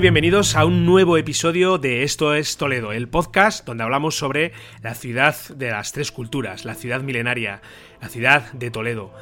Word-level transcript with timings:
Bienvenidos 0.00 0.56
a 0.56 0.66
un 0.66 0.84
nuevo 0.84 1.16
episodio 1.16 1.78
de 1.78 2.02
Esto 2.02 2.34
es 2.34 2.58
Toledo, 2.58 2.92
el 2.92 3.08
podcast 3.08 3.64
donde 3.64 3.82
hablamos 3.82 4.14
sobre 4.14 4.52
la 4.82 4.94
ciudad 4.94 5.34
de 5.48 5.70
las 5.70 5.92
tres 5.92 6.12
culturas, 6.12 6.66
la 6.66 6.74
ciudad 6.74 7.00
milenaria, 7.00 7.62
la 8.02 8.10
ciudad 8.10 8.52
de 8.52 8.70
Toledo. 8.70 9.14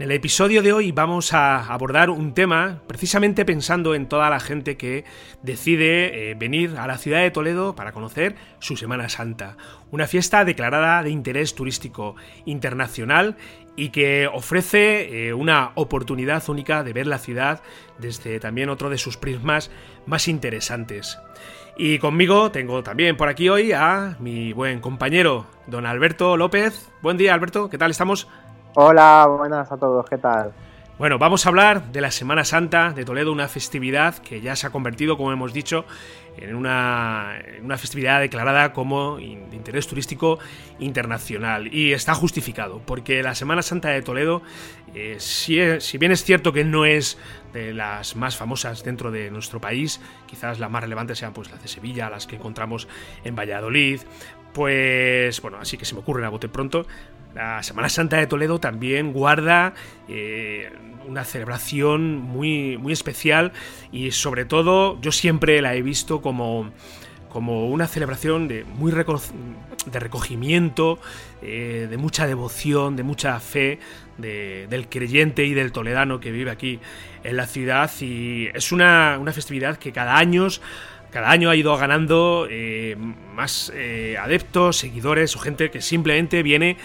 En 0.00 0.04
el 0.04 0.12
episodio 0.12 0.62
de 0.62 0.72
hoy 0.72 0.92
vamos 0.92 1.34
a 1.34 1.62
abordar 1.70 2.08
un 2.08 2.32
tema 2.32 2.80
precisamente 2.86 3.44
pensando 3.44 3.94
en 3.94 4.08
toda 4.08 4.30
la 4.30 4.40
gente 4.40 4.78
que 4.78 5.04
decide 5.42 6.30
eh, 6.30 6.34
venir 6.34 6.78
a 6.78 6.86
la 6.86 6.96
ciudad 6.96 7.20
de 7.20 7.30
Toledo 7.30 7.74
para 7.74 7.92
conocer 7.92 8.34
su 8.60 8.78
Semana 8.78 9.10
Santa, 9.10 9.58
una 9.90 10.06
fiesta 10.06 10.46
declarada 10.46 11.02
de 11.02 11.10
interés 11.10 11.54
turístico 11.54 12.16
internacional 12.46 13.36
y 13.76 13.90
que 13.90 14.26
ofrece 14.26 15.26
eh, 15.28 15.34
una 15.34 15.72
oportunidad 15.74 16.48
única 16.48 16.82
de 16.82 16.94
ver 16.94 17.06
la 17.06 17.18
ciudad 17.18 17.60
desde 17.98 18.40
también 18.40 18.70
otro 18.70 18.88
de 18.88 18.96
sus 18.96 19.18
prismas 19.18 19.70
más 20.06 20.28
interesantes. 20.28 21.18
Y 21.76 21.98
conmigo 21.98 22.50
tengo 22.50 22.82
también 22.82 23.18
por 23.18 23.28
aquí 23.28 23.50
hoy 23.50 23.72
a 23.72 24.16
mi 24.18 24.54
buen 24.54 24.80
compañero, 24.80 25.46
don 25.66 25.84
Alberto 25.84 26.38
López. 26.38 26.90
Buen 27.02 27.18
día, 27.18 27.34
Alberto, 27.34 27.68
¿qué 27.68 27.76
tal 27.76 27.90
estamos? 27.90 28.28
Hola, 28.74 29.26
buenas 29.36 29.72
a 29.72 29.76
todos, 29.76 30.06
¿qué 30.08 30.16
tal? 30.16 30.52
Bueno, 30.96 31.18
vamos 31.18 31.44
a 31.44 31.48
hablar 31.48 31.90
de 31.90 32.00
la 32.00 32.12
Semana 32.12 32.44
Santa 32.44 32.92
de 32.92 33.04
Toledo, 33.04 33.32
una 33.32 33.48
festividad 33.48 34.18
que 34.18 34.40
ya 34.40 34.54
se 34.54 34.66
ha 34.66 34.70
convertido, 34.70 35.16
como 35.16 35.32
hemos 35.32 35.52
dicho, 35.52 35.86
en 36.36 36.54
una, 36.54 37.38
festividad 37.78 38.20
declarada 38.20 38.72
como 38.72 39.16
de 39.16 39.56
interés 39.56 39.88
turístico 39.88 40.38
internacional. 40.78 41.74
Y 41.74 41.94
está 41.94 42.14
justificado, 42.14 42.80
porque 42.84 43.22
la 43.22 43.34
Semana 43.34 43.62
Santa 43.62 43.88
de 43.88 44.02
Toledo, 44.02 44.42
eh, 44.94 45.16
si, 45.18 45.56
bien 45.98 46.12
es 46.12 46.24
cierto 46.24 46.52
que 46.52 46.64
no 46.64 46.84
es 46.84 47.18
de 47.52 47.72
las 47.72 48.16
más 48.16 48.36
famosas 48.36 48.84
dentro 48.84 49.10
de 49.10 49.30
nuestro 49.30 49.60
país, 49.60 50.00
quizás 50.26 50.58
las 50.58 50.70
más 50.70 50.82
relevantes 50.82 51.18
sean 51.18 51.32
pues 51.32 51.50
las 51.50 51.62
de 51.62 51.68
Sevilla, 51.68 52.10
las 52.10 52.26
que 52.26 52.36
encontramos 52.36 52.88
en 53.24 53.36
Valladolid, 53.36 54.00
pues 54.52 55.40
bueno, 55.42 55.58
así 55.60 55.76
que 55.76 55.84
se 55.84 55.94
me 55.94 56.00
ocurre 56.00 56.24
a 56.26 56.28
bote 56.28 56.48
pronto. 56.48 56.86
La 57.34 57.62
Semana 57.62 57.88
Santa 57.88 58.16
de 58.16 58.26
Toledo 58.26 58.58
también 58.58 59.12
guarda 59.12 59.74
eh, 60.08 60.72
una 61.06 61.24
celebración 61.24 62.18
muy, 62.18 62.76
muy 62.76 62.92
especial 62.92 63.52
y 63.92 64.10
sobre 64.10 64.44
todo 64.44 65.00
yo 65.00 65.12
siempre 65.12 65.62
la 65.62 65.76
he 65.76 65.82
visto 65.82 66.22
como, 66.22 66.72
como 67.32 67.68
una 67.68 67.86
celebración 67.86 68.48
de, 68.48 68.64
muy 68.64 68.92
de 68.92 70.00
recogimiento, 70.00 70.98
eh, 71.42 71.86
de 71.88 71.96
mucha 71.96 72.26
devoción, 72.26 72.96
de 72.96 73.02
mucha 73.02 73.38
fe 73.40 73.78
del 74.18 74.88
creyente 74.90 75.46
y 75.46 75.54
del 75.54 75.72
toledano 75.72 76.20
que 76.20 76.30
vive 76.30 76.50
aquí 76.50 76.78
en 77.24 77.36
la 77.38 77.46
ciudad 77.46 77.90
y 78.00 78.48
es 78.52 78.70
una, 78.70 79.18
festividad 79.32 79.78
que 79.78 79.92
cada 79.92 80.18
año 80.18 80.46
cada 81.10 81.30
año 81.30 81.48
ha 81.48 81.56
ido 81.56 81.74
ganando 81.76 82.46
eh, 82.50 82.96
más 83.34 83.72
adeptos, 84.22 84.76
seguidores 84.76 85.34
o 85.36 85.38
gente 85.38 85.70
que 85.70 85.80
simplemente 85.80 86.42
viene 86.42 86.76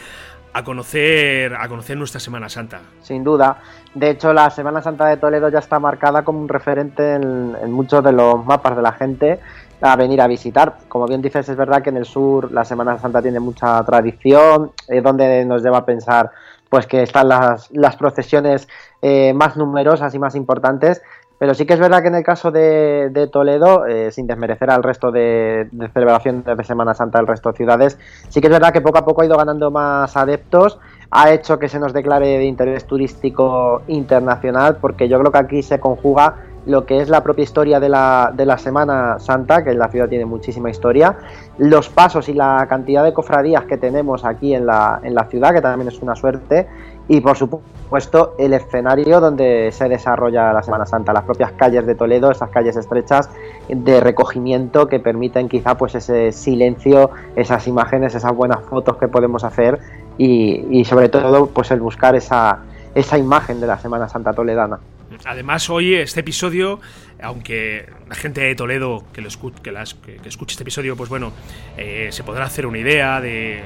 a 0.55 0.63
conocer, 0.63 1.53
a 1.53 1.67
conocer 1.67 1.97
nuestra 1.97 2.21
Semana 2.21 2.47
Santa. 2.47 2.79
Sin 3.01 3.25
duda. 3.25 3.57
De 3.93 4.11
hecho, 4.11 4.31
la 4.31 4.49
Semana 4.49 4.81
Santa 4.81 5.05
de 5.07 5.17
Toledo 5.17 5.49
ya 5.49 5.59
está 5.59 5.79
marcada 5.79 6.23
como 6.23 6.39
un 6.39 6.47
referente 6.47 7.15
en, 7.15 7.71
muchos 7.73 8.01
de 8.01 8.13
los 8.13 8.45
mapas 8.45 8.77
de 8.77 8.81
la 8.81 8.93
gente 8.93 9.41
a 9.81 9.95
venir 9.95 10.21
a 10.21 10.27
visitar. 10.27 10.77
Como 10.87 11.07
bien 11.07 11.21
dices, 11.21 11.47
es 11.49 11.57
verdad 11.57 11.81
que 11.81 11.89
en 11.89 11.97
el 11.97 12.05
sur 12.05 12.51
la 12.51 12.65
Semana 12.65 12.97
Santa 12.99 13.21
tiene 13.21 13.39
mucha 13.39 13.83
tradición, 13.83 14.71
es 14.87 15.03
donde 15.03 15.45
nos 15.45 15.63
lleva 15.63 15.79
a 15.79 15.85
pensar 15.85 16.31
pues 16.69 16.87
que 16.87 17.03
están 17.03 17.29
las, 17.29 17.69
las 17.71 17.95
procesiones 17.95 18.67
eh, 19.01 19.33
más 19.33 19.55
numerosas 19.55 20.13
y 20.15 20.19
más 20.19 20.35
importantes, 20.35 21.01
pero 21.37 21.53
sí 21.53 21.65
que 21.65 21.73
es 21.73 21.79
verdad 21.79 22.01
que 22.01 22.07
en 22.07 22.15
el 22.15 22.23
caso 22.23 22.51
de, 22.51 23.29
Toledo, 23.31 23.85
eh, 23.85 24.11
sin 24.11 24.25
desmerecer 24.25 24.69
al 24.69 24.83
resto 24.83 25.11
de, 25.11 25.67
celebraciones 25.93 26.45
de 26.45 26.63
Semana 26.63 26.93
Santa 26.93 27.19
del 27.19 27.27
resto 27.27 27.51
de 27.51 27.57
ciudades, 27.57 27.97
sí 28.29 28.39
que 28.39 28.47
es 28.47 28.53
verdad 28.53 28.71
que 28.71 28.81
poco 28.81 28.97
a 28.97 29.05
poco 29.05 29.21
ha 29.21 29.25
ido 29.25 29.37
ganando 29.37 29.69
más 29.69 30.15
adeptos, 30.15 30.79
ha 31.11 31.31
hecho 31.31 31.59
que 31.59 31.67
se 31.67 31.79
nos 31.79 31.93
declare 31.93 32.37
de 32.37 32.45
interés 32.45 32.85
turístico 32.85 33.81
internacional, 33.87 34.77
porque 34.77 35.09
yo 35.09 35.19
creo 35.19 35.31
que 35.31 35.37
aquí 35.37 35.61
se 35.61 35.79
conjuga 35.79 36.35
lo 36.65 36.85
que 36.85 36.99
es 36.99 37.09
la 37.09 37.23
propia 37.23 37.43
historia 37.43 37.79
de 37.79 37.89
la, 37.89 38.31
de 38.35 38.45
la 38.45 38.57
Semana 38.57 39.19
Santa, 39.19 39.63
que 39.63 39.73
la 39.73 39.87
ciudad 39.89 40.09
tiene 40.09 40.25
muchísima 40.25 40.69
historia, 40.69 41.17
los 41.57 41.89
pasos 41.89 42.27
y 42.29 42.33
la 42.33 42.65
cantidad 42.67 43.03
de 43.03 43.13
cofradías 43.13 43.65
que 43.65 43.77
tenemos 43.77 44.25
aquí 44.25 44.55
en 44.55 44.65
la, 44.65 44.99
en 45.03 45.15
la 45.15 45.25
ciudad, 45.25 45.53
que 45.53 45.61
también 45.61 45.87
es 45.87 46.01
una 46.01 46.15
suerte, 46.15 46.67
y 47.07 47.21
por 47.21 47.37
supuesto 47.37 48.33
el 48.39 48.53
escenario 48.53 49.19
donde 49.19 49.69
se 49.71 49.87
desarrolla 49.87 50.51
la 50.53 50.63
Semana 50.63 50.85
Santa, 50.85 51.13
las 51.13 51.23
propias 51.23 51.51
calles 51.51 51.85
de 51.85 51.93
Toledo, 51.93 52.31
esas 52.31 52.49
calles 52.49 52.75
estrechas 52.75 53.29
de 53.69 53.99
recogimiento 53.99 54.87
que 54.87 54.99
permiten 54.99 55.47
quizá 55.47 55.77
pues 55.77 55.93
ese 55.93 56.31
silencio, 56.31 57.11
esas 57.35 57.67
imágenes, 57.67 58.15
esas 58.15 58.35
buenas 58.35 58.61
fotos 58.61 58.97
que 58.97 59.07
podemos 59.07 59.43
hacer 59.43 59.79
y, 60.17 60.65
y 60.71 60.85
sobre 60.85 61.09
todo 61.09 61.47
pues 61.47 61.69
el 61.69 61.79
buscar 61.79 62.15
esa, 62.15 62.59
esa 62.95 63.17
imagen 63.19 63.61
de 63.61 63.67
la 63.67 63.77
Semana 63.77 64.09
Santa 64.09 64.33
toledana. 64.33 64.79
Además, 65.23 65.69
hoy 65.69 65.95
este 65.95 66.19
episodio, 66.19 66.79
aunque 67.21 67.89
la 68.07 68.15
gente 68.15 68.41
de 68.41 68.55
Toledo 68.55 69.05
que, 69.13 69.21
lo 69.21 69.29
que, 69.29 70.19
escuche 70.25 70.53
este 70.53 70.63
episodio, 70.63 70.95
pues 70.97 71.09
bueno, 71.09 71.31
eh, 71.77 72.09
se 72.11 72.23
podrá 72.23 72.45
hacer 72.45 72.65
una 72.65 72.79
idea 72.79 73.21
de, 73.21 73.63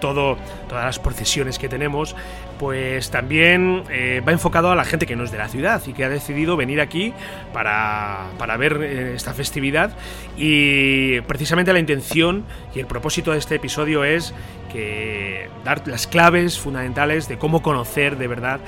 todo, 0.00 0.36
todas 0.68 0.84
las 0.84 0.98
procesiones 0.98 1.58
que 1.58 1.68
tenemos, 1.68 2.14
pues 2.58 3.10
también 3.10 3.84
eh, 3.88 4.22
va 4.26 4.32
enfocado 4.32 4.70
a 4.70 4.74
la 4.74 4.84
gente 4.84 5.06
que 5.06 5.16
no 5.16 5.24
es 5.24 5.30
de 5.30 5.38
la 5.38 5.48
ciudad 5.48 5.80
y 5.86 5.94
que 5.94 6.04
ha 6.04 6.10
decidido 6.10 6.56
venir 6.56 6.80
aquí 6.80 7.14
para, 7.52 8.26
para 8.38 8.56
ver 8.58 8.82
eh, 8.82 9.14
esta 9.14 9.32
festividad. 9.32 9.96
Y 10.36 11.20
precisamente 11.22 11.72
la 11.72 11.78
intención 11.78 12.44
y 12.74 12.80
el 12.80 12.86
propósito 12.86 13.32
de 13.32 13.38
este 13.38 13.54
episodio 13.54 14.04
es 14.04 14.34
que 14.70 15.48
dar 15.64 15.86
las 15.88 16.06
claves 16.06 16.58
fundamentales 16.58 17.28
de 17.28 17.38
cómo 17.38 17.62
conocer 17.62 18.16
de 18.18 18.28
verdad 18.28 18.60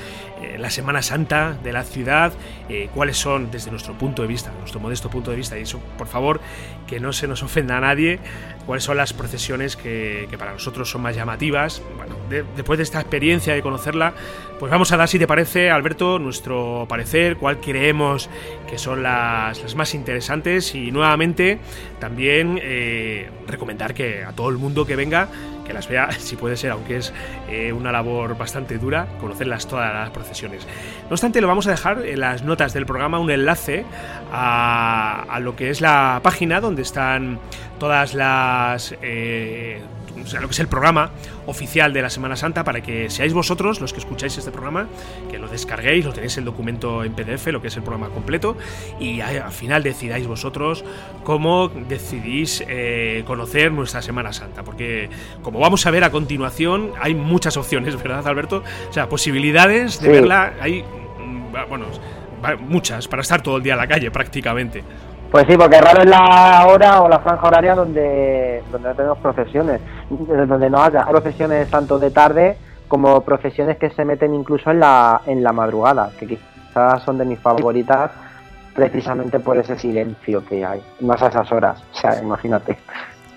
eh, 0.43 0.59
la 0.59 0.71
Semana 0.71 1.03
Santa 1.03 1.57
de 1.63 1.73
la 1.73 1.85
ciudad, 1.85 2.33
eh, 2.69 2.89
cuáles 2.95 3.17
son 3.17 3.51
desde 3.51 3.71
nuestro 3.71 3.95
punto 3.95 4.23
de 4.23 4.29
vista, 4.29 4.53
nuestro 4.59 4.81
modesto 4.81 5.11
punto 5.11 5.31
de 5.31 5.37
vista, 5.37 5.59
y 5.59 5.63
eso 5.63 5.81
por 5.99 6.07
favor 6.07 6.41
que 6.87 7.01
no 7.01 7.13
se 7.13 7.27
nos 7.27 7.43
ofenda 7.43 7.79
a 7.79 7.81
nadie, 7.81 8.21
cuáles 8.67 8.85
son 8.85 8.97
las 8.97 9.13
procesiones 9.13 9.77
que, 9.77 10.29
para 10.39 10.53
nosotros 10.53 10.91
son 10.91 11.03
más 11.03 11.17
llamativas. 11.17 11.83
Bueno, 11.97 12.17
después 12.57 12.79
de 12.79 12.85
esta 12.85 13.01
experiencia 13.01 13.55
de 13.55 13.63
conocer 13.63 13.73
conocerla, 13.73 14.13
pues 14.59 14.71
vamos 14.71 14.93
a 14.93 14.97
dar, 14.97 15.09
si 15.09 15.19
te 15.19 15.27
parece, 15.27 15.71
Alberto, 15.71 16.19
nuestro 16.19 16.87
parecer, 16.89 17.37
cuál 17.37 17.59
creemos 17.59 18.29
que 18.69 18.79
son 18.79 19.03
las, 19.03 19.75
más 19.75 19.95
interesantes 19.95 20.75
y 20.75 20.93
nuevamente 20.93 21.59
también 21.99 22.61
eh, 22.63 23.31
recomendar 23.47 23.95
que 23.95 24.25
a 24.25 24.33
todo 24.33 24.51
el 24.51 24.59
mundo 24.59 24.85
que 24.85 24.95
venga 24.95 25.29
las 25.73 25.89
vea, 25.89 26.11
si 26.13 26.37
puede 26.37 26.57
ser, 26.57 26.71
aunque 26.71 26.99
es 26.99 27.13
eh, 27.49 27.73
una 27.73 27.93
labor 27.93 28.37
bastante 28.37 28.79
dura, 28.79 29.07
conocerlas 29.21 29.67
todas 29.67 29.93
las 29.93 30.11
procesiones. 30.11 30.67
No 31.09 31.11
obstante, 31.11 31.41
lo 31.41 31.49
vamos 31.49 31.67
a 31.67 31.71
dejar 31.71 32.05
en 32.05 32.21
las 32.21 32.43
notas 32.43 32.73
del 32.73 32.87
programa 32.87 33.19
un 33.19 33.31
enlace 33.31 33.85
a, 34.33 35.25
a 35.29 35.41
lo 35.41 35.57
que 35.57 35.71
es 35.71 35.81
la 35.81 36.21
página 36.23 36.61
donde 36.61 36.83
están 36.83 37.39
todas 37.79 38.15
las... 38.15 38.95
Eh, 39.03 39.81
o 40.21 40.27
sea, 40.27 40.41
lo 40.41 40.49
que 40.49 40.53
es 40.53 40.61
el 40.61 40.69
programa 40.69 41.11
oficial 41.47 41.93
de 41.93 42.03
la 42.03 42.11
Semana 42.11 42.37
Santa 42.37 42.65
para 42.65 42.83
que 42.83 43.11
seáis 43.11 43.33
vosotros 43.33 43.81
los 43.81 43.93
que 43.93 44.01
escucháis 44.01 44.37
este 44.37 44.51
programa, 44.51 44.89
que 45.31 45.39
lo 45.39 45.49
descarguéis, 45.49 46.05
lo 46.05 46.13
tenéis 46.13 46.37
el 46.39 46.45
documento 46.45 47.05
en 47.05 47.15
PDF, 47.15 47.49
lo 47.49 47.61
que 47.61 47.69
es 47.69 47.77
el 47.77 47.83
programa 47.83 48.11
completo, 48.11 48.57
y 49.01 49.21
al 49.21 49.53
final 49.53 49.83
decidáis 49.83 50.27
vosotros 50.27 50.85
cómo 51.25 51.69
decidís 51.69 52.63
eh, 52.69 53.25
conocer 53.27 53.73
nuestra 53.73 54.03
Semana 54.03 54.33
Santa, 54.33 54.63
porque 54.63 55.09
como 55.43 55.59
vamos 55.59 55.87
a 55.87 55.91
ver 55.91 56.05
a 56.05 56.11
continuación, 56.11 56.93
hay 57.01 57.15
muchas 57.15 57.57
opciones, 57.57 57.97
¿verdad, 58.03 58.27
Alberto? 58.27 58.63
O 58.89 58.93
sea, 58.93 59.09
posibilidades 59.09 60.01
de 60.01 60.09
verla, 60.09 60.55
hay, 60.61 60.83
mm, 60.83 61.69
bueno, 61.69 61.87
muchas, 62.61 63.09
para 63.09 63.23
estar 63.23 63.43
todo 63.43 63.57
el 63.57 63.63
día 63.63 63.75
en 63.75 63.79
la 63.79 63.87
calle 63.87 64.11
prácticamente. 64.11 64.83
Pues 65.33 65.47
sí, 65.49 65.57
porque 65.57 65.81
raro 65.81 66.03
es 66.03 66.11
la 66.11 66.67
hora 66.69 67.01
o 67.01 67.09
la 67.09 67.19
franja 67.21 67.47
horaria 67.47 67.75
donde, 67.75 68.63
donde 68.71 68.91
no 68.91 68.95
tenemos 68.95 69.19
procesiones, 69.19 69.81
donde 70.11 70.69
no 70.69 70.83
haya 70.83 71.07
procesiones 71.07 71.71
tanto 71.71 71.99
de 71.99 72.11
tarde 72.11 72.59
como 72.87 73.23
procesiones 73.23 73.79
que 73.79 73.89
se 73.89 74.05
meten 74.05 74.35
incluso 74.35 74.71
en 74.71 74.81
la, 74.81 75.23
en 75.25 75.43
la 75.43 75.55
madrugada, 75.55 76.11
que 76.21 76.27
quizás 76.27 77.03
son 77.03 77.17
de 77.17 77.25
mis 77.25 77.39
favoritas 77.39 78.11
precisamente 78.75 79.41
por 79.41 79.57
ese 79.57 79.79
silencio 79.79 80.45
que 80.45 80.67
hay, 80.67 80.83
más 81.01 81.23
a 81.23 81.29
esas 81.29 81.51
horas, 81.51 81.83
o 81.95 81.97
sea, 81.97 82.23
imagínate. 82.23 82.77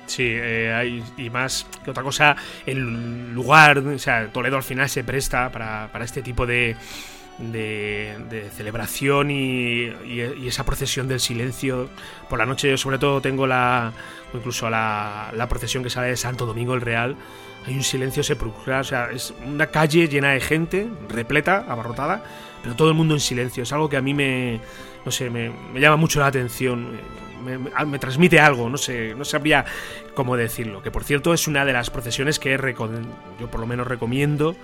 Sí, 0.05 0.33
eh, 0.35 0.73
hay, 0.73 1.01
y 1.15 1.29
más 1.29 1.65
que 1.81 1.91
otra 1.91 2.03
cosa, 2.03 2.35
el 2.65 3.33
lugar, 3.33 3.77
o 3.77 3.97
sea, 3.99 4.27
Toledo 4.33 4.57
al 4.57 4.63
final 4.63 4.89
se 4.89 5.05
presta 5.05 5.49
para, 5.49 5.87
para 5.93 6.03
este 6.03 6.21
tipo 6.21 6.45
de, 6.45 6.75
de, 7.37 8.49
celebración 8.55 9.31
y, 9.31 9.89
esa 10.47 10.65
procesión 10.65 11.07
del 11.07 11.19
silencio. 11.19 11.89
Por 12.29 12.39
la 12.39 12.45
noche 12.45 12.69
yo 12.69 12.77
sobre 12.77 12.97
todo 12.97 13.21
tengo 13.21 13.47
la, 13.47 13.93
incluso 14.33 14.69
la, 14.69 15.31
la 15.35 15.47
procesión 15.47 15.83
que 15.83 15.89
sale 15.89 16.07
de 16.07 16.17
Santo 16.17 16.45
Domingo 16.45 16.73
el 16.73 16.81
Real. 16.81 17.15
Hay 17.67 17.73
un 17.75 17.83
silencio 17.83 18.21
sepulcral, 18.23 18.81
o 18.81 18.83
sea, 18.83 19.09
es 19.11 19.33
una 19.43 19.67
calle 19.67 20.07
llena 20.07 20.31
de 20.31 20.39
gente, 20.39 20.87
repleta, 21.09 21.65
abarrotada, 21.67 22.23
pero 22.61 22.75
todo 22.75 22.89
el 22.89 22.93
mundo 22.93 23.15
en 23.15 23.19
silencio. 23.19 23.63
Es 23.63 23.73
algo 23.73 23.89
que 23.89 23.97
a 23.97 24.01
mí 24.01 24.13
me, 24.13 24.59
no 25.03 25.11
sé, 25.11 25.29
me, 25.29 25.51
llama 25.75 25.95
mucho 25.95 26.19
la 26.19 26.27
atención. 26.27 26.99
Me, 27.45 27.99
transmite 27.99 28.39
algo, 28.39 28.69
no 28.69 28.77
sé, 28.77 29.15
no 29.15 29.23
sabría 29.23 29.65
cómo 30.13 30.35
decirlo. 30.35 30.81
Que 30.81 30.91
por 30.91 31.03
cierto 31.03 31.33
es 31.33 31.47
una 31.47 31.63
de 31.63 31.73
las 31.73 31.89
procesiones 31.89 32.39
que 32.39 32.53
yo 33.39 33.49
por 33.49 33.59
lo 33.59 33.67
menos 33.67 33.87
recomiendo 33.87 34.55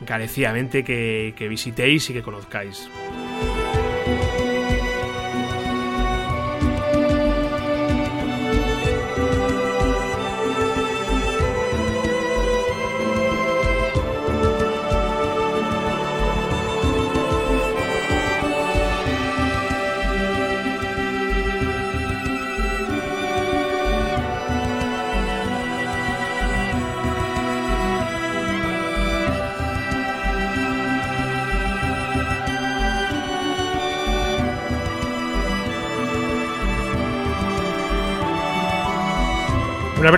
encarecidamente 0.00 0.84
que 0.84 1.48
visitéis 1.48 2.08
y 2.10 2.12
que 2.12 2.22
conozcáis. 2.22 2.88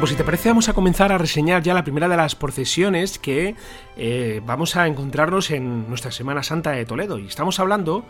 Pues 0.00 0.10
si 0.10 0.16
te 0.16 0.22
parece, 0.22 0.48
vamos 0.48 0.68
a 0.68 0.74
comenzar 0.74 1.10
a 1.10 1.18
reseñar 1.18 1.60
ya 1.64 1.74
la 1.74 1.82
primera 1.82 2.08
de 2.08 2.16
las 2.16 2.36
procesiones 2.36 3.18
que 3.18 3.56
eh, 3.96 4.40
vamos 4.46 4.76
a 4.76 4.86
encontrarnos 4.86 5.50
en 5.50 5.88
nuestra 5.88 6.12
Semana 6.12 6.44
Santa 6.44 6.70
de 6.70 6.84
Toledo. 6.84 7.18
Y 7.18 7.26
estamos 7.26 7.58
hablando 7.58 8.04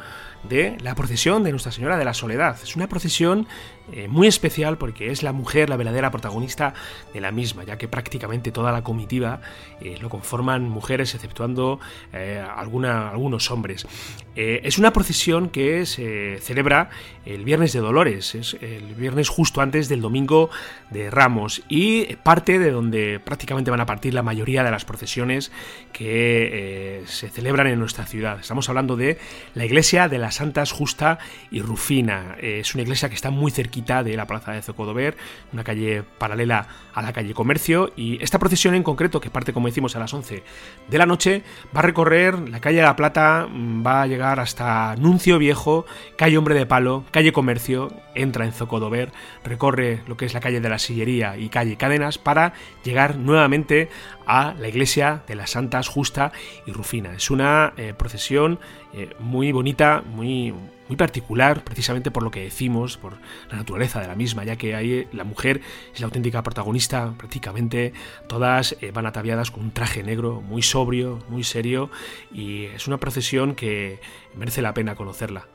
de 0.47 0.77
la 0.83 0.95
procesión 0.95 1.43
de 1.45 1.51
Nuestra 1.51 1.73
Señora 1.73 1.97
de 1.97 2.05
la 2.05 2.13
Soledad. 2.13 2.59
Es 2.63 2.77
una 2.77 2.89
procesión 2.89 3.47
eh, 3.91 4.07
muy 4.07 4.27
especial 4.27 4.77
porque 4.77 5.11
es 5.11 5.23
la 5.23 5.33
mujer 5.33 5.71
la 5.71 5.79
verdadera 5.79 6.11
protagonista 6.11 6.75
de 7.15 7.23
la 7.23 7.33
misma, 7.33 7.65
ya 7.65 7.79
que 7.79 7.89
prácticamente 7.89 8.53
toda 8.53 8.71
la 8.71 8.85
comitiva 8.85 9.41
eh, 9.81 9.97
lo 9.99 10.11
conforman 10.11 10.69
mujeres, 10.69 11.15
exceptuando 11.15 11.81
algunos 12.13 13.51
hombres. 13.51 13.87
es 14.35 14.79
una 14.79 14.93
procesión 14.93 15.49
que 15.49 15.87
se 15.87 16.39
celebra 16.41 16.91
el 17.25 17.45
viernes 17.45 17.73
de 17.73 17.81
Dolores, 17.81 18.35
es 18.35 18.57
el 18.61 18.95
viernes 18.95 19.29
justo 19.29 19.61
antes 19.61 19.89
del 19.89 20.01
domingo 20.01 20.51
de 20.91 21.11
Ramos 21.11 21.63
y 21.69 21.88
parte 22.23 22.59
de 22.59 22.71
donde 22.71 23.21
prácticamente 23.21 23.71
van 23.71 23.81
a 23.81 23.87
partir 23.87 24.15
la 24.15 24.23
mayoría 24.23 24.63
de 24.63 24.71
las 24.71 24.85
procesiones 24.85 25.53
que 25.93 27.03
se 27.07 27.29
celebran 27.29 27.67
en 27.67 27.79
nuestra 27.79 28.05
ciudad. 28.05 28.39
Estamos 28.41 28.69
hablando 28.69 28.97
de 28.97 29.19
la 29.55 29.65
iglesia 29.65 30.09
de 30.09 30.19
las 30.19 30.37
Santas 30.37 30.73
Justa 30.73 31.19
y 31.51 31.61
Rufina. 31.61 32.37
es 32.41 32.75
una 32.75 32.83
iglesia 32.83 33.09
que 33.09 33.15
está 33.15 33.31
muy 33.31 33.51
cerquita 33.51 34.03
de 34.03 34.17
la 34.17 34.27
plaza 34.27 34.53
de 34.53 34.63
Zocodover, 34.63 35.17
una 35.53 35.65
calle 35.65 36.03
paralela 36.19 36.67
a 36.95 37.03
la 37.03 37.13
calle 37.13 37.35
Comercio. 37.35 37.93
Y 37.97 38.23
esta 38.23 38.39
procesión 38.39 38.75
en 38.75 38.83
concreto, 38.83 39.21
que 39.21 39.31
parte, 39.31 39.53
como 39.53 39.69
decimos, 39.69 39.97
a 39.97 39.99
las 39.99 40.13
11 40.13 40.43
de 40.89 40.99
la 40.99 41.07
noche, 41.07 41.43
va 41.75 41.81
a 41.81 41.83
recorrer 41.83 42.49
la 42.49 42.61
calle 42.61 42.79
de 42.79 42.83
la 42.83 42.97
Plata, 42.97 43.47
mm, 43.49 43.87
va 43.87 44.03
a 44.03 44.07
llegar 44.07 44.41
hasta 44.41 44.97
Nuncio 44.97 45.39
Viejo, 45.39 45.87
calle 46.17 46.39
Hombre 46.39 46.55
de 46.55 46.67
Palo, 46.67 47.05
calle 47.11 47.33
Comercio, 47.33 47.93
entra 48.15 48.45
en 48.45 48.53
Zocodover, 48.53 49.13
recorre 49.45 50.01
lo 50.07 50.17
que 50.17 50.27
es 50.27 50.35
la 50.35 50.41
calle 50.41 50.61
de 50.61 50.69
la 50.69 50.79
Sillería 50.79 51.37
y 51.37 51.49
calle 51.49 51.68
Cadenas 51.77 52.19
para 52.19 52.53
llegar 52.85 53.17
nuevamente 53.17 53.89
a 54.27 54.55
la 54.59 54.69
iglesia 54.69 55.23
de 55.27 55.35
las 55.35 55.51
Santas 55.51 55.89
Justa 55.89 56.33
y 56.67 56.73
Rufina. 56.73 57.15
Es 57.15 57.31
una 57.31 57.73
eh, 57.77 57.95
procesión 57.97 58.59
eh, 58.93 59.11
muy 59.19 59.53
bonita, 59.53 60.03
muy 60.07 60.55
muy 60.89 60.97
particular, 60.97 61.65
precisamente 61.65 62.11
por 62.11 62.23
lo 62.23 62.31
que 62.31 62.41
decimos, 62.41 62.97
por 62.97 63.19
la 63.51 63.59
naturaleza 63.59 64.01
de 64.01 64.09
la 64.09 64.15
misma, 64.15 64.45
ya 64.45 64.57
que 64.57 64.75
ahí 64.75 65.07
la 65.13 65.25
mujer 65.25 65.61
es 65.93 66.01
la 66.01 66.07
auténtica 66.07 66.43
protagonista, 66.43 67.15
prácticamente 67.17 67.93
todas 68.27 68.77
eh, 68.81 68.91
van 68.91 69.07
ataviadas 69.07 69.51
con 69.51 69.65
un 69.65 69.71
traje 69.71 70.03
negro 70.03 70.41
muy 70.41 70.63
sobrio, 70.63 71.19
muy 71.29 71.45
serio, 71.45 71.91
y 72.33 72.65
es 72.65 72.87
una 72.87 72.99
procesión 72.99 73.55
que 73.55 74.01
merece 74.35 74.63
la 74.63 74.75
pena 74.75 74.95
conocerla. 74.95 75.47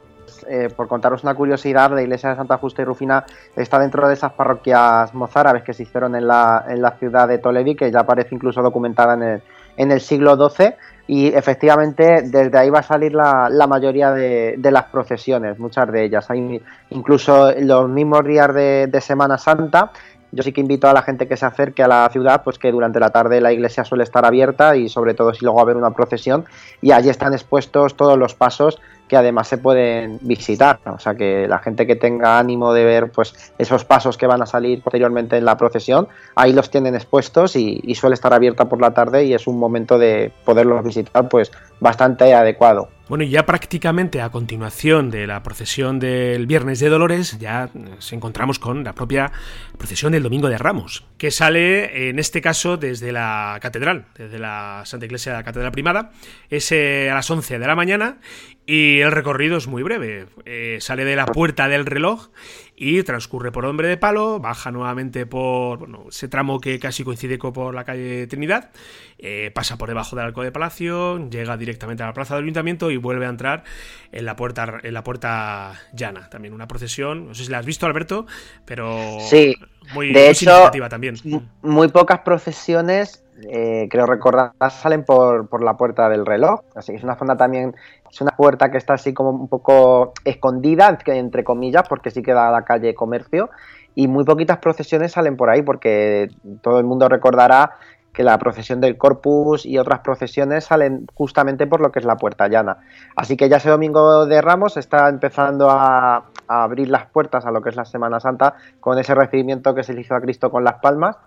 Eh, 0.48 0.70
por 0.76 0.88
contaros 0.88 1.24
una 1.24 1.36
curiosidad, 1.36 1.92
la 1.92 2.02
iglesia 2.02 2.30
de 2.30 2.36
Santa 2.36 2.58
Justa 2.58 2.82
y 2.82 2.86
Rufina 2.86 3.26
está 3.56 3.80
dentro 3.80 4.08
de 4.08 4.14
esas 4.14 4.34
parroquias 4.34 5.14
mozárabes 5.14 5.64
que 5.64 5.74
se 5.74 5.84
hicieron 5.84 6.16
en 6.16 6.28
la, 6.28 6.66
en 6.68 6.82
la 6.82 6.92
ciudad 6.92 7.28
de 7.28 7.38
Toledo 7.38 7.76
que 7.78 7.92
ya 7.92 8.02
aparece 8.02 8.36
incluso 8.36 8.62
documentada 8.62 9.42
en 9.78 9.92
el, 9.92 10.02
siglo 10.02 10.36
XII 10.36 10.74
y 11.08 11.28
efectivamente 11.28 12.24
desde 12.24 12.58
ahí 12.58 12.70
va 12.70 12.80
a 12.80 12.84
salir 12.84 13.14
la, 13.14 13.68
mayoría 13.68 14.12
de, 14.12 14.56
de, 14.58 14.72
las 14.72 14.86
procesiones, 14.86 15.60
muchas 15.60 15.92
de 15.92 16.06
ellas. 16.06 16.30
Hay 16.30 16.62
incluso 16.90 17.52
los 17.60 17.90
mismos 17.90 18.24
días 18.26 18.54
de, 18.54 18.88
de, 18.88 19.02
Semana 19.02 19.38
Santa. 19.38 19.92
Yo 20.32 20.42
sí 20.42 20.52
que 20.52 20.62
invito 20.62 20.90
a 20.90 20.94
la 20.94 21.04
gente 21.04 21.28
que 21.28 21.38
se 21.38 21.46
acerque 21.46 21.84
a 21.84 21.88
la 21.88 22.10
ciudad, 22.12 22.44
pues 22.44 22.58
que 22.58 22.72
durante 22.72 23.00
la 23.00 23.12
tarde 23.12 23.40
la 23.40 23.54
iglesia 23.54 23.84
suele 23.84 24.04
estar 24.04 24.26
abierta 24.26 24.76
y 24.76 24.90
sobre 24.90 25.14
todo 25.14 25.32
si 25.34 25.46
luego 25.46 25.58
va 25.58 25.62
a 25.62 25.66
haber 25.66 25.78
una 25.78 25.92
procesión 25.92 26.46
y 26.82 26.92
allí 26.92 27.10
están 27.10 27.34
expuestos 27.34 27.96
todos 27.96 28.18
los 28.18 28.34
pasos 28.34 28.82
que 29.14 29.18
además 29.18 29.48
se 29.48 29.60
pueden 29.60 30.18
visitar. 30.22 30.80
O 30.86 30.98
sea 30.98 31.14
que 31.14 31.48
la 31.48 31.60
gente 31.60 31.86
que 31.86 31.96
tenga 31.96 32.40
ánimo 32.40 32.74
de 32.74 32.84
ver 32.84 33.12
pues 33.12 33.54
esos 33.60 33.86
pasos 33.86 34.18
que 34.18 34.26
van 34.26 34.42
a 34.42 34.48
salir 34.48 34.82
posteriormente 34.82 35.38
en 35.38 35.46
la 35.46 35.56
procesión, 35.56 36.08
ahí 36.36 36.52
los 36.52 36.72
tienen 36.72 36.96
expuestos 36.96 37.56
y, 37.56 37.94
suele 37.94 38.16
estar 38.16 38.34
abierta 38.34 38.68
por 38.68 38.82
la 38.82 38.92
tarde 38.92 39.24
y 39.26 39.36
es 39.36 39.46
un 39.46 39.60
momento 39.60 40.00
de 40.00 40.32
poderlos 40.44 40.84
visitar 40.84 41.30
pues 41.30 41.52
bastante 41.80 42.34
adecuado. 42.34 42.90
Bueno, 43.08 43.24
y 43.26 43.30
ya 43.30 43.46
prácticamente 43.46 44.22
a 44.22 44.30
continuación 44.30 45.12
de 45.12 45.28
la 45.28 45.44
procesión 45.44 46.00
del 46.00 46.48
Viernes 46.48 46.80
de 46.80 46.90
Dolores, 46.90 47.38
ya 47.38 47.70
nos 47.74 48.12
encontramos 48.14 48.58
con 48.58 48.84
la 48.84 48.94
propia 48.94 49.32
procesión 49.78 50.14
del 50.14 50.24
Domingo 50.24 50.50
de 50.50 50.58
Ramos, 50.58 51.06
que 51.18 51.30
sale 51.30 52.10
en 52.10 52.18
este 52.18 52.42
caso 52.42 52.78
desde 52.78 53.12
la 53.12 53.60
catedral, 53.62 54.06
desde 54.18 54.40
la 54.40 54.82
Santa 54.86 55.06
Iglesia 55.06 55.34
de 55.34 55.38
la 55.38 55.44
Catedral 55.44 55.72
Primada, 55.72 56.12
es 56.50 56.72
a 56.72 57.14
las 57.14 57.30
11 57.30 57.60
de 57.60 57.68
la 57.68 57.76
mañana 57.76 58.18
y 58.66 59.00
el 59.02 59.12
recorrido 59.12 59.58
es 59.58 59.68
muy 59.68 59.84
breve. 59.84 60.28
Eh, 60.46 60.78
sale 60.80 61.04
de 61.06 61.16
la 61.16 61.26
puerta 61.26 61.68
del 61.68 61.86
reloj 61.86 62.30
y 62.76 63.04
transcurre 63.04 63.52
por 63.52 63.66
Hombre 63.66 63.88
de 63.88 63.98
Palo, 63.98 64.40
baja 64.40 64.72
nuevamente 64.72 65.26
por 65.26 65.80
bueno, 65.80 66.06
ese 66.10 66.28
tramo 66.28 66.60
que 66.60 66.80
casi 66.80 67.04
coincide 67.04 67.38
con 67.38 67.54
por 67.54 67.76
la 67.76 67.84
calle 67.84 68.26
Trinidad, 68.28 68.72
eh, 69.20 69.52
pasa 69.54 69.78
por 69.78 69.90
debajo 69.90 70.16
del 70.16 70.26
arco 70.26 70.44
de 70.44 70.52
Palacio, 70.52 71.30
llega 71.30 71.56
directamente 71.58 72.04
a 72.04 72.08
la 72.08 72.14
plaza 72.14 72.36
del 72.36 72.46
Ayuntamiento 72.46 72.90
y 72.90 72.98
vuelve 72.98 73.26
a 73.26 73.30
entrar 73.30 73.64
en 74.12 74.26
la 74.26 74.36
puerta, 74.36 74.80
en 74.82 74.94
la 74.94 75.04
puerta 75.04 75.74
llana. 75.94 76.30
También 76.30 76.54
una 76.54 76.68
procesión, 76.68 77.28
no 77.28 77.36
sé 77.36 77.46
si 77.46 77.52
la 77.52 77.60
has 77.60 77.66
visto 77.66 77.86
Alberto, 77.86 78.26
pero 78.66 79.18
sí. 79.30 79.56
muy, 79.94 80.14
de 80.14 80.30
hecho, 80.30 80.72
también. 80.90 81.16
Muy 81.62 81.90
pocas 81.90 82.20
procesiones 82.20 83.23
eh, 83.50 83.88
creo 83.90 84.06
recordar, 84.06 84.54
salen 84.70 85.04
por, 85.04 85.48
por, 85.48 85.64
la 85.64 85.76
puerta 85.76 86.10
del 86.10 86.26
reloj. 86.26 86.62
Así 86.76 86.92
que 86.92 86.98
es 86.98 87.04
una 87.04 87.16
zona 87.16 87.38
también, 87.38 87.76
es 88.12 88.22
una 88.22 88.32
puerta 88.32 88.72
que 88.72 88.78
está 88.78 88.94
así 88.94 89.14
como 89.14 89.32
un 89.32 89.48
poco 89.48 90.14
escondida, 90.26 90.98
entre 91.06 91.44
comillas, 91.44 91.84
porque 91.88 92.12
sí 92.12 92.22
queda 92.22 92.52
la 92.52 92.64
calle 92.64 92.96
comercio. 92.96 93.50
Y 93.96 94.08
muy 94.08 94.24
poquitas 94.24 94.58
procesiones 94.58 95.12
salen 95.12 95.38
por 95.38 95.50
ahí, 95.50 95.62
porque 95.62 96.30
todo 96.62 96.80
el 96.80 96.86
mundo 96.86 97.10
recordará 97.10 97.76
que 98.12 98.24
la 98.24 98.38
procesión 98.38 98.80
del 98.80 98.98
Corpus 98.98 99.66
y 99.66 99.80
otras 99.80 100.00
procesiones 100.02 100.66
salen 100.66 101.08
justamente 101.16 101.66
por 101.66 101.82
lo 101.82 101.92
que 101.92 102.00
es 102.00 102.06
la 102.06 102.16
puerta 102.16 102.48
llana. 102.48 102.78
Así 103.16 103.36
que 103.36 103.50
ya 103.50 103.58
ese 103.58 103.70
domingo 103.70 104.26
de 104.28 104.42
Ramos 104.42 104.78
está 104.78 105.10
empezando 105.10 105.70
a, 105.70 106.26
a 106.48 106.64
abrir 106.64 106.90
las 106.90 107.08
puertas 107.08 107.46
a 107.46 107.52
lo 107.52 107.62
que 107.62 107.70
es 107.70 107.76
la 107.76 107.86
Semana 107.86 108.20
Santa 108.20 108.56
con 108.80 109.00
ese 109.00 109.16
recibimiento 109.16 109.74
que 109.74 109.84
se 109.84 109.94
le 109.94 110.02
hizo 110.02 110.16
a 110.16 110.22
Cristo 110.22 110.52
con 110.52 110.64
las 110.64 110.76
palmas 110.76 111.18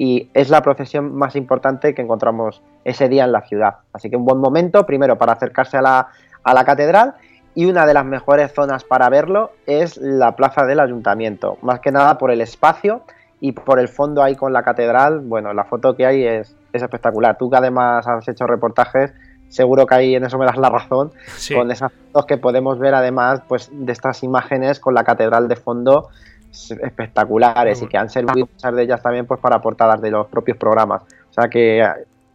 y 0.00 0.30
es 0.32 0.48
la 0.48 0.62
procesión 0.62 1.16
más 1.16 1.34
importante 1.34 1.92
que 1.92 2.02
encontramos 2.02 2.62
ese 2.84 3.08
día 3.08 3.24
en 3.24 3.32
la 3.32 3.42
ciudad. 3.42 3.78
Así 3.92 4.08
que 4.08 4.16
un 4.16 4.24
buen 4.24 4.38
momento, 4.38 4.86
primero, 4.86 5.18
para 5.18 5.32
acercarse 5.32 5.76
a 5.76 5.82
la, 5.82 6.08
a 6.44 6.54
la 6.54 6.64
catedral 6.64 7.14
y 7.56 7.66
una 7.66 7.84
de 7.84 7.94
las 7.94 8.04
mejores 8.04 8.52
zonas 8.54 8.84
para 8.84 9.08
verlo 9.08 9.50
es 9.66 9.96
la 9.96 10.36
plaza 10.36 10.64
del 10.66 10.78
ayuntamiento, 10.78 11.58
más 11.62 11.80
que 11.80 11.90
nada 11.90 12.16
por 12.16 12.30
el 12.30 12.40
espacio 12.40 13.02
y 13.40 13.50
por 13.50 13.80
el 13.80 13.88
fondo 13.88 14.22
ahí 14.22 14.36
con 14.36 14.52
la 14.52 14.62
catedral. 14.62 15.18
Bueno, 15.18 15.52
la 15.52 15.64
foto 15.64 15.96
que 15.96 16.06
hay 16.06 16.24
es, 16.24 16.54
es 16.72 16.80
espectacular. 16.80 17.36
Tú 17.36 17.50
que 17.50 17.56
además 17.56 18.06
has 18.06 18.28
hecho 18.28 18.46
reportajes, 18.46 19.12
seguro 19.48 19.84
que 19.84 19.96
ahí 19.96 20.14
en 20.14 20.24
eso 20.24 20.38
me 20.38 20.46
das 20.46 20.58
la 20.58 20.70
razón, 20.70 21.10
con 21.52 21.72
esas 21.72 21.90
fotos 21.92 22.26
que 22.26 22.36
podemos 22.36 22.78
ver 22.78 22.94
además 22.94 23.42
pues 23.48 23.68
de 23.72 23.90
estas 23.90 24.22
imágenes 24.22 24.78
con 24.78 24.94
la 24.94 25.02
catedral 25.02 25.48
de 25.48 25.56
fondo 25.56 26.08
espectaculares 26.52 27.82
y 27.82 27.86
que 27.86 27.98
han 27.98 28.10
servido 28.10 28.48
muchas 28.52 28.74
de 28.74 28.82
ellas 28.82 29.02
también 29.02 29.26
pues 29.26 29.40
para 29.40 29.60
portadas 29.60 30.00
de 30.00 30.10
los 30.10 30.26
propios 30.28 30.56
programas. 30.56 31.02
O 31.02 31.32
sea 31.32 31.48
que 31.48 31.84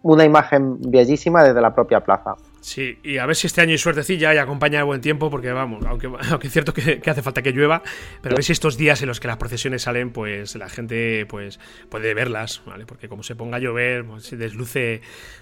una 0.04 0.26
imagen 0.26 0.78
bellísima 0.80 1.44
desde 1.44 1.62
la 1.62 1.74
propia 1.74 2.02
plaza. 2.02 2.36
Sí, 2.64 2.98
y 3.04 3.18
a 3.18 3.26
ver 3.26 3.36
si 3.36 3.48
este 3.48 3.60
año 3.60 3.72
hay 3.72 3.78
suertecilla 3.78 4.34
y 4.34 4.38
acompaña 4.38 4.78
de 4.78 4.84
buen 4.84 5.02
tiempo, 5.02 5.30
porque 5.30 5.52
vamos, 5.52 5.86
aunque, 5.86 6.08
aunque 6.32 6.48
es 6.48 6.54
cierto 6.54 6.74
que, 6.74 7.02
hace 7.06 7.22
falta 7.22 7.42
que 7.42 7.52
llueva, 7.52 7.84
pero 8.22 8.36
a 8.36 8.38
ver 8.38 8.44
si 8.44 8.54
estos 8.54 8.78
días 8.78 9.02
en 9.02 9.10
los 9.10 9.20
que 9.20 9.28
las 9.28 9.36
procesiones 9.36 9.82
salen, 9.82 10.12
pues 10.12 10.56
la 10.56 10.70
gente 10.70 11.26
pues 11.26 11.60
puede 11.90 12.14
verlas, 12.14 12.62
¿vale? 12.66 12.86
Porque 12.86 13.10
como 13.10 13.24
se 13.24 13.36
ponga 13.36 13.58
a 13.58 13.60
llover, 13.60 14.06
pues, 14.06 14.24
se 14.24 14.38
desluce, 14.38 15.02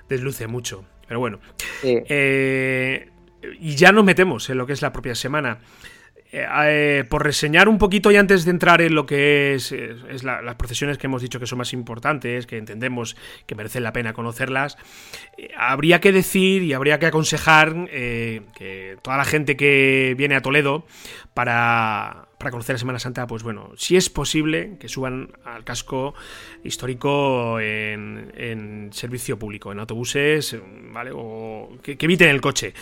desluce 0.09 0.47
mucho. 0.47 0.83
Pero 1.07 1.19
bueno. 1.19 1.39
Eh, 1.83 3.09
y 3.59 3.75
ya 3.75 3.91
nos 3.91 4.03
metemos 4.03 4.49
en 4.49 4.57
lo 4.57 4.65
que 4.65 4.73
es 4.73 4.81
la 4.81 4.91
propia 4.91 5.13
semana. 5.13 5.59
Eh, 6.33 6.47
eh, 6.65 7.03
por 7.09 7.25
reseñar 7.25 7.67
un 7.67 7.77
poquito 7.77 8.09
y 8.09 8.15
antes 8.15 8.45
de 8.45 8.51
entrar 8.51 8.81
en 8.81 8.95
lo 8.95 9.05
que 9.05 9.53
es, 9.55 9.75
las 10.23 10.55
procesiones 10.55 10.97
que 10.97 11.07
hemos 11.07 11.21
dicho 11.21 11.41
que 11.41 11.45
son 11.45 11.57
más 11.57 11.73
importantes, 11.73 12.47
que 12.47 12.57
entendemos 12.57 13.17
que 13.45 13.53
merecen 13.53 13.83
la 13.83 13.91
pena 13.91 14.13
conocerlas, 14.13 14.77
eh, 15.37 15.49
habría 15.57 15.99
que 15.99 16.13
decir 16.13 16.63
y 16.63 16.71
habría 16.71 16.99
que 16.99 17.07
aconsejar 17.07 17.75
que 17.91 18.97
toda 19.01 19.17
la 19.17 19.25
gente 19.25 19.57
que 19.57 20.15
viene 20.17 20.35
a 20.35 20.41
Toledo 20.41 20.85
para, 21.33 22.27
para 22.37 22.51
conocer 22.51 22.75
la 22.75 22.79
Semana 22.79 22.99
Santa, 22.99 23.27
pues 23.27 23.43
bueno, 23.43 23.71
si 23.75 23.97
es 23.97 24.09
posible 24.09 24.77
que 24.79 24.87
suban 24.87 25.33
al 25.43 25.65
casco 25.65 26.13
histórico 26.63 27.59
en, 27.59 28.89
servicio 28.93 29.37
público, 29.37 29.73
en 29.73 29.79
autobuses, 29.79 30.55
¿vale? 30.93 31.11
O 31.13 31.77
que 31.83 31.97
eviten 31.99 32.29
el 32.29 32.39
coche 32.39 32.73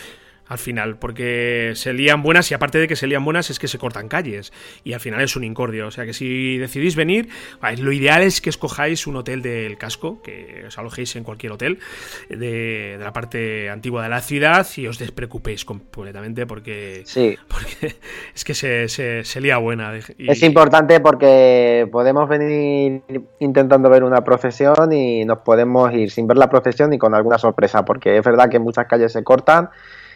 al 0.49 0.57
final, 0.57 0.97
porque 0.97 1.73
se 1.75 1.93
lían 1.93 2.23
buenas 2.23 2.49
y 2.49 2.55
aparte 2.55 2.79
de 2.79 2.87
que 2.87 2.95
se 2.95 3.05
lían 3.05 3.23
buenas 3.23 3.51
es 3.51 3.59
que 3.59 3.67
se 3.67 3.77
cortan 3.77 4.07
calles 4.07 4.51
y 4.83 4.93
al 4.93 4.99
final 4.99 5.21
es 5.21 5.35
un 5.35 5.43
incordio. 5.43 5.87
O 5.87 5.91
sea 5.91 6.05
que 6.05 6.13
si 6.13 6.57
decidís 6.57 6.95
venir, 6.95 7.29
lo 7.77 7.91
ideal 7.91 8.23
es 8.23 8.41
que 8.41 8.49
escojáis 8.49 9.05
un 9.05 9.15
hotel 9.15 9.43
del 9.43 9.77
casco, 9.77 10.23
que 10.23 10.63
os 10.67 10.77
alojéis 10.79 11.15
en 11.15 11.23
cualquier 11.23 11.51
hotel 11.51 11.77
de, 12.29 12.97
la 12.99 13.13
parte 13.13 13.69
antigua 13.69 14.01
de 14.01 14.09
la 14.09 14.21
ciudad 14.21 14.65
y 14.75 14.87
os 14.87 14.97
despreocupéis 14.97 15.65
completamente 15.65 16.47
porque, 16.47 17.03
sí. 17.05 17.37
porque 17.47 17.95
es 18.35 18.43
que 18.43 18.55
se, 18.55 18.87
se, 18.89 19.41
lía 19.41 19.57
buena. 19.57 19.93
Es 20.17 20.41
importante 20.41 20.99
porque 20.99 21.87
podemos 21.91 22.27
venir 22.27 23.03
intentando 23.37 23.87
ver 23.87 24.03
una 24.03 24.23
procesión 24.23 24.91
y 24.91 25.25
nos 25.25 25.39
podemos 25.39 25.93
ir 25.93 26.09
sin 26.09 26.25
ver 26.25 26.37
la 26.37 26.49
procesión 26.49 26.91
y 26.91 26.97
con 26.97 27.13
alguna 27.13 27.37
sorpresa, 27.37 27.85
porque 27.85 28.17
es 28.17 28.23
verdad 28.23 28.49
que 28.49 28.57
muchas 28.57 28.87
calles 28.87 29.13
se 29.13 29.23
cortan 29.23 29.69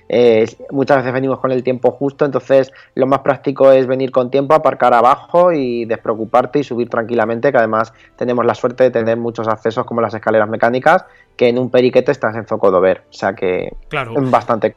eh, 0.10 0.46
muchas 0.72 0.98
veces 0.98 1.14
venimos 1.14 1.40
con 1.40 1.52
el 1.52 1.64
tiempo 1.64 1.92
justo, 1.92 2.26
entonces 2.26 2.72
lo 2.96 3.08
más 3.08 3.20
práctico 3.20 3.72
es 3.72 3.88
venir 3.88 4.12
con 4.12 4.30
tiempo, 4.30 4.54
aparcar 4.54 4.94
abajo 4.94 5.52
y 5.52 5.86
despreocuparte 5.86 6.60
y 6.60 6.64
subir 6.64 6.90
tranquilamente, 6.90 7.52
que 7.52 7.58
además 7.58 7.94
tenemos 8.16 8.46
la 8.46 8.56
suerte 8.56 8.84
de 8.84 8.92
tener 8.92 9.18
muchos 9.18 9.48
accesos 9.48 9.86
como 9.86 10.02
las 10.02 10.14
escaleras 10.14 10.50
mecánicas, 10.50 11.06
que 11.36 11.48
en 11.48 11.58
un 11.58 11.70
periquete 11.70 12.12
estás 12.12 12.36
en 12.36 12.46
Zocodover, 12.46 13.04
o 13.10 13.14
sea 13.14 13.34
que 13.34 13.74
es 13.92 14.32
bastante 14.32 14.76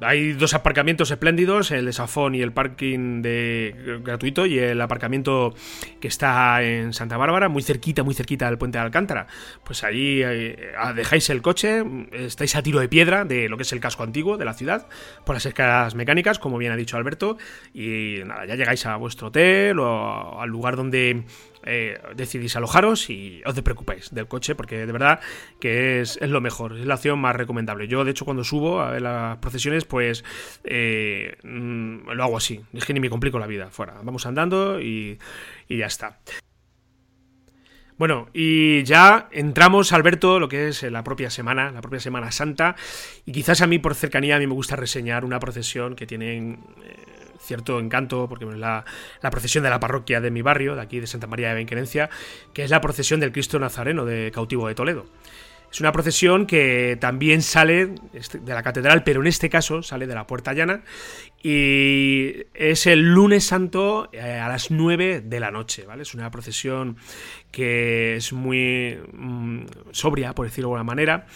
hay 0.00 0.32
dos 0.32 0.54
aparcamientos 0.54 1.10
espléndidos, 1.10 1.70
el 1.70 1.86
de 1.86 1.92
Safón 1.92 2.34
y 2.34 2.42
el 2.42 2.52
parking 2.52 3.22
de 3.22 4.00
gratuito 4.02 4.46
y 4.46 4.58
el 4.58 4.80
aparcamiento 4.80 5.54
que 6.00 6.08
está 6.08 6.62
en 6.62 6.92
Santa 6.92 7.16
Bárbara, 7.16 7.48
muy 7.48 7.62
cerquita, 7.62 8.02
muy 8.02 8.14
cerquita 8.14 8.46
del 8.46 8.58
puente 8.58 8.78
de 8.78 8.84
Alcántara. 8.84 9.26
Pues 9.64 9.84
allí 9.84 10.22
eh, 10.22 10.72
dejáis 10.94 11.30
el 11.30 11.42
coche, 11.42 11.82
estáis 12.12 12.56
a 12.56 12.62
tiro 12.62 12.80
de 12.80 12.88
piedra 12.88 13.24
de 13.24 13.48
lo 13.48 13.56
que 13.56 13.62
es 13.62 13.72
el 13.72 13.80
casco 13.80 14.02
antiguo 14.02 14.36
de 14.36 14.44
la 14.44 14.54
ciudad, 14.54 14.86
por 15.24 15.34
las 15.34 15.46
escaleras 15.46 15.94
mecánicas, 15.94 16.38
como 16.38 16.58
bien 16.58 16.72
ha 16.72 16.76
dicho 16.76 16.96
Alberto, 16.96 17.36
y 17.74 18.18
nada, 18.24 18.46
ya 18.46 18.56
llegáis 18.56 18.86
a 18.86 18.96
vuestro 18.96 19.28
hotel 19.28 19.78
o 19.78 20.40
al 20.40 20.48
lugar 20.48 20.76
donde 20.76 21.24
eh, 21.64 22.00
decidís 22.16 22.56
alojaros 22.56 23.10
y 23.10 23.42
os 23.44 23.60
preocupéis 23.60 24.14
del 24.14 24.28
coche 24.28 24.54
porque 24.54 24.86
de 24.86 24.92
verdad 24.92 25.20
que 25.60 26.00
es, 26.00 26.20
lo 26.20 26.40
mejor, 26.40 26.78
es 26.78 26.86
la 26.86 26.94
opción 26.94 27.18
más 27.18 27.36
recomendable. 27.36 27.88
Yo 27.88 28.04
de 28.04 28.12
hecho 28.12 28.24
cuando 28.24 28.44
subo 28.44 28.80
a 28.80 28.98
las 29.00 29.38
procesiones 29.38 29.84
pues 29.84 30.24
eh, 30.64 31.36
mm, 31.42 32.10
lo 32.10 32.24
hago 32.24 32.36
así, 32.36 32.60
es 32.72 32.88
ni 32.90 33.00
me 33.00 33.10
complico 33.10 33.38
la 33.38 33.46
vida, 33.46 33.70
fuera, 33.70 33.94
vamos 34.02 34.26
andando 34.26 34.80
y, 34.80 35.18
y 35.68 35.76
ya 35.76 35.86
está. 35.86 36.18
Bueno, 38.00 38.30
y 38.32 38.82
ya 38.84 39.28
entramos, 39.30 39.92
Alberto, 39.92 40.40
lo 40.40 40.48
que 40.48 40.68
es 40.68 40.82
la 40.84 41.04
propia 41.04 41.28
semana, 41.28 41.70
la 41.70 41.82
propia 41.82 42.00
Semana 42.00 42.32
Santa, 42.32 42.74
y 43.26 43.32
quizás 43.32 43.60
a 43.60 43.66
mí 43.66 43.78
por 43.78 43.94
cercanía 43.94 44.36
a 44.36 44.38
mí 44.38 44.46
me 44.46 44.54
gusta 44.54 44.74
reseñar 44.74 45.22
una 45.22 45.38
procesión 45.38 45.94
que 45.96 46.06
tienen 46.06 46.60
eh, 46.82 47.19
cierto 47.40 47.80
encanto, 47.80 48.28
porque 48.28 48.44
es 48.44 48.56
la, 48.56 48.84
procesión 49.30 49.64
de 49.64 49.70
la 49.70 49.80
parroquia 49.80 50.20
de 50.20 50.30
mi 50.30 50.42
barrio, 50.42 50.74
de 50.74 50.82
aquí 50.82 51.00
de 51.00 51.06
Santa 51.06 51.26
María 51.26 51.48
de 51.48 51.54
Benquerencia, 51.54 52.10
que 52.52 52.64
es 52.64 52.70
la 52.70 52.80
procesión 52.80 53.20
del 53.20 53.32
Cristo 53.32 53.58
Nazareno 53.58 54.04
de 54.04 54.30
cautivo 54.32 54.68
de 54.68 54.74
Toledo. 54.74 55.06
Es 55.70 55.80
una 55.80 55.92
procesión 55.92 56.46
que 56.46 56.98
también 57.00 57.42
sale 57.42 57.94
este, 58.12 58.40
de 58.40 58.54
la 58.54 58.62
catedral, 58.62 59.04
pero 59.04 59.20
en 59.20 59.28
este 59.28 59.48
caso 59.48 59.84
sale 59.84 60.08
de 60.08 60.14
la 60.16 60.26
Puerta 60.26 60.52
Llana 60.52 60.82
y 61.44 62.34
es 62.54 62.88
el 62.88 63.14
lunes 63.14 63.44
santo 63.44 64.08
eh, 64.12 64.20
a 64.20 64.48
las 64.48 64.72
9 64.72 65.20
de 65.20 65.40
la 65.40 65.52
noche, 65.52 65.86
¿vale? 65.86 66.02
Es 66.02 66.12
una 66.12 66.28
procesión 66.32 66.96
que 67.52 68.16
es 68.16 68.32
muy 68.32 68.98
mm, 69.12 69.60
sobria, 69.92 70.34
por 70.34 70.46
decirlo 70.46 70.70
de 70.70 70.74
alguna 70.74 70.84
manera, 70.84 71.26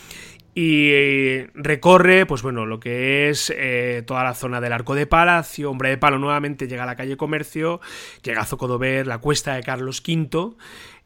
y 0.55 1.43
recorre, 1.55 2.27
pues 2.27 2.43
bueno, 2.43 2.65
lo 2.65 2.79
que 2.79 3.29
es 3.29 3.53
eh, 3.57 4.05
toda 4.07 4.23
la 4.23 4.35
zona 4.35 4.61
del 4.61 4.73
Arco 4.73 4.95
de 4.95 5.07
Palacio, 5.07 5.71
Hombre 5.71 5.91
de 5.91 5.99
Palo 5.99 6.19
nuevamente 6.19 6.69
llega 6.69 6.85
a 6.85 6.87
la 6.87 6.95
calle 6.95 7.17
Comercio, 7.17 7.81
llega 8.23 8.43
a 8.43 8.47
Zocodover, 8.47 9.07
la 9.07 9.19
cuesta 9.19 9.55
de 9.55 9.63
Carlos 9.65 10.03
V, 10.07 10.55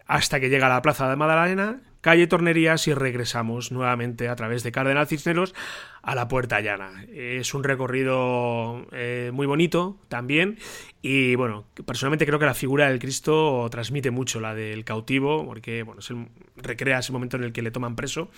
hasta 0.07 0.39
que 0.39 0.51
llega 0.51 0.67
a 0.67 0.71
la 0.71 0.83
Plaza 0.83 1.09
de 1.09 1.17
Madalena, 1.17 1.81
calle 2.01 2.27
Tornerías 2.27 2.87
y 2.89 2.95
regresamos 2.95 3.73
nuevamente 3.73 4.29
a 4.29 4.37
través 4.37 4.63
de 4.63 4.73
Cardenal 4.73 5.07
Cisneros 5.07 5.55
a 6.03 6.15
la 6.15 6.29
Puerta 6.29 6.61
Llana. 6.61 7.05
Es 7.13 7.55
un 7.55 7.65
recorrido 7.65 8.87
eh, 8.93 9.31
muy 9.33 9.47
bonito 9.47 9.99
también 10.09 10.59
y 11.03 11.35
bueno, 11.35 11.67
personalmente 11.87 12.27
creo 12.27 12.39
que 12.39 12.47
la 12.47 12.55
figura 12.55 12.89
del 12.89 12.99
Cristo 12.99 13.69
transmite 13.71 14.11
mucho 14.11 14.41
la 14.41 14.55
del 14.55 14.85
cautivo 14.85 15.45
porque 15.45 15.83
bueno, 15.83 16.01
se 16.01 16.15
recrea 16.57 17.01
ese 17.01 17.13
momento 17.13 17.37
en 17.37 17.45
el 17.45 17.53
que 17.53 17.63
le 17.63 17.71
toman 17.71 17.95
preso 17.95 18.31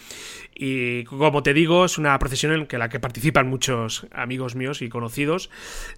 y 0.54 1.04
como 1.04 1.42
te 1.42 1.54
digo 1.54 1.84
es 1.84 1.96
una 1.96 2.18
procesión 2.18 2.52
en 2.52 2.78
la 2.78 2.88
que 2.88 3.00
participan 3.00 3.48
muchos 3.48 4.06
amigos 4.12 4.56
míos 4.56 4.82
y 4.82 4.88
conocidos 4.88 5.50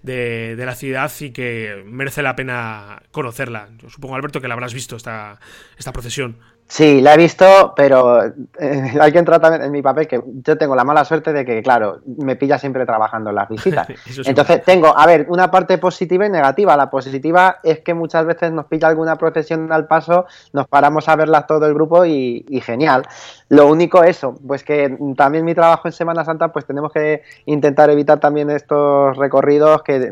de, 0.03 0.55
la 0.57 0.75
ciudad 0.75 1.11
y 1.19 1.31
que 1.31 1.83
merece 1.85 2.23
la 2.23 2.35
pena 2.35 3.03
conocerla. 3.11 3.69
Yo 3.79 3.89
supongo 3.89 4.15
Alberto 4.15 4.41
que 4.41 4.47
la 4.47 4.53
habrás 4.53 4.73
visto 4.73 4.95
esta, 4.95 5.39
esta 5.77 5.91
procesión. 5.91 6.37
Sí, 6.73 7.01
la 7.01 7.13
he 7.13 7.17
visto, 7.17 7.73
pero 7.75 8.23
eh, 8.23 8.33
hay 8.99 9.11
que 9.11 9.19
entrar 9.19 9.39
también 9.39 9.61
en 9.61 9.71
mi 9.71 9.83
papel 9.83 10.07
que 10.07 10.19
yo 10.43 10.57
tengo 10.57 10.75
la 10.75 10.83
mala 10.83 11.05
suerte 11.05 11.31
de 11.31 11.45
que, 11.45 11.61
claro, 11.61 11.99
me 12.17 12.35
pilla 12.35 12.57
siempre 12.57 12.83
trabajando 12.83 13.29
en 13.29 13.35
las 13.35 13.47
visitas. 13.47 13.87
Entonces 14.25 14.63
tengo, 14.63 14.91
a 14.97 15.05
ver, 15.05 15.27
una 15.29 15.51
parte 15.51 15.77
positiva 15.77 16.25
y 16.25 16.31
negativa. 16.31 16.75
La 16.75 16.89
positiva 16.89 17.59
es 17.61 17.81
que 17.81 17.93
muchas 17.93 18.25
veces 18.25 18.51
nos 18.51 18.65
pilla 18.65 18.87
alguna 18.87 19.17
procesión 19.17 19.71
al 19.71 19.85
paso, 19.85 20.25
nos 20.51 20.67
paramos 20.67 21.07
a 21.09 21.15
verlas 21.15 21.45
todo 21.45 21.67
el 21.67 21.75
grupo 21.75 22.05
y, 22.05 22.43
genial. 22.65 23.03
Lo 23.49 23.67
único 23.67 24.03
eso, 24.03 24.33
pues 24.47 24.63
que 24.63 24.97
también 25.15 25.45
mi 25.45 25.53
trabajo 25.53 25.87
en 25.87 25.91
Semana 25.91 26.25
Santa, 26.25 26.51
pues 26.51 26.65
tenemos 26.65 26.91
que 26.91 27.21
intentar 27.45 27.91
evitar 27.91 28.19
también 28.19 28.49
estos 28.49 29.15
recorridos 29.17 29.83
que 29.83 30.11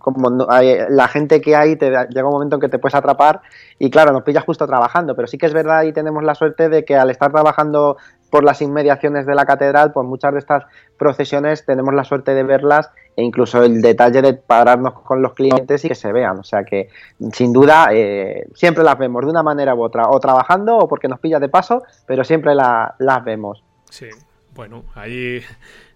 como 0.00 0.28
la 0.28 1.06
gente 1.06 1.40
que 1.40 1.54
hay 1.54 1.76
te 1.76 1.90
llega 1.90 2.26
un 2.26 2.32
momento 2.32 2.56
en 2.56 2.62
que 2.62 2.68
te 2.68 2.80
puedes 2.80 2.96
atrapar 2.96 3.42
y 3.78 3.90
claro, 3.90 4.12
nos 4.12 4.24
pilla 4.24 4.40
justo 4.40 4.66
trabajando, 4.66 5.14
pero 5.14 5.28
sí 5.28 5.38
que 5.38 5.46
es 5.46 5.52
verdad 5.52 5.84
y 5.84 5.92
tenemos 6.00 6.24
la 6.24 6.34
suerte 6.34 6.68
de 6.68 6.84
que 6.84 6.96
al 6.96 7.10
estar 7.10 7.30
trabajando 7.30 7.96
por 8.30 8.44
las 8.44 8.62
inmediaciones 8.62 9.26
de 9.26 9.34
la 9.34 9.44
catedral, 9.44 9.92
pues 9.92 10.06
muchas 10.06 10.32
de 10.32 10.38
estas 10.38 10.64
procesiones 10.96 11.66
tenemos 11.66 11.92
la 11.94 12.04
suerte 12.04 12.32
de 12.32 12.42
verlas 12.42 12.90
e 13.16 13.22
incluso 13.22 13.62
el 13.62 13.82
detalle 13.82 14.22
de 14.22 14.34
pararnos 14.34 14.94
con 15.00 15.20
los 15.20 15.34
clientes 15.34 15.84
y 15.84 15.88
que 15.88 15.94
se 15.94 16.12
vean. 16.12 16.38
O 16.38 16.44
sea 16.44 16.64
que 16.64 16.88
sin 17.32 17.52
duda 17.52 17.88
eh, 17.92 18.46
siempre 18.54 18.84
las 18.84 18.96
vemos 18.98 19.24
de 19.24 19.30
una 19.30 19.42
manera 19.42 19.74
u 19.74 19.82
otra, 19.82 20.08
o 20.08 20.18
trabajando 20.20 20.78
o 20.78 20.88
porque 20.88 21.08
nos 21.08 21.20
pilla 21.20 21.40
de 21.40 21.48
paso, 21.48 21.82
pero 22.06 22.24
siempre 22.24 22.54
las 22.54 23.24
vemos. 23.24 23.62
Sí, 23.90 24.08
bueno, 24.54 24.84
ahí 24.94 25.42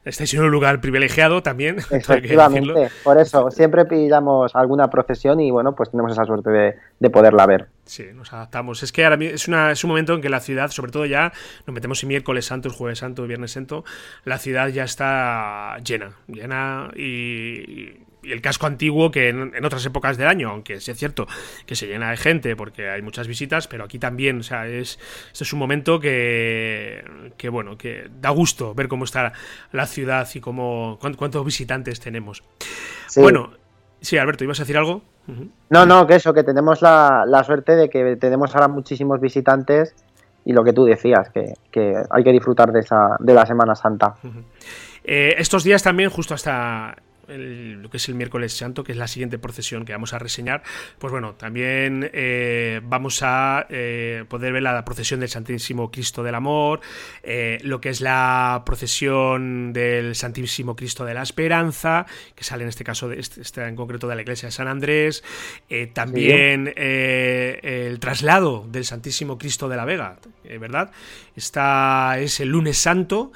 estáis 0.05 0.33
en 0.35 0.43
un 0.43 0.51
lugar 0.51 0.81
privilegiado 0.81 1.43
también. 1.43 1.79
Efectivamente, 1.91 2.91
por 3.03 3.19
eso 3.19 3.51
siempre 3.51 3.85
pillamos 3.85 4.55
alguna 4.55 4.89
procesión 4.89 5.41
y 5.41 5.51
bueno, 5.51 5.75
pues 5.75 5.91
tenemos 5.91 6.13
esa 6.13 6.25
suerte 6.25 6.51
de, 6.51 6.75
de 6.99 7.11
poderla 7.11 7.47
ver. 7.47 7.69
Sí, 7.85 8.05
nos 8.15 8.33
adaptamos. 8.33 8.83
Es 8.83 8.93
que 8.93 9.05
ahora 9.05 9.23
es, 9.23 9.47
una, 9.49 9.71
es 9.71 9.85
un 9.85 9.89
momento 9.89 10.15
en 10.15 10.23
que 10.23 10.29
la 10.29 10.41
ciudad, 10.41 10.71
sobre 10.71 10.91
todo 10.91 11.05
ya, 11.07 11.33
nos 11.67 11.75
metemos 11.75 12.03
en 12.03 12.09
miércoles 12.09 12.47
santo, 12.47 12.71
jueves 12.71 12.99
santo, 12.99 13.27
viernes 13.27 13.53
santo, 13.53 13.85
la 14.25 14.39
ciudad 14.39 14.69
ya 14.69 14.85
está 14.85 15.77
llena, 15.85 16.13
llena 16.27 16.91
y, 16.97 17.99
el 18.27 18.41
casco 18.41 18.67
antiguo 18.67 19.11
que 19.11 19.29
en, 19.29 19.65
otras 19.65 19.85
épocas 19.87 20.17
del 20.17 20.29
año, 20.29 20.51
aunque 20.51 20.81
sí 20.81 20.91
es 20.91 20.99
cierto 20.99 21.27
que 21.67 21.77
se 21.77 21.87
llena 21.87 22.11
de 22.11 22.17
gente 22.17 22.57
porque 22.57 22.91
hay 22.91 23.03
muchas 23.03 23.27
visitas, 23.29 23.69
pero 23.69 23.85
aquí 23.85 23.99
también, 23.99 24.41
o 24.41 24.43
sea, 24.43 24.67
es, 24.67 24.99
este 25.33 25.45
es 25.45 25.53
un 25.53 25.59
momento 25.59 26.01
que, 26.01 27.05
que, 27.37 27.49
bueno, 27.49 27.77
que 27.77 28.09
da 28.21 28.31
gusto 28.31 28.75
ver 28.75 28.89
cómo 28.89 29.05
está 29.05 29.33
la 29.73 29.87
ciudad 29.87 30.29
y 30.35 30.41
cómo, 30.41 30.99
cuántos 31.01 31.45
visitantes 31.45 32.01
tenemos. 32.01 32.43
Bueno, 33.17 33.53
sí, 34.01 34.19
Alberto, 34.19 34.45
¿ibas 34.45 34.61
a 34.61 34.63
decir 34.63 34.77
algo? 34.77 35.03
No, 35.71 35.87
no, 35.87 36.07
que 36.07 36.17
eso, 36.17 36.35
que 36.35 36.45
tenemos 36.45 36.83
la, 36.83 37.43
suerte 37.45 37.77
de 37.77 37.89
que 37.89 38.17
tenemos 38.17 38.55
ahora 38.55 38.69
muchísimos 38.69 39.21
visitantes 39.21 39.95
y 40.45 40.53
lo 40.53 40.63
que 40.63 40.73
tú 40.73 40.85
decías, 40.85 41.31
que, 41.31 41.55
hay 42.11 42.25
que 42.25 42.33
disfrutar 42.33 42.73
de, 42.73 42.81
esa, 42.81 43.17
de 43.19 43.33
la 43.33 43.47
Semana 43.47 43.75
Santa. 43.75 44.15
Eh, 45.03 45.35
estos 45.39 45.65
días 45.65 45.83
también, 45.83 46.11
justo 46.11 46.35
hasta 46.35 46.97
lo 47.29 47.91
que 47.91 47.97
es 47.97 48.09
el 48.09 48.15
miércoles 48.15 48.53
santo, 48.53 48.85
que 48.85 48.93
es 48.93 48.99
la 48.99 49.09
siguiente 49.09 49.39
procesión 49.39 49.85
que 49.85 49.93
vamos 49.93 50.13
a 50.13 50.19
reseñar, 50.19 50.63
pues 50.99 51.11
bueno, 51.11 51.35
también 51.35 52.11
eh, 52.13 52.81
vamos 52.85 53.21
a 53.23 53.67
eh, 53.69 54.25
poder 54.29 54.53
ver 54.53 54.63
la 54.63 54.85
procesión 54.85 55.21
del 55.21 55.29
Santísimo 55.29 55.91
Cristo 55.91 56.23
del 56.23 56.35
Amor, 56.35 56.81
eh, 57.23 57.59
lo 57.63 57.81
que 57.81 57.91
es 57.91 58.01
la 58.01 58.63
procesión 58.65 59.73
del 59.73 60.15
Santísimo 60.15 60.77
Cristo 60.77 61.05
de 61.05 61.15
la 61.15 61.23
Esperanza, 61.23 62.07
que 62.35 62.45
sale 62.45 62.63
en 62.63 62.69
este 62.69 62.85
caso, 62.85 63.09
de, 63.09 63.21
este, 63.21 63.41
este 63.41 63.65
en 63.65 63.77
concreto 63.77 64.09
de 64.09 64.17
la 64.17 64.23
iglesia 64.23 64.49
de 64.49 64.53
San 64.53 64.69
Andrés, 64.69 65.23
también 65.93 66.73
el 66.77 67.99
traslado 68.01 68.67
del 68.69 68.85
Santísimo 68.85 69.39
Cristo 69.39 69.69
de 69.69 69.77
la 69.77 69.85
Vega, 69.85 70.19
¿verdad? 70.61 70.91
Esta 71.37 72.19
es 72.19 72.41
el 72.41 72.49
lunes 72.49 72.79
santo 72.79 73.33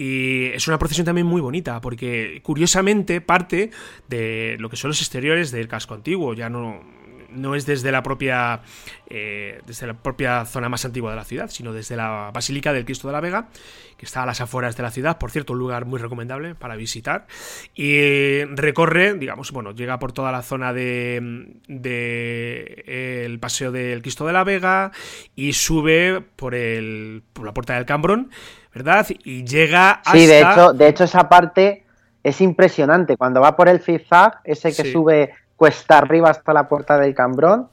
y 0.00 0.46
es 0.46 0.66
una 0.66 0.78
procesión 0.78 1.04
también 1.04 1.26
muy 1.26 1.42
bonita, 1.42 1.78
porque 1.82 2.40
curiosamente 2.42 3.20
parte 3.20 3.68
de 4.08 4.56
lo 4.58 4.70
que 4.70 4.76
son 4.76 4.88
los 4.88 5.02
exteriores 5.02 5.50
del 5.50 5.68
casco 5.68 5.92
antiguo, 5.92 6.32
ya 6.32 6.48
no, 6.48 6.80
no 7.28 7.54
es 7.54 7.66
desde 7.66 7.92
la 7.92 8.02
propia 8.02 8.62
eh, 9.10 9.60
desde 9.66 9.86
la 9.86 9.92
propia 9.92 10.46
zona 10.46 10.70
más 10.70 10.86
antigua 10.86 11.10
de 11.10 11.16
la 11.16 11.24
ciudad, 11.24 11.50
sino 11.50 11.74
desde 11.74 11.96
la 11.96 12.30
Basílica 12.32 12.72
del 12.72 12.86
Cristo 12.86 13.08
de 13.08 13.12
la 13.12 13.20
Vega, 13.20 13.50
que 13.98 14.06
está 14.06 14.22
a 14.22 14.26
las 14.26 14.40
afueras 14.40 14.74
de 14.74 14.84
la 14.84 14.90
ciudad, 14.90 15.18
por 15.18 15.32
cierto, 15.32 15.52
un 15.52 15.58
lugar 15.58 15.84
muy 15.84 15.98
recomendable 15.98 16.54
para 16.54 16.76
visitar. 16.76 17.26
Y 17.74 18.42
recorre, 18.44 19.12
digamos, 19.12 19.52
bueno, 19.52 19.72
llega 19.72 19.98
por 19.98 20.12
toda 20.12 20.32
la 20.32 20.40
zona 20.40 20.72
de, 20.72 21.58
de 21.68 23.38
paseo 23.38 23.70
del 23.70 24.00
Cristo 24.00 24.26
de 24.26 24.32
la 24.32 24.44
Vega 24.44 24.92
y 25.36 25.52
sube 25.52 26.22
por 26.36 26.54
el 26.54 27.22
por 27.34 27.44
la 27.44 27.52
puerta 27.52 27.74
del 27.74 27.84
Cambrón 27.84 28.30
¿verdad? 28.74 29.06
Y 29.24 29.44
llega 29.44 29.92
hasta... 29.92 30.12
Sí, 30.12 30.26
de 30.26 30.40
hecho, 30.40 30.72
de 30.72 30.88
hecho 30.88 31.04
esa 31.04 31.28
parte 31.28 31.84
es 32.22 32.40
impresionante. 32.40 33.16
Cuando 33.16 33.40
va 33.40 33.56
por 33.56 33.68
el 33.68 33.80
zigzag, 33.80 34.40
ese 34.44 34.74
que 34.74 34.90
sube 34.90 35.34
cuesta 35.56 35.98
arriba 35.98 36.30
hasta 36.30 36.52
la 36.52 36.68
puerta 36.68 36.98
del 36.98 37.14
Cambrón, 37.14 37.68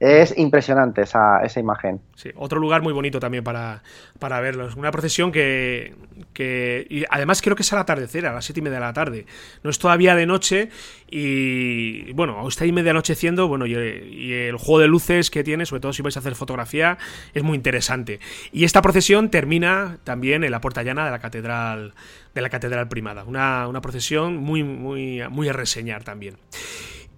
es 0.00 0.36
impresionante 0.38 1.02
esa, 1.02 1.40
esa 1.42 1.58
imagen. 1.58 2.00
Sí, 2.14 2.30
otro 2.36 2.60
lugar 2.60 2.82
muy 2.82 2.92
bonito 2.92 3.18
también 3.18 3.42
para, 3.42 3.82
para 4.20 4.40
verlo. 4.40 4.68
Es 4.68 4.76
una 4.76 4.92
procesión 4.92 5.32
que, 5.32 5.94
y 6.88 7.04
además 7.10 7.42
creo 7.42 7.56
que 7.56 7.62
es 7.62 7.72
al 7.72 7.80
atardecer, 7.80 8.24
a 8.26 8.32
las 8.32 8.44
siete 8.44 8.60
y 8.60 8.62
media 8.62 8.76
de 8.76 8.84
la 8.84 8.92
tarde. 8.92 9.26
No 9.64 9.70
es 9.70 9.78
todavía 9.80 10.14
de 10.14 10.26
noche 10.26 10.70
y 11.10 12.12
bueno, 12.12 12.46
está 12.46 12.64
ahí 12.64 12.70
media 12.70 12.92
anocheciendo, 12.92 13.48
bueno, 13.48 13.66
y, 13.66 13.74
el 13.74 14.56
juego 14.56 14.78
de 14.78 14.88
luces 14.88 15.30
que 15.30 15.42
tiene, 15.42 15.66
sobre 15.66 15.80
todo 15.80 15.92
si 15.92 16.02
vais 16.02 16.16
a 16.16 16.20
hacer 16.20 16.36
fotografía, 16.36 16.96
es 17.34 17.42
muy 17.42 17.56
interesante. 17.56 18.20
Y 18.52 18.64
esta 18.64 18.82
procesión 18.82 19.30
termina 19.30 19.98
también 20.04 20.44
en 20.44 20.52
la 20.52 20.60
puerta 20.60 20.84
llana 20.84 21.04
de 21.06 21.10
la 21.10 21.18
catedral 21.18 21.94
de 22.34 22.42
la 22.42 22.50
catedral 22.50 22.88
primada. 22.88 23.24
Una, 23.24 23.66
una 23.66 23.80
procesión 23.80 24.36
muy, 24.36 24.62
muy, 24.62 25.22
muy 25.28 25.48
a 25.48 25.52
reseñar 25.52 26.04
también. 26.04 26.36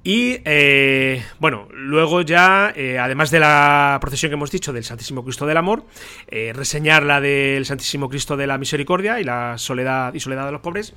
Y 0.02 0.40
eh, 0.46 1.22
bueno, 1.40 1.68
luego 1.72 2.22
ya, 2.22 2.72
eh, 2.74 2.98
además 2.98 3.30
de 3.30 3.38
la 3.38 3.98
procesión 4.00 4.30
que 4.30 4.34
hemos 4.34 4.50
dicho 4.50 4.72
del 4.72 4.82
Santísimo 4.82 5.22
Cristo 5.22 5.44
del 5.44 5.58
Amor, 5.58 5.84
eh, 6.28 6.52
reseñar 6.54 7.02
la 7.02 7.20
del 7.20 7.66
Santísimo 7.66 8.08
Cristo 8.08 8.38
de 8.38 8.46
la 8.46 8.56
Misericordia 8.56 9.20
y 9.20 9.24
la 9.24 9.58
Soledad 9.58 10.14
y 10.14 10.20
Soledad 10.20 10.46
de 10.46 10.52
los 10.52 10.62
Pobres, 10.62 10.94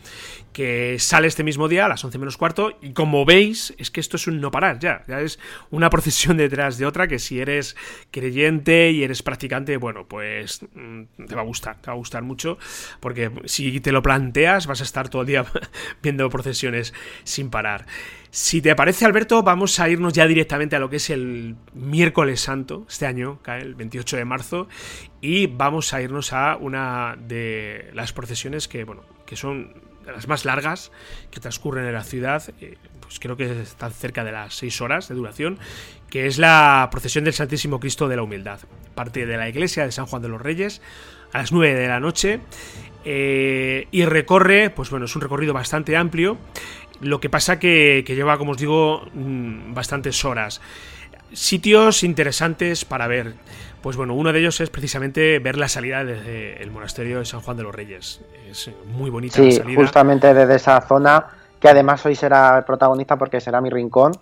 que 0.53 0.97
sale 0.99 1.27
este 1.27 1.43
mismo 1.43 1.67
día 1.67 1.85
a 1.85 1.89
las 1.89 2.03
11 2.05 2.17
menos 2.17 2.37
cuarto. 2.37 2.77
Y 2.81 2.93
como 2.93 3.25
veis, 3.25 3.73
es 3.77 3.91
que 3.91 3.99
esto 3.99 4.15
es 4.15 4.25
un 4.27 4.39
no 4.39 4.51
parar 4.51 4.79
ya, 4.79 5.03
ya 5.05 5.19
es 5.19 5.37
una 5.69 5.89
procesión 5.93 6.37
detrás 6.37 6.77
de 6.77 6.85
otra 6.85 7.09
que 7.09 7.19
si 7.19 7.41
eres 7.41 7.75
creyente 8.09 8.91
y 8.91 9.03
eres 9.03 9.21
practicante, 9.21 9.75
bueno, 9.75 10.05
pues 10.07 10.61
mm, 10.75 11.25
te 11.27 11.35
va 11.35 11.41
a 11.41 11.45
gustar, 11.45 11.75
te 11.81 11.87
va 11.87 11.93
a 11.93 11.97
gustar 11.97 12.23
mucho, 12.23 12.57
porque 13.01 13.31
si 13.45 13.81
te 13.81 13.91
lo 13.91 14.01
planteas 14.01 14.65
vas 14.65 14.79
a 14.79 14.85
estar 14.85 15.09
todo 15.09 15.23
el 15.23 15.27
día 15.27 15.45
viendo 16.01 16.29
procesiones 16.29 16.93
sin 17.25 17.49
parar. 17.49 17.85
Si 18.35 18.63
te 18.63 18.75
parece, 18.75 19.05
Alberto, 19.05 19.43
vamos 19.43 19.79
a 19.79 19.87
irnos 19.89 20.11
ya 20.11 20.25
directamente 20.25 20.75
a 20.75 20.79
lo 20.79 20.89
que 20.89 20.95
es 20.95 21.11
el 21.11 21.55
miércoles 21.75 22.41
santo, 22.41 22.83
este 22.89 23.05
año, 23.05 23.37
cae 23.43 23.61
el 23.61 23.75
28 23.75 24.17
de 24.17 24.25
marzo, 24.25 24.67
y 25.21 25.45
vamos 25.45 25.93
a 25.93 26.01
irnos 26.01 26.33
a 26.33 26.57
una 26.59 27.15
de 27.15 27.91
las 27.93 28.11
procesiones 28.11 28.67
que, 28.67 28.85
bueno, 28.85 29.03
que 29.27 29.35
son 29.35 29.75
las 30.07 30.27
más 30.27 30.45
largas 30.45 30.91
que 31.29 31.41
transcurren 31.41 31.85
en 31.85 31.93
la 31.93 32.03
ciudad, 32.03 32.43
eh, 32.59 32.79
pues 33.01 33.19
creo 33.19 33.37
que 33.37 33.61
están 33.61 33.91
cerca 33.91 34.23
de 34.23 34.31
las 34.31 34.55
6 34.55 34.81
horas 34.81 35.09
de 35.09 35.13
duración, 35.13 35.59
que 36.09 36.25
es 36.25 36.39
la 36.39 36.87
procesión 36.89 37.25
del 37.25 37.33
Santísimo 37.33 37.79
Cristo 37.79 38.07
de 38.07 38.15
la 38.15 38.23
Humildad. 38.23 38.61
Parte 38.95 39.27
de 39.27 39.37
la 39.37 39.47
iglesia 39.47 39.85
de 39.85 39.91
San 39.91 40.07
Juan 40.07 40.23
de 40.23 40.29
los 40.29 40.41
Reyes 40.41 40.81
a 41.33 41.37
las 41.37 41.51
9 41.51 41.79
de 41.79 41.87
la 41.87 41.99
noche 41.99 42.39
eh, 43.05 43.87
y 43.91 44.05
recorre, 44.05 44.69
pues 44.69 44.89
bueno, 44.89 45.05
es 45.05 45.15
un 45.15 45.21
recorrido 45.21 45.53
bastante 45.53 45.97
amplio 45.97 46.37
lo 47.03 47.19
que 47.19 47.29
pasa 47.29 47.59
que, 47.59 48.03
que 48.05 48.15
lleva, 48.15 48.37
como 48.37 48.51
os 48.51 48.57
digo, 48.57 49.07
mm, 49.13 49.73
bastantes 49.73 50.23
horas. 50.25 50.61
Sitios 51.31 52.03
interesantes 52.03 52.85
para 52.85 53.07
ver. 53.07 53.33
Pues 53.81 53.97
bueno, 53.97 54.13
uno 54.13 54.31
de 54.31 54.39
ellos 54.39 54.61
es 54.61 54.69
precisamente 54.69 55.39
ver 55.39 55.57
la 55.57 55.67
salida 55.67 56.05
desde 56.05 56.63
el 56.63 56.71
monasterio 56.71 57.19
de 57.19 57.25
San 57.25 57.41
Juan 57.41 57.57
de 57.57 57.63
los 57.63 57.75
Reyes. 57.75 58.21
Es 58.49 58.71
muy 58.85 59.09
bonita 59.09 59.41
la 59.41 59.51
salida. 59.51 59.81
justamente 59.81 60.33
desde 60.33 60.55
esa 60.55 60.79
zona, 60.81 61.25
que 61.59 61.67
además 61.67 62.05
hoy 62.05 62.15
será 62.15 62.57
el 62.57 62.63
protagonista 62.63 63.17
porque 63.17 63.41
será 63.41 63.59
mi 63.61 63.69
rincón, 63.69 64.13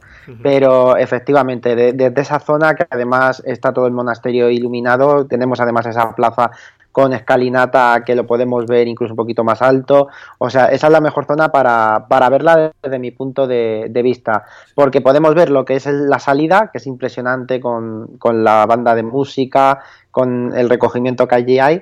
pero 0.41 0.97
efectivamente, 0.97 1.75
desde 1.75 2.21
esa 2.21 2.39
zona 2.39 2.75
que 2.75 2.87
además 2.89 3.43
está 3.45 3.73
todo 3.73 3.87
el 3.87 3.93
monasterio 3.93 4.49
iluminado, 4.49 5.25
tenemos 5.25 5.59
además 5.59 5.85
esa 5.85 6.15
plaza 6.15 6.51
con 6.91 7.13
escalinata 7.13 8.03
que 8.05 8.15
lo 8.15 8.27
podemos 8.27 8.65
ver 8.65 8.87
incluso 8.87 9.13
un 9.13 9.17
poquito 9.17 9.43
más 9.43 9.61
alto. 9.61 10.07
O 10.37 10.49
sea, 10.49 10.65
esa 10.65 10.87
es 10.87 10.93
la 10.93 11.01
mejor 11.01 11.25
zona 11.25 11.49
para, 11.49 12.05
para 12.09 12.29
verla 12.29 12.71
desde 12.81 12.99
mi 12.99 13.11
punto 13.11 13.47
de, 13.47 13.89
vista, 14.03 14.45
porque 14.75 15.01
podemos 15.01 15.35
ver 15.35 15.49
lo 15.49 15.63
que 15.63 15.75
es 15.75 15.85
la 15.85 16.19
salida, 16.19 16.69
que 16.71 16.79
es 16.79 16.87
impresionante 16.87 17.59
con, 17.59 18.17
con 18.17 18.43
la 18.43 18.65
banda 18.65 18.95
de 18.95 19.03
música, 19.03 19.79
con 20.09 20.53
el 20.55 20.69
recogimiento 20.69 21.27
que 21.27 21.35
allí 21.35 21.59
hay, 21.59 21.81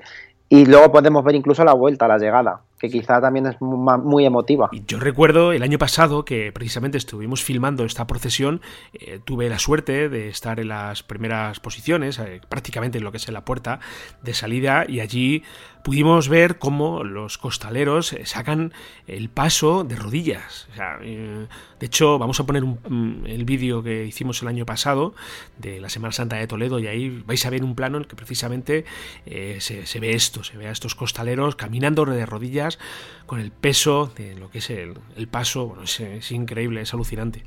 y 0.49 0.65
luego 0.65 0.91
podemos 0.91 1.23
ver 1.23 1.35
incluso 1.35 1.63
la 1.63 1.73
vuelta, 1.73 2.07
la 2.07 2.17
llegada. 2.17 2.61
Que 2.79 2.89
quizá 2.89 3.21
también 3.21 3.45
es 3.47 3.55
muy 3.59 4.25
emotiva. 4.25 4.69
Yo 4.87 4.99
recuerdo 4.99 5.51
el 5.51 5.63
año 5.63 5.77
pasado 5.77 6.25
que 6.25 6.51
precisamente 6.51 6.97
estuvimos 6.97 7.43
filmando 7.43 7.83
esta 7.83 8.07
procesión, 8.07 8.61
eh, 8.93 9.19
tuve 9.23 9.49
la 9.49 9.59
suerte 9.59 10.09
de 10.09 10.29
estar 10.29 10.59
en 10.59 10.69
las 10.69 11.03
primeras 11.03 11.59
posiciones, 11.59 12.19
eh, 12.19 12.41
prácticamente 12.47 12.97
en 12.97 13.03
lo 13.03 13.11
que 13.11 13.17
es 13.17 13.27
en 13.27 13.33
la 13.33 13.45
puerta 13.45 13.79
de 14.23 14.33
salida, 14.33 14.85
y 14.87 15.01
allí 15.01 15.43
pudimos 15.83 16.29
ver 16.29 16.57
cómo 16.57 17.03
los 17.03 17.37
costaleros 17.37 18.13
eh, 18.13 18.25
sacan 18.25 18.73
el 19.07 19.29
paso 19.29 19.83
de 19.83 19.95
rodillas. 19.95 20.67
de 20.97 21.85
hecho, 21.85 22.19
vamos 22.19 22.39
a 22.39 22.45
poner 22.45 22.63
mm, 22.63 23.25
el 23.25 23.45
vídeo 23.45 23.83
que 23.83 24.05
hicimos 24.05 24.41
el 24.41 24.47
año 24.47 24.65
pasado 24.65 25.13
de 25.57 25.79
la 25.79 25.89
Semana 25.89 26.11
Santa 26.11 26.37
de 26.37 26.47
Toledo 26.47 26.79
y 26.79 26.87
ahí 26.87 27.23
vais 27.25 27.45
a 27.45 27.49
ver 27.49 27.63
un 27.63 27.75
plano 27.75 27.97
en 27.97 28.03
el 28.03 28.07
que 28.07 28.15
precisamente 28.15 28.85
se, 29.25 29.85
se 29.85 29.99
ve 29.99 30.11
esto, 30.11 30.43
se 30.43 30.57
ve 30.57 30.67
a 30.67 30.71
estos 30.71 30.95
costaleros 30.95 31.55
caminando 31.55 32.05
de 32.05 32.25
rodillas 32.25 32.79
con 33.25 33.39
el 33.39 33.51
peso 33.51 34.11
de 34.15 34.35
lo 34.35 34.49
que 34.49 34.59
es 34.59 34.69
el, 34.69 34.95
paso, 35.29 35.67
bueno, 35.67 35.83
es, 35.83 36.31
increíble, 36.31 36.81
es 36.81 36.93
alucinante. 36.93 37.43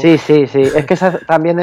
Sí, 0.00 0.18
sí, 0.18 0.46
sí. 0.46 0.60
Es 0.60 0.84
que 0.86 0.96
también 1.26 1.58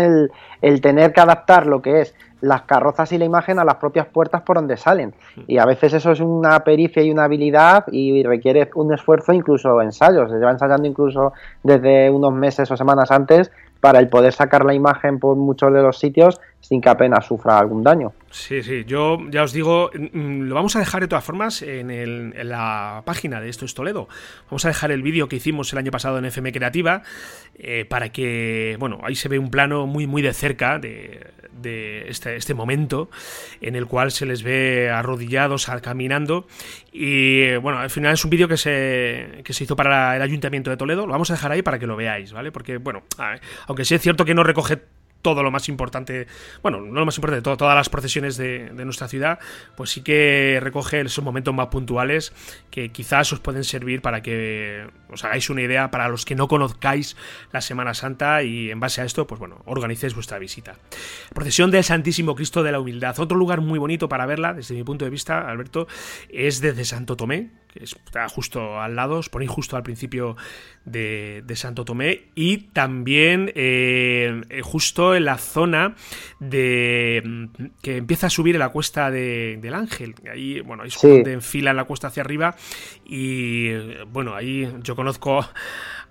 el, 0.62 0.82
tener 0.82 1.14
que 1.14 1.22
adaptar 1.22 1.68
lo 1.68 1.82
que 1.82 2.02
es 2.02 2.16
las 2.46 2.62
carrozas 2.64 3.12
y 3.12 3.18
la 3.18 3.26
imagen 3.26 3.60
a 3.60 3.66
las 3.66 3.76
propias 3.76 4.08
puertas 4.08 4.42
por 4.44 4.58
donde 4.58 4.78
salen. 4.78 5.14
Mm. 5.36 5.42
Y 5.48 5.58
a 5.58 5.66
veces 5.66 5.94
eso 5.94 6.12
es 6.12 6.20
una 6.20 6.60
pericia 6.60 7.02
y 7.02 7.12
una 7.12 7.24
habilidad 7.24 7.86
y 7.92 8.24
requiere 8.24 8.70
un 8.76 8.94
esfuerzo, 8.94 9.34
incluso 9.34 9.82
ensayos. 9.82 10.30
Se 10.30 10.38
lleva 10.38 10.52
ensayando 10.52 10.88
incluso 10.88 11.34
desde 11.64 12.10
unos 12.10 12.34
meses 12.34 12.70
o 12.70 12.78
semanas 12.78 13.12
antes 13.12 13.52
para 13.86 14.00
el 14.00 14.10
poder 14.10 14.34
sacar 14.34 14.66
la 14.66 14.74
imagen 14.74 15.20
por 15.20 15.36
muchos 15.36 15.72
de 15.72 15.84
los 15.84 16.00
sitios 16.00 16.42
sin 16.60 16.82
que 16.82 16.90
apenas 16.90 17.28
sufra 17.28 17.60
algún 17.60 17.84
daño. 17.84 18.14
Sí, 18.32 18.64
sí, 18.64 18.84
yo 18.86 19.20
ya 19.30 19.44
os 19.44 19.54
digo, 19.54 19.92
mm, 19.94 20.42
lo 20.42 20.56
vamos 20.56 20.76
a 20.76 20.80
dejar 20.80 21.02
de 21.02 21.08
todas 21.08 21.24
formas 21.24 21.62
en, 21.62 22.34
la 22.50 23.04
página 23.06 23.40
de 23.40 23.50
Esto 23.50 23.66
es 23.66 23.76
Toledo. 23.76 24.10
Vamos 24.50 24.66
a 24.66 24.70
dejar 24.70 24.92
el 24.92 25.04
vídeo 25.04 25.30
que 25.30 25.36
hicimos 25.36 25.72
el 25.72 25.80
año 25.80 25.92
pasado 25.92 26.18
en 26.18 26.26
FM 26.26 26.52
Creativa 26.52 27.04
eh, 27.58 27.86
para 27.86 28.10
que, 28.10 28.76
bueno, 28.80 29.00
ahí 29.04 29.16
se 29.16 29.30
ve 29.30 29.38
un 29.38 29.52
plano 29.52 29.86
muy, 29.86 30.08
muy 30.08 30.24
de 30.24 30.34
cerca 30.34 30.80
de, 30.80 31.32
este, 32.08 32.36
este, 32.36 32.54
momento 32.54 33.10
en 33.62 33.76
el 33.76 33.86
cual 33.86 34.12
se 34.12 34.26
les 34.26 34.44
ve 34.44 34.90
arrodillados 34.90 35.68
caminando 35.82 36.48
y, 36.92 37.56
bueno, 37.58 37.80
al 37.80 37.90
final 37.90 38.14
es 38.14 38.24
un 38.26 38.32
vídeo 38.32 38.48
que 38.48 38.58
se, 38.58 39.42
que 39.44 39.54
se 39.54 39.64
hizo 39.64 39.76
para 39.76 40.16
el 40.16 40.22
Ayuntamiento 40.22 40.72
de 40.72 40.78
Toledo. 40.78 41.06
Lo 41.06 41.14
vamos 41.14 41.30
a 41.30 41.36
dejar 41.36 41.52
ahí 41.52 41.62
para 41.62 41.80
que 41.80 41.88
lo 41.88 41.96
veáis, 41.96 42.34
¿vale? 42.34 42.52
Porque, 42.52 42.78
bueno, 42.78 43.04
aunque 43.68 43.75
sí 43.84 43.96
es 43.96 44.02
cierto 44.02 44.24
que 44.24 44.34
no 44.34 44.44
recoge 44.44 44.84
todo 45.26 45.42
lo 45.42 45.50
más 45.50 45.70
importante, 45.70 46.28
bueno, 46.62 46.82
no 46.82 47.00
lo 47.00 47.04
más 47.04 47.18
importante, 47.18 47.42
todas 47.42 47.76
las 47.76 47.90
procesiones 47.90 48.38
de, 48.38 48.70
nuestra 48.86 49.08
ciudad, 49.08 49.40
pues 49.76 49.90
sí 49.90 50.02
que 50.02 50.60
recoge 50.62 51.02
esos 51.02 51.24
momentos 51.24 51.52
más 51.52 51.70
puntuales 51.70 52.32
que 52.70 52.90
quizás 52.90 53.34
os 53.34 53.40
pueden 53.40 53.64
servir 53.64 54.04
para 54.04 54.22
que 54.22 54.86
os 55.10 55.24
hagáis 55.24 55.50
una 55.50 55.64
idea 55.64 55.90
para 55.90 56.10
los 56.10 56.26
que 56.26 56.36
no 56.36 56.48
conozcáis 56.48 57.18
la 57.52 57.62
Semana 57.62 57.96
Santa 57.96 58.44
y 58.44 58.70
en 58.70 58.80
base 58.80 59.02
a 59.02 59.06
esto, 59.06 59.26
pues 59.26 59.40
bueno, 59.40 59.64
organicéis 59.66 60.14
vuestra 60.14 60.38
visita. 60.38 60.76
Procesión 61.34 61.72
del 61.72 61.84
Santísimo 61.84 62.36
Cristo 62.36 62.62
de 62.62 62.72
la 62.72 62.80
Humildad. 62.80 63.20
Otro 63.20 63.36
lugar 63.36 63.62
muy 63.62 63.80
bonito 63.80 64.08
para 64.08 64.28
verla, 64.28 64.54
desde 64.54 64.76
mi 64.76 64.84
punto 64.84 65.06
de 65.06 65.10
vista, 65.10 65.50
Alberto, 65.50 65.88
es 66.30 66.62
desde 66.62 66.86
Santo 66.86 67.18
Tomé, 67.18 67.50
que 67.76 67.84
está 67.84 68.30
justo 68.30 68.80
al 68.80 68.96
lado, 68.96 69.18
os 69.18 69.30
ponéis 69.30 69.52
justo 69.52 69.76
al 69.76 69.84
principio 69.84 70.38
de, 70.86 71.44
Santo 71.56 71.84
Tomé 71.84 72.30
y 72.36 72.58
también 72.58 73.52
eh, 73.56 74.42
justo 74.64 75.16
en 75.16 75.26
la 75.26 75.38
zona 75.38 75.96
de 76.40 77.50
que 77.82 77.98
empieza 77.98 78.28
a 78.28 78.30
subir 78.30 78.56
en 78.56 78.60
la 78.60 78.70
cuesta 78.70 79.12
del 79.12 79.74
Ángel. 79.74 80.16
Ahí, 80.32 80.62
bueno, 80.62 80.84
ahí 80.84 80.90
es 80.90 81.02
donde 81.02 81.34
enfilan 81.34 81.76
la 81.76 81.84
cuesta 81.84 82.08
hacia 82.08 82.24
arriba 82.24 82.56
y 83.06 83.74
bueno, 84.06 84.36
ahí 84.36 84.72
yo 84.82 84.96
conozco 84.96 85.40
a 85.40 85.54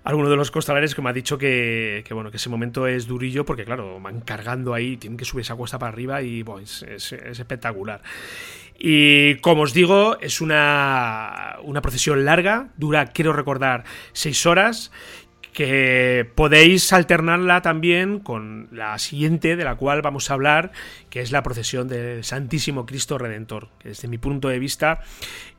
alguno 0.03 0.29
de 0.29 0.35
los 0.35 0.51
costaleros 0.51 0.93
que 0.93 1.01
me 1.01 1.09
ha 1.09 1.13
dicho 1.13 1.37
que, 1.37 2.03
bueno, 2.11 2.29
que 2.29 2.37
ese 2.37 2.49
momento 2.49 2.85
es 2.85 3.07
durillo 3.07 3.43
porque 3.43 3.65
claro, 3.65 3.99
van 3.99 4.21
cargando 4.21 4.75
ahí, 4.75 4.97
tienen 4.97 5.17
que 5.17 5.25
subir 5.25 5.41
esa 5.41 5.55
cuesta 5.55 5.79
para 5.79 5.91
arriba 5.91 6.21
y 6.21 6.43
bueno, 6.43 6.61
es, 6.61 6.83
es 6.83 7.11
espectacular. 7.11 8.01
Y 8.77 9.35
como 9.35 9.63
os 9.63 9.73
digo, 9.73 10.17
es 10.19 10.41
una, 10.41 11.57
una 11.63 11.81
procesión 11.81 12.25
larga, 12.25 12.69
dura, 12.77 13.07
quiero 13.07 13.33
recordar, 13.33 13.83
seis 14.13 14.45
horas 14.45 14.91
que 15.55 16.29
podéis 16.35 16.91
alternarla 16.91 17.61
también 17.61 18.19
con 18.19 18.67
la 18.73 18.99
siguiente 18.99 19.55
de 19.55 19.63
la 19.63 19.75
cual 19.75 20.01
vamos 20.01 20.29
a 20.29 20.33
hablar, 20.33 20.73
que 21.09 21.21
es 21.21 21.31
la 21.31 21.43
procesión 21.43 21.87
del 21.87 22.25
Santísimo 22.25 22.85
Cristo 22.85 23.17
Redentor, 23.17 23.69
que 23.79 23.87
desde 23.89 24.09
mi 24.09 24.17
punto 24.17 24.49
de 24.49 24.59
vista 24.59 25.01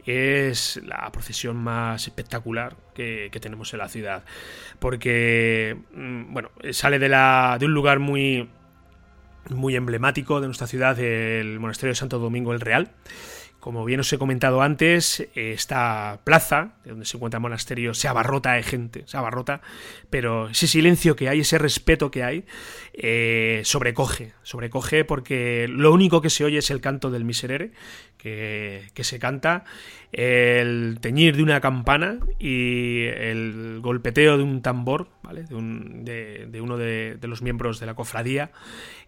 es 0.05 0.83
la 0.85 1.11
procesión 1.11 1.57
más 1.57 2.07
espectacular 2.07 2.77
que, 2.95 3.31
tenemos 3.41 3.73
en 3.73 3.79
la 3.79 3.89
ciudad, 3.89 4.23
porque 4.79 5.79
mm, 5.95 6.33
bueno, 6.33 6.51
sale 6.73 6.99
de, 6.99 7.09
la, 7.09 7.57
de 7.59 7.65
un 7.65 7.73
lugar 7.73 7.99
muy 7.99 8.51
muy 9.51 9.77
emblemático 9.77 10.41
de 10.41 10.47
nuestra 10.47 10.67
ciudad, 10.67 10.99
el 10.99 11.61
Monasterio 11.61 11.93
de 11.93 11.97
Santo 11.97 12.19
Domingo 12.19 12.53
el 12.53 12.61
Real. 12.61 12.93
Como 13.61 13.85
bien 13.85 13.99
os 13.99 14.13
he 14.13 14.19
comentado 14.19 14.63
antes, 14.63 15.27
esta 15.35 16.21
plaza, 16.23 16.75
donde 16.85 17.05
se 17.05 17.17
encuentra 17.17 17.39
el 17.39 17.43
monasterio, 17.43 17.95
se 17.95 18.07
abarrota 18.07 18.53
de 18.53 18.63
gente, 18.63 19.03
se 19.07 19.17
abarrota, 19.17 19.61
pero 20.09 20.49
ese 20.51 20.69
silencio 20.69 21.17
que 21.17 21.29
hay, 21.29 21.41
ese 21.41 21.59
respeto 21.59 22.13
que 22.13 22.23
hay, 22.23 22.45
eh, 22.93 23.63
sobrecoge, 23.65 24.35
sobrecoge 24.45 25.05
porque 25.05 25.67
lo 25.69 25.93
único 25.93 26.21
que 26.21 26.31
se 26.31 26.45
oye 26.45 26.59
es 26.59 26.71
el 26.71 26.81
canto 26.81 27.11
del 27.11 27.25
miserere, 27.25 27.73
que, 28.19 28.91
se 29.03 29.19
canta, 29.19 29.65
el 30.13 30.99
teñir 31.01 31.37
de 31.37 31.43
una 31.43 31.61
campana 31.61 32.19
y 32.39 33.05
el 33.05 33.81
golpeteo 33.83 34.37
de 34.37 34.43
un 34.43 34.63
tambor, 34.63 35.09
¿vale? 35.23 35.45
de, 35.49 36.47
de, 36.49 36.61
uno 36.61 36.77
de, 36.77 37.17
de 37.21 37.29
los 37.29 37.43
miembros 37.43 37.79
de 37.81 37.87
la 37.87 37.95
cofradía, 37.95 38.51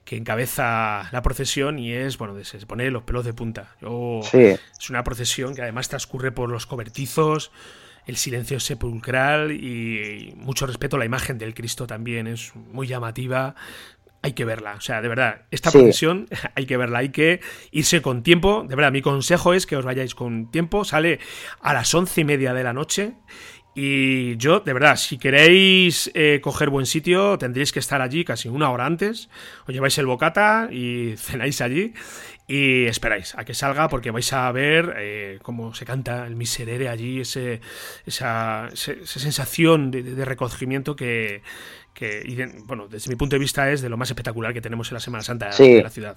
que 0.08 0.16
encabeza 0.16 1.08
la 1.12 1.20
procesión 1.20 1.78
y 1.78 1.92
es, 1.92 2.16
bueno, 2.16 2.42
se 2.42 2.66
pone 2.66 2.90
los 2.90 3.02
pelos 3.02 3.26
de 3.26 3.34
punta. 3.34 3.76
Es 4.80 4.88
una 4.88 5.04
procesión 5.04 5.54
que 5.54 5.60
además 5.60 5.90
transcurre 5.90 6.32
por 6.32 6.50
los 6.50 6.64
cobertizos, 6.64 7.50
el 8.06 8.16
silencio 8.16 8.58
sepulcral 8.58 9.52
y 9.52 10.32
mucho 10.34 10.66
respeto 10.66 10.96
a 10.96 10.98
la 10.98 11.04
imagen 11.04 11.36
del 11.36 11.52
Cristo 11.52 11.86
también. 11.86 12.26
Es 12.26 12.56
muy 12.56 12.86
llamativa. 12.86 13.54
Hay 14.20 14.32
que 14.32 14.44
verla, 14.44 14.74
o 14.74 14.80
sea, 14.80 15.00
de 15.00 15.08
verdad, 15.08 15.42
esta 15.50 15.70
procesión 15.70 16.26
hay 16.56 16.66
que 16.66 16.76
verla, 16.76 16.98
hay 16.98 17.10
que 17.10 17.40
irse 17.70 18.02
con 18.02 18.22
tiempo. 18.22 18.64
De 18.68 18.74
verdad, 18.74 18.90
mi 18.90 19.00
consejo 19.02 19.54
es 19.54 19.66
que 19.66 19.76
os 19.76 19.84
vayáis 19.84 20.14
con 20.14 20.50
tiempo. 20.50 20.84
Sale 20.84 21.20
a 21.60 21.72
las 21.72 21.94
once 21.94 22.20
y 22.20 22.24
media 22.24 22.52
de 22.52 22.64
la 22.64 22.72
noche 22.72 23.14
y 23.80 24.36
yo, 24.38 24.58
de 24.58 24.72
verdad, 24.72 24.96
si 24.96 25.18
queréis 25.18 26.10
eh, 26.14 26.40
coger 26.42 26.68
buen 26.68 26.84
sitio, 26.84 27.38
tendréis 27.38 27.70
que 27.70 27.78
estar 27.78 28.02
allí 28.02 28.24
casi 28.24 28.48
una 28.48 28.72
hora 28.72 28.86
antes. 28.86 29.28
Os 29.68 29.72
lleváis 29.72 29.96
el 29.98 30.06
bocata 30.06 30.68
y 30.72 31.14
cenáis 31.16 31.60
allí 31.60 31.94
y 32.48 32.86
esperáis 32.86 33.36
a 33.36 33.44
que 33.44 33.54
salga 33.54 33.88
porque 33.88 34.10
vais 34.10 34.32
a 34.32 34.50
ver 34.50 34.94
eh, 34.96 35.38
cómo 35.42 35.74
se 35.74 35.84
canta 35.84 36.26
el 36.26 36.34
miserere 36.34 36.88
allí, 36.88 37.20
ese, 37.20 37.60
esa, 38.04 38.68
sensación 38.74 39.92
de, 39.92 40.24
recogimiento 40.24 40.96
que, 40.96 41.42
bueno, 42.64 42.88
desde 42.88 43.10
mi 43.10 43.16
punto 43.16 43.36
de 43.36 43.40
vista 43.40 43.70
es 43.70 43.80
de 43.80 43.88
lo 43.88 43.96
más 43.96 44.10
espectacular 44.10 44.52
que 44.52 44.60
tenemos 44.60 44.90
en 44.90 44.94
la 44.94 45.00
Semana 45.00 45.22
Santa 45.22 45.50
de 45.50 45.82
la 45.84 45.90
ciudad. 45.90 46.16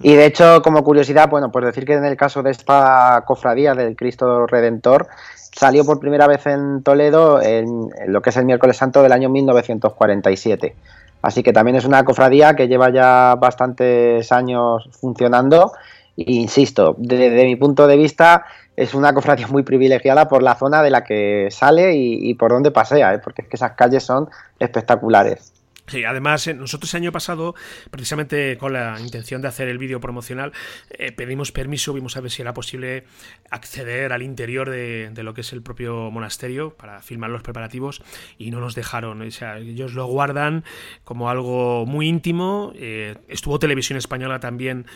Y 0.00 0.14
de 0.14 0.24
hecho, 0.24 0.62
como 0.62 0.82
curiosidad, 0.82 1.28
bueno, 1.28 1.52
pues 1.52 1.66
decir 1.66 1.84
que 1.84 1.92
en 1.92 2.06
el 2.06 2.16
caso 2.16 2.42
de 2.42 2.52
esta 2.52 3.22
cofradía 3.26 3.74
del 3.74 3.96
Cristo 3.96 4.46
Redentor, 4.46 5.08
salió 5.56 5.84
por 5.84 5.98
primera 5.98 6.26
vez 6.26 6.46
en 6.46 6.82
Toledo 6.82 7.40
en, 7.40 7.88
lo 8.06 8.20
que 8.20 8.30
es 8.30 8.36
el 8.36 8.44
miércoles 8.44 8.76
santo 8.76 9.02
del 9.02 9.12
año 9.12 9.30
1947. 9.30 10.74
Así 11.22 11.42
que 11.42 11.52
también 11.52 11.76
es 11.76 11.84
una 11.84 12.04
cofradía 12.04 12.54
que 12.54 12.68
lleva 12.68 12.90
ya 12.90 13.34
bastantes 13.36 14.30
años 14.30 14.88
funcionando. 15.00 15.72
E 16.16 16.32
insisto, 16.32 16.94
desde 16.98 17.44
mi 17.44 17.56
punto 17.56 17.86
de 17.86 17.96
vista, 17.96 18.44
es 18.76 18.94
una 18.94 19.14
cofradía 19.14 19.48
muy 19.48 19.62
privilegiada 19.62 20.28
por 20.28 20.42
la 20.42 20.54
zona 20.54 20.82
de 20.82 20.90
la 20.90 21.04
que 21.04 21.48
sale 21.50 21.94
y, 21.96 22.34
por 22.34 22.52
donde 22.52 22.70
pasea, 22.70 23.14
¿eh? 23.14 23.18
porque 23.18 23.42
es 23.42 23.48
que 23.48 23.56
esas 23.56 23.72
calles 23.72 24.04
son 24.04 24.28
espectaculares. 24.58 25.52
Sí, 25.88 26.04
además, 26.04 26.46
eh, 26.48 26.54
nosotros 26.54 26.92
el 26.94 27.02
año 27.02 27.12
pasado, 27.12 27.54
precisamente 27.90 28.58
con 28.58 28.72
la 28.72 28.96
intención 29.00 29.40
de 29.40 29.48
hacer 29.48 29.68
el 29.68 29.78
vídeo 29.78 30.00
promocional, 30.00 30.52
eh, 30.90 31.12
pedimos 31.12 31.52
permiso, 31.52 31.92
vimos 31.92 32.16
a 32.16 32.20
ver 32.20 32.30
si 32.32 32.42
era 32.42 32.52
posible 32.54 33.04
acceder 33.50 34.12
al 34.12 34.22
interior 34.22 34.68
de, 34.68 35.12
lo 35.22 35.32
que 35.32 35.42
es 35.42 35.52
el 35.52 35.62
propio 35.62 36.10
monasterio 36.10 36.70
para 36.70 37.02
filmar 37.02 37.30
los 37.30 37.42
preparativos 37.42 38.02
y 38.36 38.50
no 38.50 38.58
nos 38.60 38.74
dejaron. 38.74 39.22
O 39.22 39.30
sea, 39.30 39.58
ellos 39.58 39.94
lo 39.94 40.06
guardan 40.06 40.64
como 41.04 41.30
algo 41.30 41.86
muy 41.86 42.08
íntimo. 42.08 42.72
Eh, 42.74 43.14
estuvo 43.28 43.58
Televisión 43.60 43.96
Española 43.96 44.40
también 44.40 44.86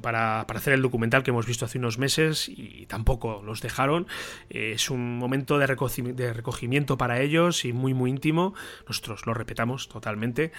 para, 0.00 0.40
hacer 0.40 0.72
el 0.72 0.82
documental 0.82 1.22
que 1.22 1.30
hemos 1.30 1.46
visto 1.46 1.64
hace 1.64 1.78
unos 1.78 1.98
meses 1.98 2.48
y 2.48 2.86
tampoco 2.86 3.42
los 3.44 3.60
dejaron. 3.60 4.06
Eh, 4.50 4.72
es 4.74 4.90
un 4.90 5.18
momento 5.18 5.58
de, 5.58 5.66
recogimiento 5.66 6.96
para 6.96 7.20
ellos 7.20 7.64
y 7.64 7.72
muy 7.72 7.94
muy 7.94 8.10
íntimo. 8.10 8.54
Nosotros 8.88 9.26
lo 9.26 9.34
respetamos 9.34 9.88
totalmente. 9.88 10.52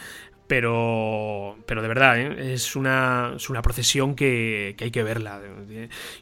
Pero, 0.56 1.58
pero 1.66 1.82
de 1.82 1.88
verdad, 1.88 2.20
¿eh? 2.20 2.54
es, 2.54 2.76
una, 2.76 3.34
es 3.38 3.50
una 3.50 3.64
procesión 3.64 4.14
que, 4.14 4.76
hay 4.80 4.92
que 4.92 5.02
verla. 5.02 5.42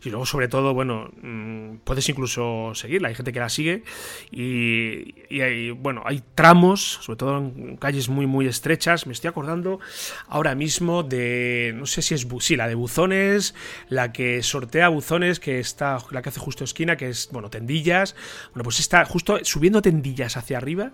Y 0.05 0.09
luego, 0.09 0.25
sobre 0.25 0.47
todo, 0.47 0.73
bueno, 0.73 1.11
mm, 1.21 1.79
puedes 1.83 2.07
incluso 2.07 2.71
seguirla, 2.73 3.09
hay 3.09 3.15
gente 3.15 3.33
que 3.33 3.41
la 3.41 3.49
sigue 3.49 3.83
y, 4.31 5.15
y 5.29 5.41
hay, 5.41 5.71
bueno, 5.71 6.03
hay 6.05 6.23
tramos, 6.33 6.99
sobre 7.01 7.17
todo 7.17 7.39
en 7.39 7.75
calles 7.75 8.07
muy, 8.07 8.25
muy 8.25 8.47
estrechas. 8.47 9.05
Me 9.05 9.11
estoy 9.11 9.27
acordando 9.27 9.81
ahora 10.29 10.55
mismo 10.55 11.03
de, 11.03 11.73
no 11.75 11.85
sé 11.85 12.01
si 12.01 12.13
es, 12.13 12.25
sí, 12.39 12.55
la 12.55 12.69
de 12.69 12.75
Buzones, 12.75 13.53
la 13.89 14.13
que 14.13 14.41
sortea 14.43 14.87
Buzones, 14.87 15.41
que 15.41 15.59
está, 15.59 15.97
la 16.09 16.21
que 16.21 16.29
hace 16.29 16.39
justo 16.39 16.63
esquina, 16.63 16.95
que 16.95 17.09
es, 17.09 17.27
bueno, 17.33 17.49
Tendillas. 17.49 18.15
Bueno, 18.53 18.63
pues 18.63 18.79
está 18.79 19.03
justo 19.03 19.43
subiendo 19.43 19.81
Tendillas 19.81 20.37
hacia 20.37 20.57
arriba, 20.57 20.91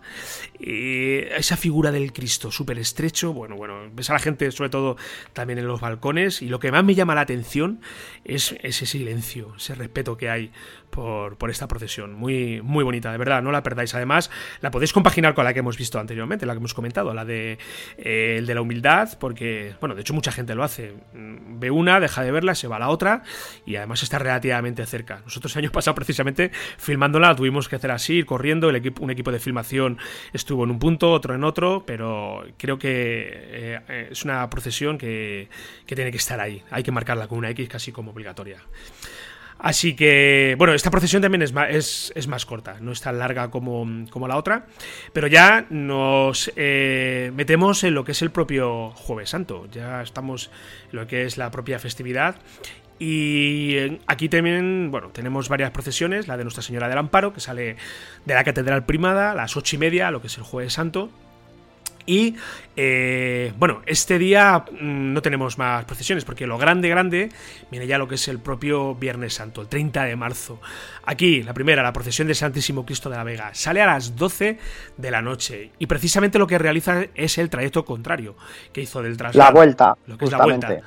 eh, 0.60 1.36
esa 1.38 1.56
figura 1.56 1.92
del 1.92 2.12
Cristo 2.14 2.50
súper 2.50 2.80
estrecho, 2.80 3.27
bueno, 3.34 3.56
bueno, 3.56 3.90
ves 3.94 4.10
a 4.10 4.14
la 4.14 4.20
gente 4.20 4.52
sobre 4.52 4.70
todo 4.70 4.98
también 5.34 5.60
en 5.60 5.68
los 5.68 5.82
balcones 5.82 6.42
y 6.42 6.50
lo 6.50 6.60
que 6.60 6.72
más 6.72 6.84
me 6.84 6.96
llama 6.96 7.16
la 7.16 7.22
atención 7.22 7.82
es 8.24 8.56
ese 8.62 8.86
silencio, 8.86 9.54
ese 9.58 9.76
respeto 9.76 10.18
que 10.18 10.30
hay 10.30 10.52
por, 10.90 11.50
esta 11.50 11.68
procesión. 11.68 12.14
Muy, 12.14 12.62
muy 12.62 12.84
bonita, 12.84 13.12
de 13.12 13.18
verdad, 13.18 13.42
no 13.42 13.52
la 13.52 13.64
perdáis. 13.64 13.94
Además, 13.96 14.30
la 14.62 14.72
podéis 14.72 14.94
compaginar 14.94 15.34
con 15.34 15.46
la 15.46 15.54
que 15.54 15.60
hemos 15.60 15.78
visto 15.78 16.00
anteriormente, 16.00 16.46
la 16.46 16.54
que 16.54 16.58
hemos 16.58 16.74
comentado, 16.74 17.14
la 17.14 17.26
de 17.26 17.58
eh, 17.98 18.44
la 18.46 18.62
humildad, 18.62 19.18
porque, 19.20 19.76
bueno, 19.80 19.96
de 19.96 20.02
hecho 20.02 20.14
mucha 20.14 20.32
gente 20.32 20.56
lo 20.56 20.64
hace. 20.64 20.94
Mm, 21.14 21.60
ve 21.60 21.72
una, 21.72 22.00
deja 22.00 22.24
de 22.24 22.32
verla, 22.32 22.56
se 22.56 22.68
va 22.68 22.78
a 22.78 22.80
la 22.80 22.90
otra 22.90 23.24
y 23.66 23.76
además 23.76 24.04
está 24.04 24.20
relativamente 24.20 24.86
cerca. 24.86 25.22
Nosotros 25.24 25.56
el 25.56 25.66
año 25.66 25.72
pasado 25.74 25.96
precisamente 25.96 26.52
filmándola 26.78 27.36
tuvimos 27.36 27.70
que 27.70 27.76
hacer 27.76 27.92
así, 27.92 28.16
ir 28.16 28.26
corriendo, 28.26 28.70
el 28.70 28.76
equipo, 28.76 29.04
un 29.04 29.12
equipo 29.12 29.32
de 29.32 29.40
filmación 29.40 29.98
estuvo 30.34 30.64
en 30.64 30.72
un 30.72 30.80
punto, 30.80 31.12
otro 31.12 31.36
en 31.36 31.44
otro, 31.44 31.84
pero 31.86 32.44
creo 32.58 32.78
que 32.78 33.30
eh, 33.30 34.08
es 34.12 34.24
una 34.24 34.50
procesión 34.50 34.98
que, 34.98 35.50
que 35.86 35.96
tiene 35.96 36.12
que 36.12 36.18
estar 36.18 36.40
ahí. 36.40 36.64
Hay 36.72 36.84
que 36.84 36.92
marcarla 36.92 37.28
con 37.28 37.38
una 37.38 37.50
X 37.52 37.70
casi 37.70 37.92
como 37.92 38.12
obligatoria. 38.12 38.62
Así 39.60 39.96
que, 39.96 40.56
bueno, 40.58 40.74
esta 40.74 40.92
procesión 40.92 41.22
también 41.22 41.42
es 41.42 41.54
más, 41.54 41.70
es, 41.70 42.28
más 42.28 42.46
corta, 42.46 42.78
no 42.80 42.92
es 42.92 43.02
tan 43.02 43.18
larga 43.18 43.50
como, 43.50 44.06
como 44.10 44.28
la 44.28 44.38
otra, 44.38 44.68
pero 45.14 45.28
ya 45.28 45.66
nos 45.70 46.52
eh, 46.56 47.32
metemos 47.36 47.84
en 47.84 47.96
lo 47.96 48.04
que 48.04 48.12
es 48.12 48.22
el 48.22 48.30
propio 48.30 48.92
Jueves 48.92 49.32
Santo, 49.32 49.68
ya 49.72 50.04
estamos 50.04 50.52
en 50.92 51.00
lo 51.00 51.08
que 51.08 51.26
es 51.26 51.38
la 51.38 51.50
propia 51.50 51.80
festividad 51.80 52.36
y 53.00 54.00
aquí 54.08 54.28
también, 54.28 54.90
bueno, 54.90 55.10
tenemos 55.10 55.50
varias 55.50 55.72
procesiones, 55.72 56.28
la 56.28 56.38
de 56.38 56.44
Nuestra 56.44 56.64
Señora 56.64 56.90
del 56.90 56.98
Amparo, 56.98 57.34
que 57.34 57.40
sale 57.40 57.78
de 58.26 58.34
la 58.34 58.44
Catedral 58.44 58.86
Primada 58.86 59.32
a 59.32 59.36
las 59.36 59.56
ocho 59.56 59.76
y 59.76 59.80
media, 59.80 60.10
lo 60.10 60.22
que 60.22 60.28
es 60.28 60.38
el 60.38 60.44
Jueves 60.44 60.74
Santo, 60.74 61.12
y 62.08 62.36
eh, 62.78 63.54
bueno, 63.58 63.82
este 63.86 64.18
día 64.18 64.66
mm, 64.72 65.14
no 65.14 65.22
tenemos 65.22 65.58
más 65.58 65.86
procesiones 65.86 66.26
porque 66.26 66.48
lo 66.48 66.58
grande, 66.58 66.90
grande, 66.90 67.30
viene 67.70 67.86
ya 67.86 67.98
lo 67.98 68.08
que 68.08 68.16
es 68.16 68.28
el 68.30 68.40
propio 68.40 68.96
Viernes 68.96 69.36
Santo, 69.36 69.62
el 69.62 69.68
30 69.68 70.06
de 70.06 70.16
marzo. 70.16 70.60
Aquí, 71.06 71.44
la 71.44 71.54
primera, 71.54 71.84
la 71.84 71.94
procesión 71.94 72.28
del 72.28 72.36
Santísimo 72.36 72.86
Cristo 72.86 73.10
de 73.10 73.18
la 73.18 73.24
Vega, 73.24 73.54
sale 73.54 73.82
a 73.82 73.88
las 73.88 74.16
12 74.16 74.58
de 74.96 75.12
la 75.12 75.22
noche 75.22 75.72
y 75.78 75.86
precisamente 75.86 76.40
lo 76.40 76.48
que 76.48 76.58
realiza 76.58 77.04
es 77.14 77.38
el 77.38 77.50
trayecto 77.50 77.84
contrario 77.84 78.36
que 78.72 78.82
hizo 78.82 79.04
del 79.04 79.18
traslado. 79.18 79.52
La 79.52 79.54
vuelta. 79.54 79.98
Lo 80.08 80.18
que 80.18 80.26
es 80.26 80.32
la 80.32 80.44
vuelta. 80.44 80.82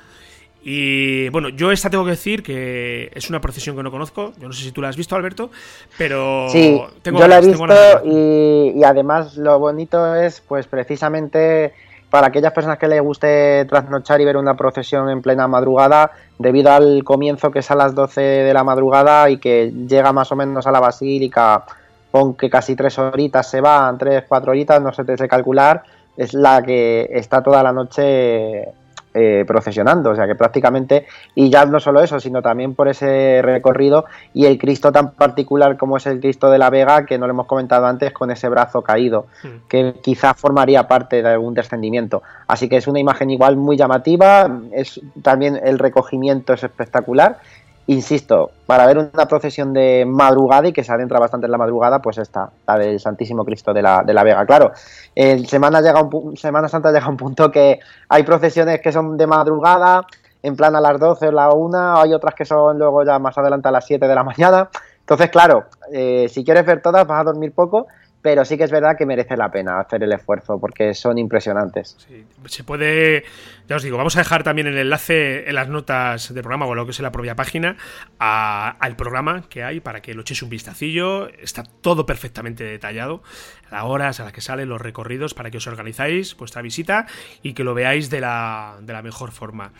Y 0.63 1.29
bueno, 1.29 1.49
yo 1.49 1.71
esta 1.71 1.89
tengo 1.89 2.05
que 2.05 2.11
decir 2.11 2.43
que 2.43 3.11
es 3.15 3.29
una 3.29 3.41
procesión 3.41 3.75
que 3.75 3.81
no 3.81 3.89
conozco. 3.89 4.33
Yo 4.39 4.47
no 4.47 4.53
sé 4.53 4.63
si 4.63 4.71
tú 4.71 4.81
la 4.81 4.89
has 4.89 4.97
visto, 4.97 5.15
Alberto, 5.15 5.49
pero 5.97 6.47
sí, 6.49 6.79
yo 7.03 7.27
la 7.27 7.39
he 7.39 7.47
visto 7.47 7.65
y, 8.05 8.83
además 8.83 9.37
lo 9.37 9.57
bonito 9.59 10.15
es, 10.15 10.41
pues 10.41 10.67
precisamente 10.67 11.73
para 12.11 12.27
aquellas 12.27 12.51
personas 12.51 12.77
que 12.77 12.89
les 12.89 13.01
guste 13.01 13.65
trasnochar 13.65 14.19
y 14.19 14.25
ver 14.25 14.35
una 14.35 14.55
procesión 14.55 15.09
en 15.09 15.21
plena 15.21 15.47
madrugada, 15.47 16.11
debido 16.37 16.71
al 16.71 17.03
comienzo 17.05 17.51
que 17.51 17.59
es 17.59 17.71
a 17.71 17.75
las 17.75 17.95
12 17.95 18.21
de 18.21 18.53
la 18.53 18.65
madrugada 18.65 19.29
y 19.29 19.37
que 19.37 19.71
llega 19.87 20.11
más 20.11 20.29
o 20.31 20.35
menos 20.35 20.67
a 20.67 20.71
la 20.71 20.81
basílica, 20.81 21.63
aunque 22.11 22.49
casi 22.49 22.75
tres 22.75 22.99
horitas 22.99 23.49
se 23.49 23.61
van, 23.61 23.97
tres, 23.97 24.25
cuatro 24.27 24.51
horitas, 24.51 24.81
no 24.81 24.91
sé 24.91 25.05
te 25.05 25.27
calcular, 25.29 25.83
es 26.17 26.33
la 26.33 26.61
que 26.61 27.07
está 27.11 27.41
toda 27.41 27.63
la 27.63 27.71
noche 27.71 28.67
eh, 29.13 29.43
procesionando, 29.45 30.11
o 30.11 30.15
sea 30.15 30.25
que 30.25 30.35
prácticamente, 30.35 31.05
y 31.35 31.49
ya 31.49 31.65
no 31.65 31.79
solo 31.79 32.01
eso, 32.01 32.19
sino 32.19 32.41
también 32.41 32.75
por 32.75 32.87
ese 32.87 33.41
recorrido 33.41 34.05
y 34.33 34.45
el 34.45 34.57
Cristo 34.57 34.91
tan 34.91 35.11
particular 35.11 35.77
como 35.77 35.97
es 35.97 36.05
el 36.05 36.19
Cristo 36.19 36.49
de 36.49 36.57
la 36.57 36.69
Vega, 36.69 37.05
que 37.05 37.17
no 37.17 37.27
lo 37.27 37.33
hemos 37.33 37.45
comentado 37.45 37.85
antes, 37.85 38.13
con 38.13 38.31
ese 38.31 38.47
brazo 38.47 38.81
caído, 38.81 39.27
hmm. 39.43 39.67
que 39.67 39.95
quizás 40.01 40.39
formaría 40.39 40.87
parte 40.87 41.21
de 41.21 41.29
algún 41.29 41.53
descendimiento. 41.53 42.23
Así 42.47 42.69
que 42.69 42.77
es 42.77 42.87
una 42.87 42.99
imagen 42.99 43.29
igual 43.29 43.57
muy 43.57 43.77
llamativa, 43.77 44.49
es 44.71 45.01
también 45.21 45.59
el 45.61 45.77
recogimiento 45.77 46.53
es 46.53 46.63
espectacular 46.63 47.39
insisto, 47.87 48.51
para 48.65 48.85
ver 48.85 48.97
una 48.97 49.27
procesión 49.27 49.73
de 49.73 50.05
madrugada 50.07 50.67
y 50.67 50.73
que 50.73 50.83
se 50.83 50.91
adentra 50.91 51.19
bastante 51.19 51.45
en 51.45 51.51
la 51.51 51.57
madrugada, 51.57 52.01
pues 52.01 52.17
está, 52.17 52.49
la 52.67 52.77
del 52.77 52.99
Santísimo 52.99 53.43
Cristo 53.43 53.73
de 53.73 53.81
la, 53.81 54.03
de 54.03 54.13
la 54.13 54.23
Vega. 54.23 54.45
Claro, 54.45 54.71
el 55.15 55.47
Semana, 55.47 55.81
llega 55.81 56.01
un, 56.01 56.37
Semana 56.37 56.67
Santa 56.67 56.91
llega 56.91 57.07
un 57.07 57.17
punto 57.17 57.51
que 57.51 57.79
hay 58.09 58.23
procesiones 58.23 58.81
que 58.81 58.91
son 58.91 59.17
de 59.17 59.27
madrugada, 59.27 60.05
en 60.43 60.55
plan 60.55 60.75
a 60.75 60.81
las 60.81 60.99
12 60.99 61.27
o 61.27 61.31
la 61.31 61.49
1, 61.51 62.01
hay 62.01 62.13
otras 62.13 62.33
que 62.35 62.45
son 62.45 62.77
luego 62.77 63.03
ya 63.03 63.19
más 63.19 63.37
adelante 63.37 63.67
a 63.67 63.71
las 63.71 63.85
7 63.85 64.07
de 64.07 64.15
la 64.15 64.23
mañana. 64.23 64.69
Entonces, 64.99 65.29
claro, 65.29 65.65
eh, 65.91 66.27
si 66.29 66.43
quieres 66.43 66.65
ver 66.65 66.81
todas 66.81 67.05
vas 67.05 67.21
a 67.21 67.23
dormir 67.25 67.51
poco 67.51 67.87
pero 68.21 68.45
sí 68.45 68.57
que 68.57 68.63
es 68.63 68.71
verdad 68.71 68.95
que 68.97 69.05
merece 69.05 69.35
la 69.35 69.51
pena 69.51 69.79
hacer 69.79 70.03
el 70.03 70.11
esfuerzo 70.13 70.59
porque 70.59 70.93
son 70.93 71.17
impresionantes. 71.17 71.97
Sí, 72.07 72.25
se 72.45 72.63
puede, 72.63 73.23
ya 73.71 73.77
os 73.77 73.83
digo, 73.83 73.95
vamos 73.95 74.17
a 74.17 74.19
dejar 74.19 74.43
también 74.43 74.67
el 74.67 74.77
enlace 74.77 75.47
en 75.47 75.55
las 75.55 75.69
notas 75.69 76.33
del 76.33 76.43
programa 76.43 76.65
o 76.65 76.75
lo 76.75 76.83
que 76.83 76.91
es 76.91 76.99
en 76.99 77.03
la 77.03 77.13
propia 77.13 77.37
página 77.37 77.77
al 78.19 78.97
programa 78.97 79.47
que 79.47 79.63
hay 79.63 79.79
para 79.79 80.01
que 80.01 80.13
lo 80.13 80.23
echéis 80.23 80.43
un 80.43 80.49
vistacillo. 80.49 81.29
Está 81.29 81.63
todo 81.63 82.05
perfectamente 82.05 82.65
detallado, 82.65 83.23
las 83.71 83.85
horas 83.85 84.19
a 84.19 84.25
las 84.25 84.33
que 84.33 84.41
salen 84.41 84.67
los 84.67 84.81
recorridos 84.81 85.33
para 85.33 85.51
que 85.51 85.57
os 85.59 85.67
organizáis 85.67 86.35
vuestra 86.35 86.61
visita 86.61 87.07
y 87.43 87.53
que 87.53 87.63
lo 87.63 87.73
veáis 87.73 88.09
de 88.09 88.19
la, 88.19 88.77
de 88.81 88.91
la 88.91 89.01
mejor 89.01 89.31
forma. 89.31 89.71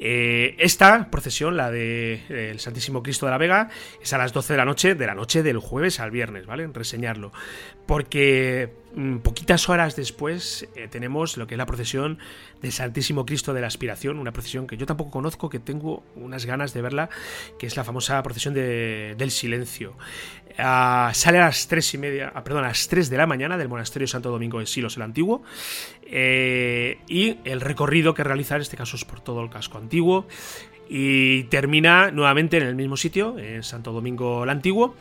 Eh, 0.00 0.56
esta 0.58 1.08
procesión, 1.08 1.56
la 1.56 1.70
del 1.70 2.26
de, 2.28 2.58
Santísimo 2.58 3.04
Cristo 3.04 3.26
de 3.26 3.30
la 3.30 3.38
Vega, 3.38 3.68
es 4.02 4.12
a 4.12 4.18
las 4.18 4.32
12 4.32 4.54
de 4.54 4.56
la 4.56 4.64
noche, 4.64 4.96
de 4.96 5.06
la 5.06 5.14
noche 5.14 5.44
del 5.44 5.58
jueves 5.58 6.00
al 6.00 6.10
viernes, 6.10 6.46
¿vale? 6.46 6.66
Reseñarlo 6.66 7.30
porque 7.86 8.72
poquitas 9.22 9.68
horas 9.68 9.94
después 9.94 10.66
eh, 10.74 10.88
tenemos 10.88 11.36
lo 11.36 11.46
que 11.46 11.54
es 11.54 11.58
la 11.58 11.66
procesión 11.66 12.18
del 12.62 12.72
Santísimo 12.72 13.26
Cristo 13.26 13.52
de 13.52 13.60
la 13.60 13.66
Aspiración, 13.66 14.18
una 14.18 14.32
procesión 14.32 14.66
que 14.66 14.76
yo 14.76 14.86
tampoco 14.86 15.10
conozco, 15.10 15.50
que 15.50 15.58
tengo 15.58 16.02
unas 16.14 16.46
ganas 16.46 16.72
de 16.72 16.80
verla, 16.80 17.10
que 17.58 17.66
es 17.66 17.76
la 17.76 17.84
famosa 17.84 18.22
procesión 18.22 18.54
del 18.54 19.30
silencio. 19.30 19.96
Ah, 20.58 21.10
sale 21.12 21.38
a 21.38 21.46
las 21.46 21.68
tres 21.68 21.92
y 21.92 21.98
media, 21.98 22.32
ah, 22.34 22.42
perdón, 22.42 22.64
a 22.64 22.68
las 22.68 22.88
3 22.88 23.10
de 23.10 23.16
la 23.18 23.26
mañana 23.26 23.58
del 23.58 23.68
Monasterio 23.68 24.08
Santo 24.08 24.30
Domingo 24.30 24.58
de 24.58 24.66
Silos 24.66 24.96
el 24.96 25.02
Antiguo. 25.02 25.42
Eh, 26.02 26.98
y 27.06 27.36
el 27.44 27.60
recorrido 27.60 28.14
que 28.14 28.24
realiza 28.24 28.56
en 28.56 28.62
este 28.62 28.76
caso 28.76 28.96
es 28.96 29.04
por 29.04 29.20
todo 29.20 29.42
el 29.42 29.50
casco 29.50 29.76
antiguo. 29.76 30.26
Y 30.88 31.44
termina 31.44 32.10
nuevamente 32.10 32.56
en 32.56 32.62
el 32.62 32.76
mismo 32.76 32.96
sitio, 32.96 33.38
en 33.38 33.62
Santo 33.62 33.92
Domingo 33.92 34.44
el 34.44 34.50
Antiguo. 34.50 34.94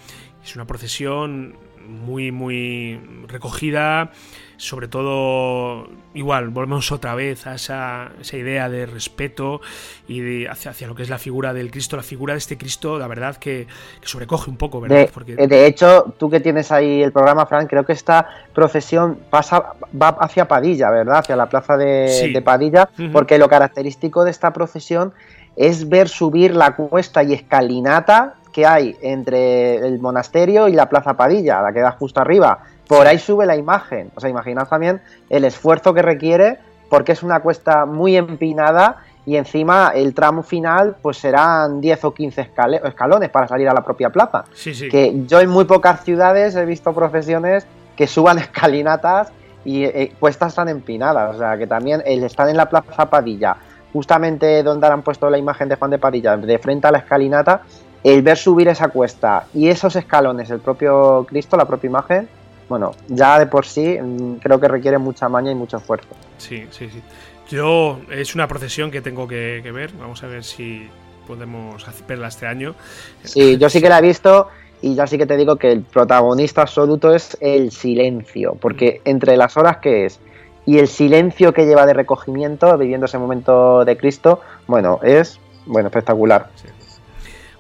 Es 0.43 0.55
una 0.55 0.67
procesión 0.67 1.55
muy, 1.87 2.31
muy 2.31 2.99
recogida. 3.27 4.11
Sobre 4.57 4.87
todo, 4.87 5.89
igual, 6.13 6.47
volvemos 6.47 6.89
otra 6.93 7.13
vez 7.13 7.45
a 7.45 7.55
esa, 7.55 8.11
esa 8.21 8.37
idea 8.37 8.69
de 8.69 8.85
respeto 8.85 9.59
y 10.07 10.21
de, 10.21 10.49
hacia, 10.49 10.71
hacia, 10.71 10.87
lo 10.87 10.95
que 10.95 11.03
es 11.03 11.09
la 11.09 11.17
figura 11.17 11.53
del 11.53 11.71
Cristo, 11.71 11.97
la 11.97 12.03
figura 12.03 12.33
de 12.33 12.37
este 12.37 12.57
Cristo, 12.57 12.97
la 12.97 13.07
verdad 13.07 13.35
que, 13.35 13.67
sobrecoge 14.01 14.49
un 14.49 14.55
poco, 14.55 14.79
¿verdad? 14.79 14.97
De, 14.97 15.11
Porque... 15.13 15.35
de, 15.35 15.67
hecho, 15.67 16.13
tú 16.17 16.29
que 16.29 16.39
tienes 16.39 16.71
ahí 16.71 17.03
el 17.03 17.11
programa, 17.11 17.45
Frank, 17.47 17.69
creo 17.69 17.85
que 17.85 17.91
esta 17.91 18.29
procesión 18.53 19.19
pasa, 19.29 19.73
va 20.01 20.09
hacia 20.21 20.47
Padilla, 20.47 20.89
¿verdad? 20.89 21.17
Hacia 21.17 21.35
la 21.35 21.49
plaza 21.49 21.75
de, 21.75 22.41
Padilla, 22.45 22.89
porque 23.11 23.37
lo 23.37 23.49
característico 23.49 24.23
de 24.23 24.31
esta 24.31 24.53
procesión 24.53 25.11
es 25.57 25.89
ver 25.89 26.07
subir 26.07 26.55
la 26.55 26.77
cuesta 26.77 27.23
y 27.23 27.33
escalinata 27.33 28.35
que 28.55 28.65
hay 28.65 28.95
entre 29.01 29.75
el 29.85 29.99
monasterio 29.99 30.69
y 30.69 30.71
la 30.71 30.87
Plaza 30.87 31.15
Padilla, 31.15 31.61
la 31.61 31.73
que 31.73 31.81
da 31.81 31.91
justo 31.91 32.21
arriba. 32.21 32.59
Por 32.87 33.05
ahí 33.05 33.19
sube 33.19 33.45
la 33.45 33.57
imagen. 33.57 34.11
O 34.15 34.21
sea, 34.21 34.29
imaginad 34.29 34.65
también 34.69 35.01
el 35.29 35.43
esfuerzo 35.43 35.93
que 35.93 36.01
requiere 36.01 36.59
porque 36.89 37.11
es 37.11 37.21
una 37.21 37.41
cuesta 37.41 37.85
muy 37.85 38.15
empinada 38.15 39.03
y 39.25 39.35
encima 39.35 39.91
el 39.93 40.13
tramo 40.13 40.41
final 40.41 40.95
pues 41.01 41.17
serán 41.17 41.81
10 41.81 42.05
o 42.05 42.13
15 42.13 42.49
escalones 42.85 43.29
para 43.29 43.49
salir 43.49 43.67
a 43.67 43.73
la 43.73 43.83
propia 43.83 44.09
plaza. 44.09 44.45
Que 44.89 45.23
yo 45.27 45.41
en 45.41 45.49
muy 45.49 45.65
pocas 45.65 46.05
ciudades 46.05 46.55
he 46.55 46.63
visto 46.63 46.93
profesiones 46.93 47.67
que 47.97 48.07
suban 48.07 48.37
escalinatas 48.45 49.33
y 49.65 49.83
eh, 49.83 50.13
cuestas 50.17 50.55
tan 50.55 50.69
empinadas. 50.69 51.35
O 51.35 51.37
sea, 51.37 51.57
que 51.57 51.67
también 51.67 52.01
el 52.05 52.23
estar 52.23 52.47
en 52.47 52.55
la 52.55 52.69
Plaza 52.69 53.09
Padilla, 53.09 53.57
justamente 53.91 54.63
donde 54.63 54.87
han 54.87 55.01
puesto 55.01 55.29
la 55.29 55.37
imagen 55.37 55.67
de 55.67 55.75
Juan 55.75 55.91
de 55.91 55.97
Padilla, 55.97 56.37
de 56.37 56.57
frente 56.57 56.87
a 56.87 56.91
la 56.91 56.99
escalinata, 56.99 57.63
el 58.05 58.21
ver 58.21 58.37
subir 58.37 58.67
esa 58.67 58.89
cuesta 58.89 59.47
y 59.51 59.67
esos 59.67 59.95
escalones, 59.95 60.51
el 60.51 60.59
propio 60.59 61.25
Cristo, 61.27 61.57
la 61.57 61.65
propia 61.65 61.87
imagen, 61.87 62.29
bueno, 62.69 62.91
ya 63.07 63.39
de 63.39 63.47
por 63.47 63.65
sí 63.65 63.97
mm, 63.99 64.35
creo 64.35 64.59
que 64.59 64.67
requiere 64.67 64.99
mucha 64.99 65.27
maña 65.27 65.51
y 65.51 65.55
mucho 65.55 65.77
esfuerzo. 65.77 66.09
Sí, 66.37 66.67
sí, 66.69 66.87
sí. 66.87 67.01
Yo 67.49 67.99
es 68.11 68.35
una 68.35 68.47
procesión 68.47 68.91
que 68.91 69.01
tengo 69.01 69.27
que, 69.27 69.59
ver. 69.73 69.91
Vamos 69.99 70.21
a 70.23 70.27
ver 70.27 70.43
si 70.43 70.87
podemos 71.25 71.83
verla 72.07 72.27
este 72.27 72.45
año. 72.45 72.75
Sí, 73.23 73.57
yo 73.57 73.71
sí 73.71 73.81
que 73.81 73.89
la 73.89 73.97
he 73.97 74.03
visto 74.03 74.49
y 74.83 74.93
yo 74.93 75.07
sí 75.07 75.17
que 75.17 75.25
te 75.25 75.35
digo 75.35 75.55
que 75.55 75.71
el 75.71 75.81
protagonista 75.81 76.61
absoluto 76.61 77.13
es 77.13 77.35
el 77.41 77.71
silencio, 77.71 78.55
porque 78.61 79.01
entre 79.05 79.35
las 79.35 79.57
horas 79.57 79.77
que 79.77 80.05
es 80.05 80.19
y 80.67 80.77
el 80.77 80.87
silencio 80.87 81.55
que 81.55 81.65
lleva 81.65 81.87
de 81.87 81.93
recogimiento 81.93 82.77
viviendo 82.77 83.07
ese 83.07 83.17
momento 83.17 83.83
de 83.83 83.97
Cristo, 83.97 84.41
bueno, 84.67 84.99
es 85.01 85.39
bueno 85.65 85.87
espectacular. 85.87 86.49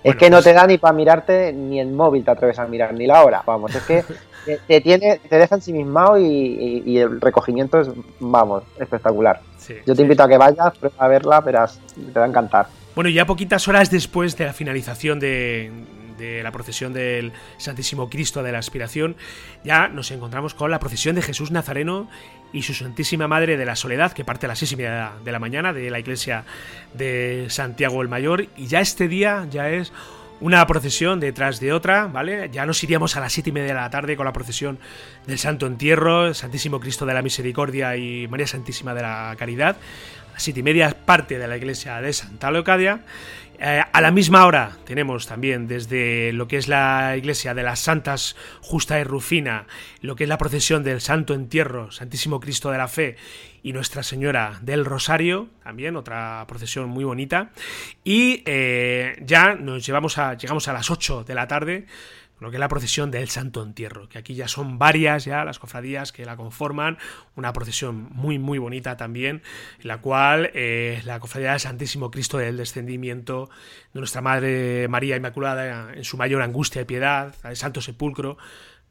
Es 0.05 0.15
que 0.17 0.29
no 0.29 0.37
pues 0.37 0.45
te 0.45 0.53
da 0.53 0.67
ni 0.67 0.77
para 0.77 0.93
mirarte, 0.93 1.51
ni 1.51 1.79
el 1.79 1.91
móvil 1.91 2.23
te 2.23 2.31
atreves 2.31 2.59
a 2.59 2.67
mirar, 2.67 2.93
ni 2.93 3.07
la 3.07 3.23
hora. 3.23 3.43
Vamos, 3.45 3.73
es 3.73 3.83
que 3.83 4.03
te, 4.67 4.81
tiene, 4.81 5.19
te 5.27 5.37
deja 5.37 5.55
ensimismado 5.55 6.17
y, 6.19 6.83
y, 6.85 6.97
el 6.99 7.19
recogimiento 7.19 7.79
es, 7.79 7.89
vamos, 8.19 8.63
espectacular. 8.79 9.41
Yo 9.85 9.95
te 9.95 10.03
invito 10.03 10.21
a 10.21 10.27
que 10.27 10.37
vayas, 10.37 10.73
a 10.97 11.07
verla, 11.07 11.41
verás, 11.41 11.79
te 11.95 12.19
va 12.19 12.25
a 12.25 12.29
encantar. 12.29 12.67
Bueno, 12.93 13.09
ya 13.09 13.25
poquitas 13.25 13.67
horas 13.67 13.89
después 13.89 14.37
de 14.37 14.45
la 14.45 14.53
finalización 14.53 15.19
de, 15.19 15.71
de 16.17 16.43
la 16.43 16.51
procesión 16.51 16.93
del 16.93 17.33
Santísimo 17.57 18.09
Cristo 18.09 18.43
de 18.43 18.51
la 18.51 18.59
Aspiración, 18.59 19.15
ya 19.63 19.87
nos 19.87 20.11
encontramos 20.11 20.53
con 20.53 20.71
la 20.71 20.79
procesión 20.79 21.15
de 21.15 21.21
Jesús 21.21 21.51
Nazareno 21.51 22.09
y 22.53 22.61
su 22.61 22.73
Santísima 22.73 23.27
Madre 23.27 23.57
de 23.57 23.65
la 23.65 23.75
Soledad, 23.75 24.13
que 24.13 24.23
parte 24.23 24.45
a 24.45 24.49
las 24.49 24.59
seis 24.59 24.71
y 24.71 24.75
media 24.77 25.13
de 25.23 25.31
la 25.31 25.39
mañana 25.39 25.73
de 25.73 25.89
la 25.91 25.99
iglesia 25.99 26.45
de 26.93 27.47
Santiago 27.49 28.01
el 28.01 28.07
Mayor. 28.07 28.47
Y 28.55 28.67
ya 28.67 28.79
este 28.79 29.07
día 29.07 29.45
ya 29.49 29.69
es 29.69 29.91
una 30.41 30.65
procesión 30.67 31.19
detrás 31.19 31.59
de 31.59 31.73
otra, 31.73 32.07
¿vale? 32.07 32.49
Ya 32.51 32.65
nos 32.65 32.83
iríamos 32.83 33.15
a 33.15 33.19
las 33.19 33.33
siete 33.33 33.49
y 33.49 33.53
media 33.53 33.69
de 33.69 33.73
la 33.73 33.89
tarde 33.89 34.15
con 34.15 34.25
la 34.25 34.33
procesión 34.33 34.79
del 35.27 35.39
Santo 35.39 35.65
Entierro, 35.65 36.33
Santísimo 36.33 36.79
Cristo 36.79 37.05
de 37.05 37.13
la 37.13 37.21
Misericordia 37.21 37.95
y 37.95 38.27
María 38.27 38.47
Santísima 38.47 38.93
de 38.93 39.01
la 39.01 39.35
Caridad. 39.37 39.77
A 40.29 40.33
las 40.33 40.43
siete 40.43 40.59
y 40.59 40.63
media 40.63 40.95
parte 41.05 41.37
de 41.37 41.47
la 41.47 41.55
iglesia 41.55 42.01
de 42.01 42.11
Santa 42.11 42.51
Leocadia 42.51 43.01
eh, 43.59 43.81
a 43.91 44.01
la 44.01 44.11
misma 44.11 44.45
hora 44.45 44.77
tenemos 44.85 45.27
también 45.27 45.67
desde 45.67 46.33
lo 46.33 46.47
que 46.47 46.57
es 46.57 46.67
la 46.67 47.15
iglesia 47.17 47.53
de 47.53 47.63
las 47.63 47.79
Santas 47.79 48.35
Justa 48.61 48.99
y 48.99 49.03
Rufina, 49.03 49.67
lo 50.01 50.15
que 50.15 50.23
es 50.23 50.29
la 50.29 50.37
procesión 50.37 50.83
del 50.83 51.01
Santo 51.01 51.33
Entierro, 51.33 51.91
Santísimo 51.91 52.39
Cristo 52.39 52.71
de 52.71 52.77
la 52.77 52.87
Fe 52.87 53.15
y 53.63 53.73
Nuestra 53.73 54.03
Señora 54.03 54.59
del 54.61 54.85
Rosario, 54.85 55.47
también 55.63 55.95
otra 55.95 56.45
procesión 56.47 56.89
muy 56.89 57.03
bonita. 57.03 57.51
Y 58.03 58.43
eh, 58.45 59.17
ya 59.25 59.55
nos 59.55 59.85
llevamos 59.85 60.17
a, 60.17 60.35
llegamos 60.35 60.67
a 60.67 60.73
las 60.73 60.91
8 60.91 61.23
de 61.23 61.35
la 61.35 61.47
tarde 61.47 61.85
lo 62.39 62.49
que 62.49 62.57
es 62.57 62.59
la 62.59 62.67
procesión 62.67 63.11
del 63.11 63.29
Santo 63.29 63.63
Entierro, 63.63 64.09
que 64.09 64.17
aquí 64.17 64.35
ya 64.35 64.47
son 64.47 64.77
varias 64.77 65.25
ya 65.25 65.45
las 65.45 65.59
cofradías 65.59 66.11
que 66.11 66.25
la 66.25 66.35
conforman, 66.35 66.97
una 67.35 67.53
procesión 67.53 68.09
muy 68.11 68.39
muy 68.39 68.57
bonita 68.57 68.97
también, 68.97 69.41
en 69.79 69.87
la 69.87 69.99
cual 69.99 70.51
eh, 70.53 71.01
la 71.05 71.19
cofradía 71.19 71.51
del 71.51 71.59
Santísimo 71.59 72.11
Cristo 72.11 72.37
del 72.37 72.57
Descendimiento 72.57 73.49
de 73.93 73.99
nuestra 73.99 74.21
Madre 74.21 74.87
María 74.87 75.15
Inmaculada 75.15 75.93
en 75.93 76.03
su 76.03 76.17
mayor 76.17 76.41
angustia 76.41 76.81
y 76.81 76.85
piedad, 76.85 77.33
el 77.43 77.55
Santo 77.55 77.81
Sepulcro, 77.81 78.37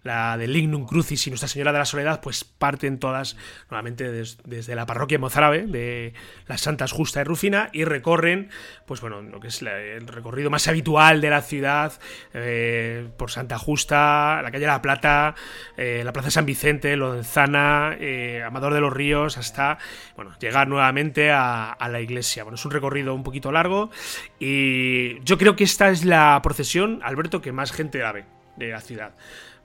la 0.05 0.37
de 0.37 0.47
Lignum 0.47 0.87
Crucis 0.87 1.27
y 1.27 1.31
Nuestra 1.31 1.49
Señora 1.49 1.73
de 1.73 1.79
la 1.79 1.85
Soledad, 1.85 2.21
pues 2.21 2.45
parten 2.45 2.99
todas 2.99 3.37
nuevamente 3.71 4.11
desde 4.11 4.75
la 4.75 4.87
parroquia 4.87 5.19
mozárabe 5.19 5.67
de 5.67 6.13
las 6.47 6.61
Santas 6.61 6.93
Justa 6.93 7.23
y 7.23 7.25
Rufina 7.25 7.71
y 7.73 7.85
recorren, 7.85 8.51
pues 8.87 9.01
bueno, 9.01 9.23
lo 9.23 9.41
que 9.41 9.49
es 9.49 9.63
el 9.63 10.07
recorrido 10.07 10.51
más 10.51 10.69
habitual 10.69 11.21
de 11.21 11.31
la 11.31 11.41
ciudad, 11.41 11.93
eh, 12.35 13.09
por 13.17 13.31
Santa 13.31 13.59
Justa, 13.59 14.41
la 14.43 14.51
calle 14.53 14.67
La 14.67 14.83
Plata, 14.83 15.35
eh, 15.77 16.03
la 16.05 16.13
Plaza 16.13 16.31
San 16.31 16.47
Vicente, 16.47 16.97
Lozana, 16.97 17.97
eh, 17.99 18.43
Amador 18.47 18.75
de 18.75 18.81
los 18.81 18.93
Ríos, 18.93 19.39
hasta, 19.39 19.79
bueno, 20.17 20.33
llegar 20.39 20.69
nuevamente 20.69 21.31
a, 21.31 21.73
a 21.73 21.89
la 21.89 22.01
iglesia. 22.01 22.45
Bueno, 22.45 22.57
es 22.57 22.65
un 22.65 22.73
recorrido 22.73 23.15
un 23.15 23.23
poquito 23.23 23.51
largo 23.51 23.91
y 24.39 25.19
yo 25.25 25.39
creo 25.39 25.57
que 25.57 25.65
esta 25.65 25.89
es 25.89 26.05
la 26.05 26.39
procesión, 26.43 27.01
Alberto, 27.03 27.41
que 27.41 27.53
más 27.53 27.73
gente 27.73 28.01
la 28.01 28.13
ve 28.13 28.25
de 28.57 28.69
la 28.69 28.81
ciudad 28.81 29.15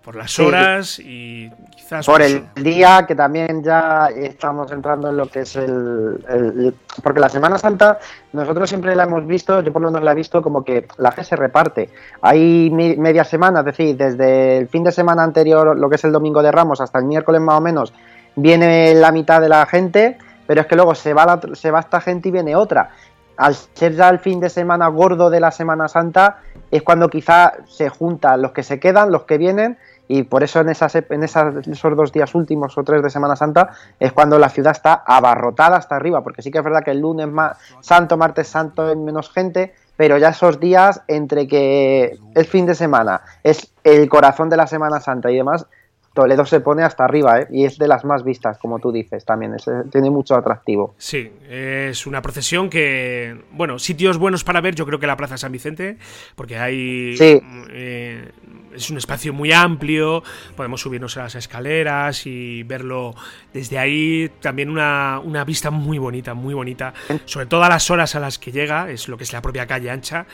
por 0.03 0.15
las 0.15 0.39
horas 0.39 0.99
y 0.99 1.49
quizás... 1.75 2.05
Por 2.05 2.21
el 2.21 2.47
día 2.55 3.05
que 3.07 3.15
también 3.15 3.63
ya 3.63 4.07
estamos 4.07 4.71
entrando 4.71 5.09
en 5.09 5.17
lo 5.17 5.27
que 5.27 5.41
es 5.41 5.55
el, 5.55 6.73
Porque 7.03 7.19
la 7.19 7.29
Semana 7.29 7.57
Santa 7.57 7.99
nosotros 8.33 8.69
siempre 8.69 8.95
la 8.95 9.03
hemos 9.03 9.25
visto, 9.27 9.61
yo 9.61 9.73
por 9.73 9.81
lo 9.81 9.89
menos 9.89 10.03
la 10.03 10.11
he 10.11 10.15
visto 10.15 10.41
como 10.41 10.63
que 10.63 10.87
la 10.97 11.11
gente 11.11 11.29
se 11.29 11.35
reparte. 11.35 11.89
Hay 12.21 12.69
media 12.71 13.23
semana, 13.23 13.59
es 13.59 13.65
decir, 13.65 13.97
desde 13.97 14.57
el 14.57 14.67
fin 14.67 14.83
de 14.83 14.91
semana 14.91 15.23
anterior, 15.23 15.77
lo 15.77 15.89
que 15.89 15.95
es 15.95 16.03
el 16.03 16.11
Domingo 16.11 16.41
de 16.41 16.51
Ramos, 16.51 16.81
hasta 16.81 16.99
el 16.99 17.05
miércoles 17.05 17.41
más 17.41 17.57
o 17.57 17.61
menos, 17.61 17.93
viene 18.35 18.93
la 18.95 19.11
mitad 19.11 19.41
de 19.41 19.49
la 19.49 19.65
gente, 19.65 20.17
pero 20.47 20.61
es 20.61 20.67
que 20.67 20.75
luego 20.75 20.95
se 20.95 21.13
va, 21.13 21.39
se 21.53 21.71
va 21.71 21.79
esta 21.81 22.01
gente 22.01 22.29
y 22.29 22.31
viene 22.31 22.55
otra 22.55 22.91
al 23.39 23.55
ser 23.55 23.95
ya 23.95 24.09
el 24.09 24.19
fin 24.19 24.41
de 24.41 24.49
semana 24.49 24.89
gordo 24.89 25.29
de 25.29 25.39
la 25.39 25.49
Semana 25.49 25.87
Santa, 25.87 26.39
es 26.69 26.83
cuando 26.83 27.09
quizá 27.09 27.53
se 27.67 27.87
juntan 27.87 28.41
los 28.41 28.51
que 28.51 28.63
se 28.63 28.81
quedan, 28.81 29.13
los 29.13 29.23
que 29.23 29.37
vienen, 29.37 29.77
y 30.11 30.23
por 30.23 30.43
eso 30.43 30.59
en, 30.59 30.69
esas, 30.69 30.95
en 30.95 31.23
esos 31.23 31.95
dos 31.95 32.11
días 32.11 32.33
últimos 32.33 32.75
o 32.77 32.83
tres 32.83 33.03
de 33.03 33.11
Semana 33.11 33.35
Santa 33.35 33.69
es 33.99 34.11
cuando 34.11 34.39
la 34.39 34.49
ciudad 34.49 34.71
está 34.71 35.03
abarrotada 35.05 35.77
hasta 35.77 35.95
arriba, 35.95 36.23
porque 36.23 36.41
sí 36.41 36.49
que 36.49 36.57
es 36.57 36.63
verdad 36.63 36.83
que 36.83 36.91
el 36.91 36.99
lunes 36.99 37.27
más 37.27 37.57
santo, 37.79 38.17
martes 38.17 38.47
santo 38.47 38.87
hay 38.87 38.95
menos 38.95 39.31
gente, 39.31 39.75
pero 39.95 40.17
ya 40.17 40.29
esos 40.29 40.59
días 40.59 41.03
entre 41.07 41.47
que 41.47 42.17
el 42.33 42.45
fin 42.45 42.65
de 42.65 42.73
semana 42.73 43.21
es 43.43 43.71
el 43.83 44.09
corazón 44.09 44.49
de 44.49 44.57
la 44.57 44.65
Semana 44.65 44.99
Santa 44.99 45.29
y 45.29 45.35
demás, 45.35 45.67
Toledo 46.13 46.43
se 46.43 46.59
pone 46.59 46.83
hasta 46.83 47.05
arriba 47.05 47.41
¿eh? 47.41 47.47
y 47.51 47.65
es 47.65 47.77
de 47.77 47.87
las 47.87 48.03
más 48.03 48.23
vistas, 48.23 48.57
como 48.57 48.79
tú 48.79 48.91
dices, 48.91 49.23
también 49.25 49.55
tiene 49.91 50.09
mucho 50.09 50.35
atractivo. 50.35 50.95
Sí, 50.97 51.31
es 51.47 52.07
una 52.07 52.21
procesión 52.21 52.69
que, 52.69 53.43
bueno, 53.51 53.77
sitios 53.77 54.17
buenos 54.17 54.43
para 54.43 54.59
ver, 54.59 54.73
yo 54.73 54.85
creo 54.85 54.99
que 54.99 55.07
la 55.07 55.15
Plaza 55.15 55.37
San 55.37 55.51
Vicente, 55.51 55.97
porque 56.35 56.57
hay 56.57 57.15
sí. 57.15 57.39
eh, 57.71 58.31
es 58.73 58.89
un 58.89 58.97
espacio 58.97 59.33
muy 59.33 59.51
amplio, 59.51 60.23
podemos 60.55 60.81
subirnos 60.81 61.17
a 61.17 61.23
las 61.23 61.35
escaleras 61.35 62.25
y 62.25 62.63
verlo 62.63 63.15
desde 63.53 63.77
ahí. 63.77 64.29
También 64.41 64.69
una, 64.69 65.19
una 65.23 65.43
vista 65.43 65.71
muy 65.71 65.97
bonita, 65.97 66.33
muy 66.33 66.53
bonita, 66.53 66.93
sobre 67.25 67.45
todas 67.45 67.69
las 67.69 67.89
horas 67.89 68.15
a 68.15 68.19
las 68.19 68.39
que 68.39 68.51
llega, 68.51 68.89
es 68.89 69.07
lo 69.07 69.17
que 69.17 69.23
es 69.23 69.33
la 69.33 69.41
propia 69.41 69.67
calle 69.67 69.89
ancha. 69.89 70.25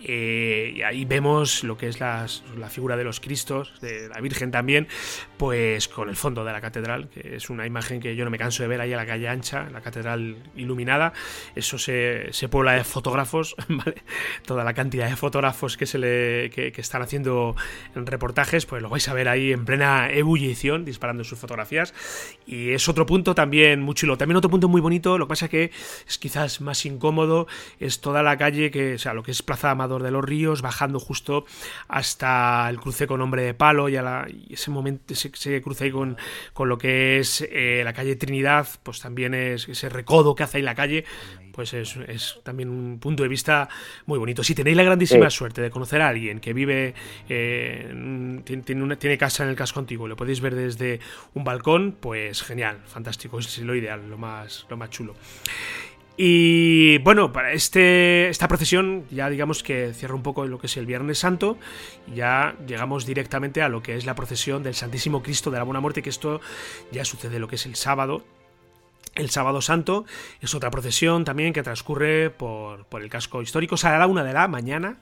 Eh, 0.00 0.74
y 0.76 0.82
ahí 0.82 1.04
vemos 1.04 1.64
lo 1.64 1.76
que 1.76 1.88
es 1.88 1.98
la 1.98 2.28
figura 2.70 2.96
de 2.96 3.02
los 3.02 3.18
Cristos, 3.18 3.80
de 3.80 4.08
la 4.08 4.20
Virgen 4.20 4.50
también, 4.50 4.86
pues 5.36 5.88
con 5.88 6.08
el 6.08 6.16
fondo 6.16 6.44
de 6.44 6.52
la 6.52 6.60
catedral, 6.60 7.08
que 7.08 7.36
es 7.36 7.50
una 7.50 7.66
imagen 7.66 8.00
que 8.00 8.14
yo 8.14 8.24
no 8.24 8.30
me 8.30 8.38
canso 8.38 8.62
de 8.62 8.68
ver 8.68 8.80
ahí 8.80 8.92
a 8.92 8.96
la 8.96 9.06
calle 9.06 9.28
ancha, 9.28 9.68
la 9.70 9.80
catedral 9.80 10.36
iluminada. 10.56 11.12
Eso 11.56 11.78
se, 11.78 12.28
se 12.32 12.48
puebla 12.48 12.72
de 12.72 12.84
fotógrafos, 12.84 13.56
¿vale? 13.68 14.02
Toda 14.46 14.62
la 14.62 14.74
cantidad 14.74 15.08
de 15.08 15.16
fotógrafos 15.16 15.76
que 15.76 15.86
se 15.86 15.98
le 15.98 16.50
que, 16.50 16.70
que 16.70 16.80
están 16.80 17.02
haciendo 17.02 17.56
en 17.58 17.58
reportajes, 17.94 18.66
pues 18.66 18.82
lo 18.82 18.88
vais 18.88 19.08
a 19.08 19.14
ver 19.14 19.28
ahí 19.28 19.52
en 19.52 19.64
plena 19.64 20.10
ebullición, 20.10 20.84
disparando 20.84 21.24
sus 21.24 21.38
fotografías. 21.38 21.94
Y 22.46 22.70
es 22.70 22.88
otro 22.88 23.06
punto 23.06 23.34
también 23.34 23.80
muy 23.80 23.94
chulo. 23.94 24.16
También 24.16 24.36
otro 24.36 24.50
punto 24.50 24.68
muy 24.68 24.80
bonito, 24.80 25.18
lo 25.18 25.26
que 25.26 25.30
pasa 25.30 25.48
que 25.48 25.70
es 26.06 26.18
quizás 26.18 26.60
más 26.60 26.84
incómodo, 26.86 27.46
es 27.80 28.00
toda 28.00 28.22
la 28.22 28.36
calle 28.36 28.70
que, 28.70 28.94
o 28.94 28.98
sea, 28.98 29.14
lo 29.14 29.22
que 29.22 29.30
es 29.30 29.42
Plaza 29.42 29.70
Amador 29.70 30.02
de 30.02 30.10
los 30.10 30.24
Ríos, 30.24 30.62
bajando 30.62 31.00
justo 31.00 31.44
hasta 31.88 32.68
el 32.68 32.78
cruce 32.80 33.06
con 33.06 33.20
Hombre 33.20 33.42
de 33.42 33.54
Palo 33.54 33.88
y, 33.88 33.96
a 33.96 34.02
la, 34.02 34.26
ese 34.50 34.70
momento, 34.70 35.12
ese, 35.12 35.60
cruce 35.62 35.84
ahí 35.84 35.90
con, 35.90 36.16
con 36.52 36.68
lo 36.68 36.78
que 36.78 37.18
es 37.18 37.46
eh, 37.50 37.82
la 37.84 37.92
calle 37.92 38.16
Trinidad, 38.16 38.68
pues 38.82 39.00
también 39.00 39.34
es 39.34 39.68
ese 39.68 39.88
recodo 39.88 40.34
que 40.34 40.42
hace 40.42 40.58
ahí 40.58 40.62
la 40.62 40.74
calle, 40.74 41.04
pues 41.58 41.74
es, 41.74 42.38
también 42.44 42.68
un 42.68 43.00
punto 43.00 43.24
de 43.24 43.28
vista 43.28 43.68
muy 44.06 44.16
bonito. 44.16 44.44
Si 44.44 44.54
tenéis 44.54 44.76
la 44.76 44.84
grandísima 44.84 45.28
suerte 45.28 45.60
de 45.60 45.70
conocer 45.70 46.00
a 46.02 46.08
alguien 46.08 46.38
que 46.38 46.52
vive, 46.52 46.94
eh, 47.28 47.67
tiene, 48.44 48.82
una, 48.82 48.96
tiene 48.96 49.18
casa 49.18 49.44
en 49.44 49.50
el 49.50 49.56
casco 49.56 49.80
antiguo, 49.80 50.08
lo 50.08 50.16
podéis 50.16 50.40
ver 50.40 50.54
desde 50.54 51.00
un 51.34 51.44
balcón, 51.44 51.96
pues 52.00 52.42
genial, 52.42 52.80
fantástico, 52.86 53.38
es 53.38 53.58
lo 53.58 53.74
ideal, 53.74 54.08
lo 54.08 54.18
más, 54.18 54.66
lo 54.68 54.76
más 54.76 54.90
chulo. 54.90 55.14
Y 56.20 56.98
bueno, 56.98 57.32
para 57.32 57.52
este, 57.52 58.28
esta 58.28 58.48
procesión 58.48 59.04
ya 59.08 59.30
digamos 59.30 59.62
que 59.62 59.92
cierra 59.94 60.16
un 60.16 60.24
poco 60.24 60.44
lo 60.46 60.58
que 60.58 60.66
es 60.66 60.76
el 60.76 60.84
Viernes 60.84 61.20
Santo, 61.20 61.58
ya 62.12 62.56
llegamos 62.66 63.06
directamente 63.06 63.62
a 63.62 63.68
lo 63.68 63.84
que 63.84 63.94
es 63.94 64.04
la 64.04 64.16
procesión 64.16 64.64
del 64.64 64.74
Santísimo 64.74 65.22
Cristo 65.22 65.52
de 65.52 65.58
la 65.58 65.62
Buena 65.62 65.78
Muerte, 65.78 66.02
que 66.02 66.10
esto 66.10 66.40
ya 66.90 67.04
sucede 67.04 67.38
lo 67.38 67.46
que 67.46 67.54
es 67.54 67.66
el 67.66 67.76
sábado, 67.76 68.24
el 69.14 69.30
sábado 69.30 69.60
santo 69.60 70.06
es 70.40 70.54
otra 70.54 70.70
procesión 70.70 71.24
también 71.24 71.52
que 71.52 71.62
transcurre 71.62 72.30
por, 72.30 72.86
el 73.00 73.10
casco 73.10 73.42
histórico, 73.42 73.76
sale 73.76 73.96
a 73.96 73.98
la 73.98 74.06
una 74.06 74.24
de 74.24 74.32
la 74.32 74.48
mañana, 74.48 74.98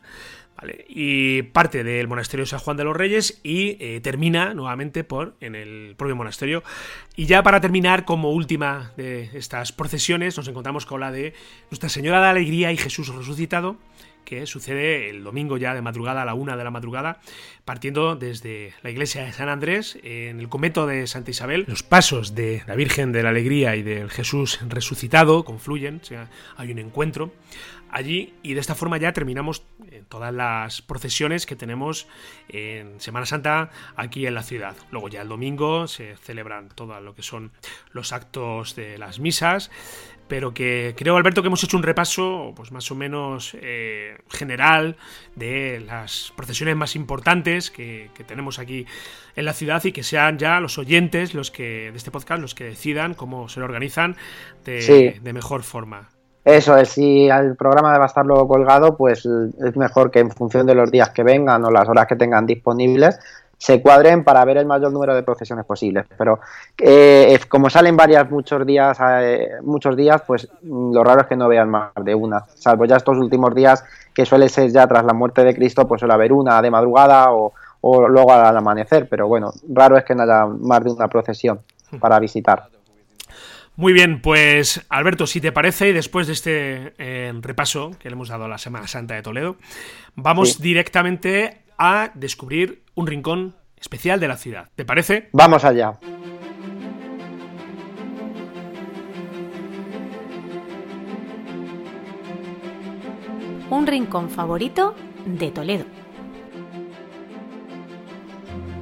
y 0.89 1.43
parte 1.43 1.85
del 1.85 2.09
monasterio 2.09 2.47
San 2.47 2.61
Juan 2.61 2.77
de 2.77 2.85
los 2.85 2.97
Reyes 2.97 3.41
y 3.43 3.77
eh, 3.81 4.01
termina 4.01 4.55
nuevamente 4.55 5.05
por 5.05 5.35
en 5.41 5.55
el 5.55 5.95
propio 5.97 6.17
monasterio. 6.17 6.63
Y 7.15 7.27
ya 7.27 7.43
para 7.43 7.61
terminar, 7.61 8.05
como 8.05 8.31
última 8.31 8.93
de 8.97 9.31
estas 9.35 9.73
procesiones, 9.73 10.37
nos 10.37 10.49
encontramos 10.49 10.87
con 10.87 11.01
la 11.01 11.13
de 11.13 11.35
Nuestra 11.71 11.89
Señora 11.89 12.21
de 12.23 12.29
Alegría 12.29 12.73
y 12.73 12.77
Jesús 12.77 13.15
resucitado, 13.15 13.77
que 14.25 14.45
sucede 14.47 15.09
el 15.09 15.23
domingo 15.23 15.57
ya 15.57 15.73
de 15.73 15.81
madrugada 15.81 16.23
a 16.23 16.25
la 16.25 16.35
una 16.35 16.57
de 16.57 16.65
la 16.65 16.71
madrugada, 16.71 17.21
partiendo 17.65 18.17
desde 18.17 18.75
la 18.83 18.91
iglesia 18.91 19.25
de 19.25 19.33
San 19.33 19.49
Andrés, 19.49 19.99
en 20.03 20.41
el 20.41 20.49
convento 20.49 20.87
de 20.87 21.07
Santa 21.07 21.31
Isabel. 21.31 21.65
Los 21.69 21.83
pasos 21.83 22.35
de 22.35 22.63
la 22.67 22.75
Virgen 22.75 23.13
de 23.13 23.23
la 23.23 23.29
Alegría 23.29 23.77
y 23.77 23.83
del 23.83 24.11
Jesús 24.11 24.59
resucitado 24.69 25.45
confluyen, 25.45 26.01
o 26.03 26.05
sea, 26.05 26.29
hay 26.57 26.73
un 26.73 26.81
encuentro 26.81 27.33
allí 27.89 28.35
y 28.43 28.55
de 28.55 28.61
esta 28.61 28.75
forma 28.75 28.99
ya 28.99 29.13
terminamos 29.13 29.63
todas 30.09 30.33
las 30.33 30.83
procesiones 30.83 31.47
que 31.47 31.57
tenemos 31.57 32.07
en 32.49 33.01
Semana 33.01 33.27
Santa 33.27 33.71
aquí 33.97 34.27
en 34.27 34.35
la 34.35 34.43
ciudad. 34.43 34.77
Luego 34.91 35.09
ya 35.09 35.23
el 35.23 35.29
domingo 35.29 35.87
se 35.87 36.17
celebran 36.17 36.69
todo 36.69 37.01
lo 37.01 37.15
que 37.15 37.23
son 37.23 37.53
los 37.93 38.13
actos 38.13 38.77
de 38.77 38.99
las 38.99 39.19
misas, 39.19 39.71
pero 40.29 40.53
que 40.53 40.95
creo, 40.97 41.17
Alberto, 41.17 41.43
que 41.43 41.49
hemos 41.49 41.63
hecho 41.63 41.77
un 41.77 41.83
repaso 41.83 42.53
pues 42.57 42.73
más 42.73 42.91
o 42.91 42.95
menos 42.95 43.57
eh, 43.61 44.19
general 44.29 44.97
de 45.37 45.81
las 45.81 46.33
procesiones 46.37 46.77
más 46.77 46.97
importantes 46.97 47.71
que, 47.71 48.11
tenemos 48.27 48.59
aquí 48.59 48.87
en 49.37 49.45
la 49.45 49.53
ciudad 49.53 49.85
y 49.85 49.93
que 49.93 50.03
sean 50.03 50.39
ya 50.39 50.59
los 50.61 50.79
oyentes 50.79 51.35
los 51.35 51.51
que 51.51 51.93
de 51.93 51.97
este 51.97 52.11
podcast 52.11 52.41
los 52.41 52.55
que 52.55 52.65
decidan 52.65 53.15
cómo 53.15 53.49
se 53.49 53.61
lo 53.61 53.67
organizan 53.67 54.17
de, 54.65 55.21
de 55.23 55.33
mejor 55.33 55.63
forma. 55.63 56.16
Eso 56.47 56.77
es, 56.77 56.91
si 56.91 57.29
el 57.29 57.57
programa 57.57 57.93
debe 57.93 58.07
estar 58.07 58.25
luego 58.25 58.47
colgado, 58.47 58.97
pues 58.97 59.27
es 59.27 59.77
mejor 59.77 60.13
que 60.13 60.21
en 60.21 60.31
función 60.31 60.65
de 60.65 60.77
los 60.77 60.93
días 60.93 61.11
que 61.11 61.25
vengan 61.25 61.65
o 61.65 61.73
las 61.73 61.89
horas 61.89 62.07
que 62.07 62.15
tengan 62.15 62.47
disponibles, 62.47 63.19
se 63.59 63.83
cuadren 63.83 64.23
para 64.23 64.45
ver 64.45 64.59
el 64.59 64.67
mayor 64.67 64.93
número 64.93 65.13
de 65.13 65.25
procesiones 65.25 65.65
posibles. 65.65 66.07
Pero 66.17 66.39
eh, 66.79 67.37
como 67.49 67.69
salen 67.69 67.97
varias 67.97 68.31
muchos 68.31 68.65
días, 68.65 68.97
eh, 69.03 69.55
muchos 69.63 69.97
días, 69.97 70.23
pues 70.25 70.49
lo 70.63 71.03
raro 71.03 71.23
es 71.23 71.27
que 71.27 71.35
no 71.35 71.49
vean 71.49 71.69
más 71.69 71.91
de 72.01 72.15
una. 72.15 72.45
Salvo 72.55 72.85
ya 72.85 72.95
estos 72.95 73.19
últimos 73.19 73.53
días, 73.53 73.83
que 74.15 74.25
suele 74.25 74.49
ser 74.49 74.71
ya 74.71 74.87
tras 74.87 75.05
la 75.05 75.15
muerte 75.15 75.43
de 75.43 75.53
Cristo, 75.53 75.89
pues 75.89 75.99
suele 75.99 76.15
haber 76.15 76.33
una 76.33 76.63
de 76.63 76.71
madrugada 76.71 77.33
o, 77.33 77.55
o 77.81 78.09
luego 78.09 78.33
al 78.33 78.57
amanecer. 78.57 79.09
Pero 79.09 79.27
bueno, 79.27 79.51
raro 79.69 79.97
es 79.99 80.05
que 80.05 80.15
no 80.15 80.23
haya 80.23 80.47
más 80.47 80.85
de 80.85 80.93
una 80.93 81.09
procesión 81.09 81.59
para 81.99 82.21
visitar. 82.21 82.69
Muy 83.77 83.93
bien, 83.93 84.23
pues 84.23 84.87
Alberto, 84.89 85.27
si 85.27 85.43
te 85.43 85.53
parece, 85.53 85.91
y 85.91 85.93
después 85.93 86.27
de 86.27 86.33
este 86.33 86.95
eh, 86.97 87.33
repaso 87.43 87.91
que 87.99 88.09
le 88.09 88.15
hemos 88.15 88.31
dado 88.31 88.47
a 88.47 88.49
la 88.49 88.57
Semana 88.57 88.89
Santa 88.89 89.15
de 89.15 89.23
Toledo, 89.23 89.59
vamos 90.15 90.63
directamente 90.63 91.61
a 91.77 92.11
descubrir 92.15 92.85
un 92.95 93.07
rincón 93.07 93.55
especial 93.79 94.19
de 94.19 94.29
la 94.29 94.39
ciudad. 94.39 94.71
¿Te 94.75 94.87
parece? 94.87 95.29
Vamos 95.33 95.63
allá. 95.65 95.99
Un 103.69 103.87
rincón 103.87 104.31
favorito 104.31 104.95
de 105.27 105.51
Toledo. 105.51 105.85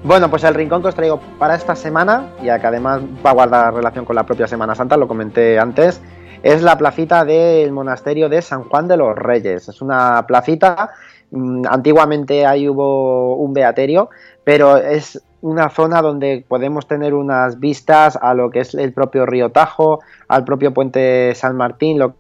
Bueno, 0.05 0.29
pues 0.29 0.45
el 0.45 0.53
rincón 0.53 0.83
que 0.83 0.89
os 0.89 0.95
traigo 0.95 1.19
para 1.39 1.55
esta 1.55 1.75
semana, 1.75 2.29
ya 2.43 2.59
que 2.59 2.67
además 2.67 3.01
va 3.25 3.31
a 3.31 3.33
guardar 3.33 3.73
relación 3.73 4.05
con 4.05 4.15
la 4.15 4.27
propia 4.27 4.47
Semana 4.47 4.75
Santa, 4.75 4.99
lo 4.99 5.09
comenté 5.09 5.59
antes, 5.59 6.03
es 6.43 6.61
la 6.61 6.77
placita 6.77 7.25
del 7.25 7.73
monasterio 7.73 8.29
de 8.29 8.43
San 8.43 8.65
Juan 8.65 8.87
de 8.87 8.99
los 8.99 9.17
Reyes. 9.17 9.67
Es 9.67 9.81
una 9.81 10.27
placita, 10.27 10.91
mm, 11.31 11.63
antiguamente 11.71 12.45
ahí 12.45 12.69
hubo 12.69 13.37
un 13.37 13.55
beaterio, 13.55 14.11
pero 14.45 14.77
es 14.77 15.25
una 15.41 15.71
zona 15.71 16.03
donde 16.03 16.45
podemos 16.47 16.87
tener 16.87 17.15
unas 17.15 17.59
vistas 17.59 18.19
a 18.21 18.35
lo 18.35 18.51
que 18.51 18.61
es 18.61 18.75
el 18.75 18.93
propio 18.93 19.25
río 19.25 19.53
Tajo, 19.53 20.01
al 20.29 20.45
propio 20.45 20.75
puente 20.75 21.35
San 21.35 21.57
Martín, 21.57 21.99
lo 21.99 22.15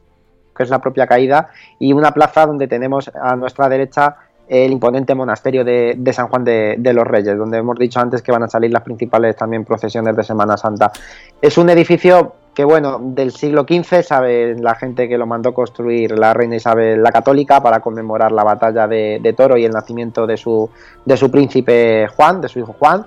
que 0.56 0.62
es 0.62 0.70
la 0.70 0.80
propia 0.80 1.06
caída, 1.06 1.50
y 1.78 1.92
una 1.92 2.12
plaza 2.12 2.46
donde 2.46 2.66
tenemos 2.66 3.10
a 3.14 3.36
nuestra 3.36 3.68
derecha 3.68 4.16
el 4.48 4.72
imponente 4.72 5.14
monasterio 5.14 5.64
de, 5.64 6.12
San 6.12 6.28
Juan 6.28 6.44
de, 6.44 6.92
los 6.92 7.06
Reyes, 7.06 7.36
donde 7.36 7.58
hemos 7.58 7.78
dicho 7.78 8.00
antes 8.00 8.22
que 8.22 8.32
van 8.32 8.42
a 8.42 8.48
salir 8.48 8.70
las 8.70 8.82
principales 8.82 9.36
también 9.36 9.64
procesiones 9.64 10.16
de 10.16 10.22
Semana 10.22 10.56
Santa. 10.56 10.92
Es 11.40 11.56
un 11.56 11.70
edificio 11.70 12.34
que, 12.54 12.64
bueno, 12.64 13.00
del 13.02 13.32
siglo 13.32 13.66
XV, 13.68 14.02
sabe 14.02 14.54
la 14.58 14.74
gente 14.74 15.08
que 15.08 15.18
lo 15.18 15.26
mandó 15.26 15.52
construir 15.52 16.16
la 16.16 16.34
reina 16.34 16.56
Isabel 16.56 17.02
la 17.02 17.10
Católica 17.10 17.62
para 17.62 17.80
conmemorar 17.80 18.32
la 18.32 18.44
batalla 18.44 18.86
de, 18.86 19.18
de 19.20 19.32
Toro 19.32 19.56
y 19.56 19.64
el 19.64 19.72
nacimiento 19.72 20.26
de 20.26 20.36
su, 20.36 20.70
de 21.04 21.16
su 21.16 21.30
príncipe 21.30 22.06
Juan, 22.08 22.40
de 22.40 22.48
su 22.48 22.60
hijo 22.60 22.74
Juan. 22.78 23.06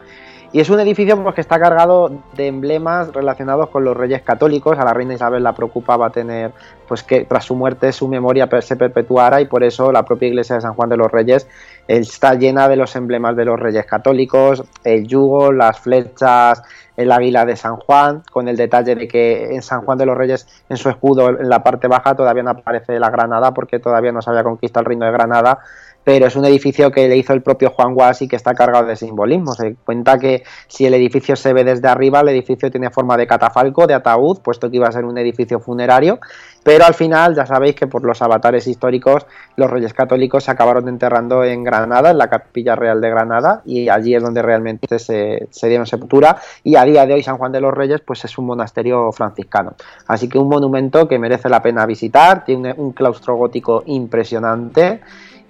Y 0.57 0.59
es 0.59 0.71
un 0.71 0.79
edificio 0.79 1.21
pues, 1.21 1.35
que 1.35 1.41
está 1.41 1.59
cargado 1.59 2.09
de 2.33 2.47
emblemas 2.47 3.13
relacionados 3.13 3.69
con 3.69 3.83
los 3.83 3.95
reyes 3.95 4.23
católicos. 4.23 4.75
A 4.79 4.85
la 4.85 4.91
reina 4.91 5.13
Isabel 5.13 5.43
la 5.43 5.53
preocupaba 5.53 6.09
tener, 6.09 6.51
pues 6.87 7.03
que 7.03 7.25
tras 7.25 7.45
su 7.45 7.55
muerte 7.55 7.91
su 7.91 8.07
memoria 8.07 8.49
se 8.61 8.75
perpetuara 8.75 9.39
y 9.39 9.45
por 9.45 9.63
eso 9.63 9.91
la 9.91 10.03
propia 10.03 10.29
iglesia 10.29 10.55
de 10.55 10.63
San 10.63 10.73
Juan 10.73 10.89
de 10.89 10.97
los 10.97 11.11
Reyes 11.11 11.47
está 11.87 12.33
llena 12.33 12.67
de 12.67 12.75
los 12.75 12.95
emblemas 12.95 13.35
de 13.35 13.45
los 13.45 13.59
reyes 13.59 13.85
católicos, 13.85 14.63
el 14.83 15.05
yugo, 15.05 15.51
las 15.51 15.79
flechas, 15.79 16.63
el 16.95 17.11
águila 17.11 17.45
de 17.45 17.55
San 17.55 17.75
Juan, 17.75 18.23
con 18.31 18.47
el 18.47 18.57
detalle 18.57 18.95
de 18.95 19.07
que 19.07 19.53
en 19.53 19.61
San 19.61 19.83
Juan 19.83 19.99
de 19.99 20.07
los 20.07 20.17
Reyes, 20.17 20.47
en 20.69 20.77
su 20.77 20.89
escudo, 20.89 21.29
en 21.29 21.49
la 21.49 21.61
parte 21.61 21.87
baja, 21.87 22.15
todavía 22.15 22.41
no 22.41 22.49
aparece 22.49 22.99
la 22.99 23.11
granada 23.11 23.53
porque 23.53 23.77
todavía 23.77 24.11
no 24.11 24.23
se 24.23 24.31
había 24.31 24.43
conquistado 24.43 24.81
el 24.81 24.87
reino 24.87 25.05
de 25.05 25.11
Granada 25.11 25.59
pero 26.07 26.27
es 26.27 26.37
un 26.37 26.45
edificio 26.45 26.89
que 26.89 27.09
le 27.09 27.17
hizo 27.17 27.33
el 27.33 27.41
propio 27.41 27.69
Juan 27.71 27.93
Guas 27.93 28.21
y 28.21 28.29
que 28.29 28.37
está 28.37 28.53
cargado 28.53 28.85
de 28.85 28.95
simbolismo. 28.95 29.51
Se 29.51 29.75
cuenta 29.75 30.17
que 30.17 30.43
si 30.69 30.85
el 30.85 30.93
edificio 30.93 31.35
se 31.35 31.51
ve 31.51 31.65
desde 31.65 31.89
arriba, 31.89 32.21
el 32.21 32.29
edificio 32.29 32.71
tiene 32.71 32.89
forma 32.89 33.17
de 33.17 33.27
catafalco, 33.27 33.85
de 33.85 33.93
ataúd, 33.93 34.39
puesto 34.39 34.71
que 34.71 34.77
iba 34.77 34.87
a 34.87 34.91
ser 34.93 35.03
un 35.03 35.17
edificio 35.17 35.59
funerario, 35.59 36.21
pero 36.63 36.85
al 36.85 36.93
final 36.93 37.35
ya 37.35 37.45
sabéis 37.45 37.75
que 37.75 37.87
por 37.87 38.05
los 38.05 38.21
avatares 38.21 38.67
históricos 38.67 39.25
los 39.57 39.69
reyes 39.69 39.93
católicos 39.93 40.45
se 40.45 40.51
acabaron 40.51 40.87
enterrando 40.87 41.43
en 41.43 41.61
Granada, 41.65 42.11
en 42.11 42.17
la 42.17 42.29
capilla 42.29 42.77
real 42.77 43.01
de 43.01 43.09
Granada, 43.09 43.61
y 43.65 43.89
allí 43.89 44.15
es 44.15 44.23
donde 44.23 44.41
realmente 44.41 44.99
se, 44.99 45.49
se 45.49 45.67
dieron 45.67 45.87
sepultura, 45.87 46.37
y 46.63 46.77
a 46.77 46.85
día 46.85 47.05
de 47.05 47.15
hoy 47.15 47.23
San 47.23 47.37
Juan 47.37 47.51
de 47.51 47.59
los 47.59 47.73
Reyes 47.73 47.99
pues 47.99 48.23
es 48.23 48.37
un 48.37 48.45
monasterio 48.45 49.11
franciscano. 49.11 49.75
Así 50.07 50.29
que 50.29 50.37
un 50.37 50.47
monumento 50.47 51.05
que 51.05 51.19
merece 51.19 51.49
la 51.49 51.61
pena 51.61 51.85
visitar, 51.85 52.45
tiene 52.45 52.73
un 52.77 52.93
claustro 52.93 53.35
gótico 53.35 53.83
impresionante, 53.87 55.01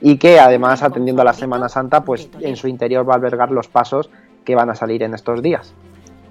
y 0.01 0.17
que 0.17 0.39
además 0.39 0.83
atendiendo 0.83 1.21
a 1.21 1.25
la 1.25 1.33
Semana 1.33 1.69
Santa, 1.69 2.03
pues 2.03 2.29
en 2.39 2.55
su 2.55 2.67
interior 2.67 3.07
va 3.07 3.13
a 3.13 3.17
albergar 3.17 3.51
los 3.51 3.67
pasos 3.67 4.09
que 4.45 4.55
van 4.55 4.69
a 4.69 4.75
salir 4.75 5.03
en 5.03 5.13
estos 5.13 5.41
días. 5.41 5.73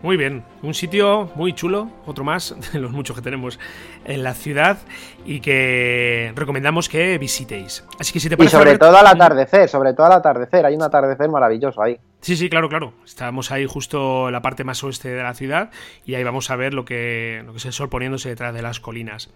Muy 0.02 0.16
bien, 0.16 0.44
un 0.62 0.74
sitio 0.74 1.30
muy 1.34 1.54
chulo, 1.54 1.90
otro 2.06 2.22
más 2.22 2.54
de 2.72 2.78
los 2.78 2.92
muchos 2.92 3.16
que 3.16 3.22
tenemos 3.22 3.58
en 4.04 4.22
la 4.22 4.34
ciudad 4.34 4.78
y 5.24 5.40
que 5.40 6.32
recomendamos 6.36 6.88
que 6.88 7.18
visitéis. 7.18 7.84
Así 7.98 8.12
que 8.12 8.20
si 8.20 8.28
te 8.28 8.36
parece, 8.36 8.56
Y 8.56 8.58
sobre 8.58 8.78
todo 8.78 8.96
al 8.96 9.06
atardecer, 9.06 9.68
sobre 9.68 9.94
todo 9.94 10.06
al 10.06 10.12
atardecer, 10.12 10.64
hay 10.66 10.76
un 10.76 10.82
atardecer 10.82 11.28
maravilloso 11.28 11.82
ahí. 11.82 11.98
Sí, 12.20 12.36
sí, 12.36 12.48
claro, 12.48 12.68
claro. 12.68 12.92
Estamos 13.04 13.50
ahí 13.50 13.66
justo 13.66 14.28
en 14.28 14.32
la 14.32 14.42
parte 14.42 14.64
más 14.64 14.82
oeste 14.84 15.08
de 15.08 15.22
la 15.22 15.34
ciudad 15.34 15.70
y 16.04 16.14
ahí 16.14 16.24
vamos 16.24 16.50
a 16.50 16.56
ver 16.56 16.74
lo 16.74 16.84
que, 16.84 17.42
lo 17.44 17.52
que 17.52 17.58
es 17.58 17.66
el 17.66 17.72
sol 17.72 17.88
poniéndose 17.88 18.28
detrás 18.28 18.54
de 18.54 18.62
las 18.62 18.80
colinas. 18.80 19.30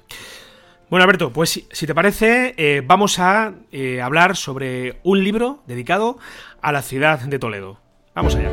Bueno, 0.91 1.05
Alberto, 1.05 1.33
pues 1.33 1.69
si 1.71 1.87
te 1.87 1.95
parece, 1.95 2.53
eh, 2.57 2.83
vamos 2.85 3.21
a 3.21 3.55
eh, 3.71 4.03
hablar 4.03 4.35
sobre 4.35 4.99
un 5.05 5.23
libro 5.23 5.63
dedicado 5.69 6.19
a 6.61 6.73
la 6.73 6.83
ciudad 6.83 7.21
de 7.21 7.39
Toledo. 7.39 7.79
Vamos 8.13 8.35
allá. 8.35 8.51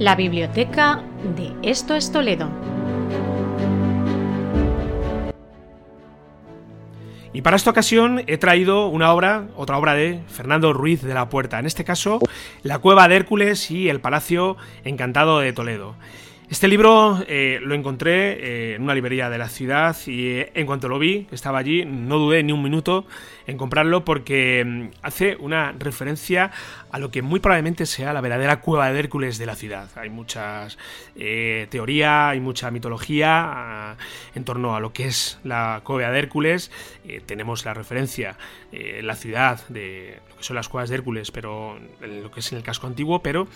La 0.00 0.16
biblioteca 0.16 1.04
de 1.36 1.52
Esto 1.62 1.94
es 1.94 2.10
Toledo. 2.10 2.50
Y 7.32 7.42
para 7.42 7.56
esta 7.56 7.70
ocasión 7.70 8.24
he 8.26 8.38
traído 8.38 8.88
una 8.88 9.12
obra, 9.12 9.46
otra 9.54 9.78
obra 9.78 9.94
de 9.94 10.20
Fernando 10.26 10.72
Ruiz 10.72 11.00
de 11.02 11.14
la 11.14 11.28
Puerta, 11.28 11.60
en 11.60 11.66
este 11.66 11.84
caso 11.84 12.18
La 12.64 12.80
Cueva 12.80 13.06
de 13.06 13.14
Hércules 13.14 13.70
y 13.70 13.88
el 13.88 14.00
Palacio 14.00 14.56
Encantado 14.82 15.38
de 15.38 15.52
Toledo. 15.52 15.94
Este 16.50 16.68
libro 16.68 17.24
eh, 17.26 17.58
lo 17.62 17.74
encontré 17.74 18.32
eh, 18.32 18.74
en 18.74 18.82
una 18.82 18.94
librería 18.94 19.30
de 19.30 19.38
la 19.38 19.48
ciudad 19.48 19.96
y 20.06 20.26
eh, 20.26 20.52
en 20.54 20.66
cuanto 20.66 20.88
lo 20.88 20.98
vi, 20.98 21.26
estaba 21.30 21.58
allí, 21.58 21.86
no 21.86 22.18
dudé 22.18 22.42
ni 22.42 22.52
un 22.52 22.62
minuto 22.62 23.06
en 23.46 23.56
comprarlo 23.56 24.04
porque 24.04 24.62
mm, 24.62 24.88
hace 25.00 25.36
una 25.36 25.72
referencia 25.72 26.50
a 26.90 26.98
lo 26.98 27.10
que 27.10 27.22
muy 27.22 27.40
probablemente 27.40 27.86
sea 27.86 28.12
la 28.12 28.20
verdadera 28.20 28.60
cueva 28.60 28.92
de 28.92 28.98
Hércules 28.98 29.38
de 29.38 29.46
la 29.46 29.56
ciudad. 29.56 29.88
Hay 29.96 30.10
muchas 30.10 30.76
teoría, 31.70 32.28
hay 32.28 32.40
mucha 32.40 32.70
mitología 32.70 33.30
ah, 33.44 33.96
en 34.34 34.44
torno 34.44 34.76
a 34.76 34.80
lo 34.80 34.92
que 34.92 35.06
es 35.06 35.38
la 35.44 35.80
cueva 35.82 36.10
de 36.10 36.18
Hércules. 36.18 36.70
tenemos 37.24 37.64
la 37.64 37.72
referencia 37.72 38.36
en 38.70 39.06
la 39.06 39.16
ciudad 39.16 39.66
de 39.68 40.20
son 40.44 40.56
las 40.56 40.68
cuevas 40.68 40.90
de 40.90 40.96
Hércules, 40.96 41.30
pero 41.30 41.78
en 42.00 42.22
lo 42.22 42.30
que 42.30 42.40
es 42.40 42.52
en 42.52 42.58
el 42.58 42.64
casco 42.64 42.86
antiguo, 42.86 43.22
pero 43.22 43.48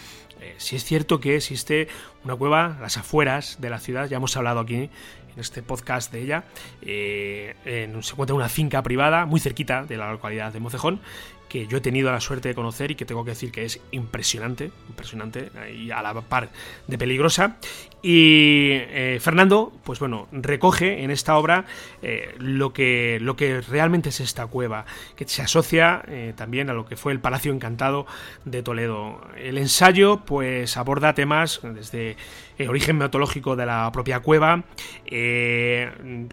si 0.56 0.76
es 0.76 0.84
cierto 0.84 1.20
que 1.20 1.36
existe 1.36 1.88
una 2.24 2.34
cueva 2.34 2.78
las 2.80 2.96
afueras 2.96 3.58
de 3.60 3.70
la 3.70 3.78
ciudad, 3.78 4.08
ya 4.08 4.16
hemos 4.16 4.36
hablado 4.36 4.60
aquí 4.60 4.88
este 5.36 5.62
podcast 5.62 6.12
de 6.12 6.22
ella, 6.22 6.44
eh, 6.82 7.54
se 7.64 8.12
encuentra 8.12 8.34
en 8.34 8.38
una 8.38 8.48
finca 8.48 8.82
privada 8.82 9.26
muy 9.26 9.40
cerquita 9.40 9.84
de 9.84 9.96
la 9.96 10.10
localidad 10.10 10.52
de 10.52 10.60
Mocejón, 10.60 11.00
que 11.48 11.66
yo 11.66 11.78
he 11.78 11.80
tenido 11.80 12.12
la 12.12 12.20
suerte 12.20 12.48
de 12.48 12.54
conocer 12.54 12.90
y 12.90 12.94
que 12.94 13.04
tengo 13.04 13.24
que 13.24 13.30
decir 13.30 13.50
que 13.50 13.64
es 13.64 13.80
impresionante, 13.90 14.70
impresionante 14.88 15.50
y 15.74 15.90
a 15.90 16.02
la 16.02 16.20
par 16.20 16.50
de 16.86 16.98
peligrosa. 16.98 17.56
Y 18.00 18.70
eh, 18.72 19.18
Fernando, 19.20 19.72
pues 19.82 19.98
bueno, 19.98 20.28
recoge 20.30 21.02
en 21.02 21.10
esta 21.10 21.36
obra 21.36 21.64
eh, 22.00 22.32
lo, 22.38 22.72
que, 22.72 23.18
lo 23.20 23.34
que 23.34 23.60
realmente 23.60 24.10
es 24.10 24.20
esta 24.20 24.46
cueva, 24.46 24.86
que 25.16 25.26
se 25.26 25.42
asocia 25.42 26.02
eh, 26.06 26.32
también 26.36 26.70
a 26.70 26.74
lo 26.74 26.86
que 26.86 26.96
fue 26.96 27.12
el 27.12 27.18
Palacio 27.18 27.52
Encantado 27.52 28.06
de 28.44 28.62
Toledo. 28.62 29.20
El 29.36 29.58
ensayo, 29.58 30.20
pues 30.24 30.76
aborda 30.76 31.14
temas 31.14 31.60
desde 31.64 32.16
el 32.56 32.68
origen 32.68 32.98
metodológico 32.98 33.56
de 33.56 33.66
la 33.66 33.90
propia 33.92 34.20
cueva, 34.20 34.64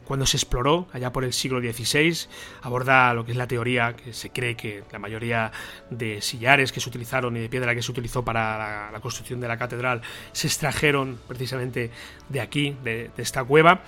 cuando 0.05 0.25
se 0.25 0.37
exploró 0.37 0.87
allá 0.91 1.11
por 1.11 1.23
el 1.23 1.33
siglo 1.33 1.59
XVI, 1.59 2.27
aborda 2.63 3.13
lo 3.13 3.25
que 3.25 3.31
es 3.31 3.37
la 3.37 3.45
teoría 3.45 3.95
que 3.95 4.11
se 4.11 4.31
cree 4.31 4.55
que 4.55 4.83
la 4.91 4.97
mayoría 4.97 5.51
de 5.91 6.23
sillares 6.23 6.71
que 6.71 6.79
se 6.79 6.89
utilizaron 6.89 7.37
y 7.37 7.41
de 7.41 7.49
piedra 7.49 7.75
que 7.75 7.83
se 7.83 7.91
utilizó 7.91 8.25
para 8.25 8.89
la 8.91 8.99
construcción 9.01 9.39
de 9.39 9.47
la 9.47 9.57
catedral 9.57 10.01
se 10.31 10.47
extrajeron 10.47 11.19
precisamente 11.27 11.54
de 11.57 12.41
aquí, 12.41 12.75
de, 12.83 13.11
esta 13.17 13.43
cueva. 13.43 13.83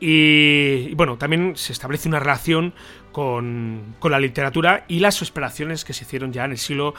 Y, 0.00 0.94
bueno, 0.94 1.16
también 1.16 1.56
se 1.56 1.72
establece 1.72 2.08
una 2.08 2.18
relación 2.18 2.74
con, 3.12 3.94
la 4.02 4.18
literatura 4.18 4.84
y 4.88 4.98
las 4.98 5.22
exploraciones 5.22 5.84
que 5.84 5.92
se 5.92 6.04
hicieron 6.04 6.32
ya 6.32 6.44
en 6.44 6.52
el 6.52 6.58
siglo 6.58 6.94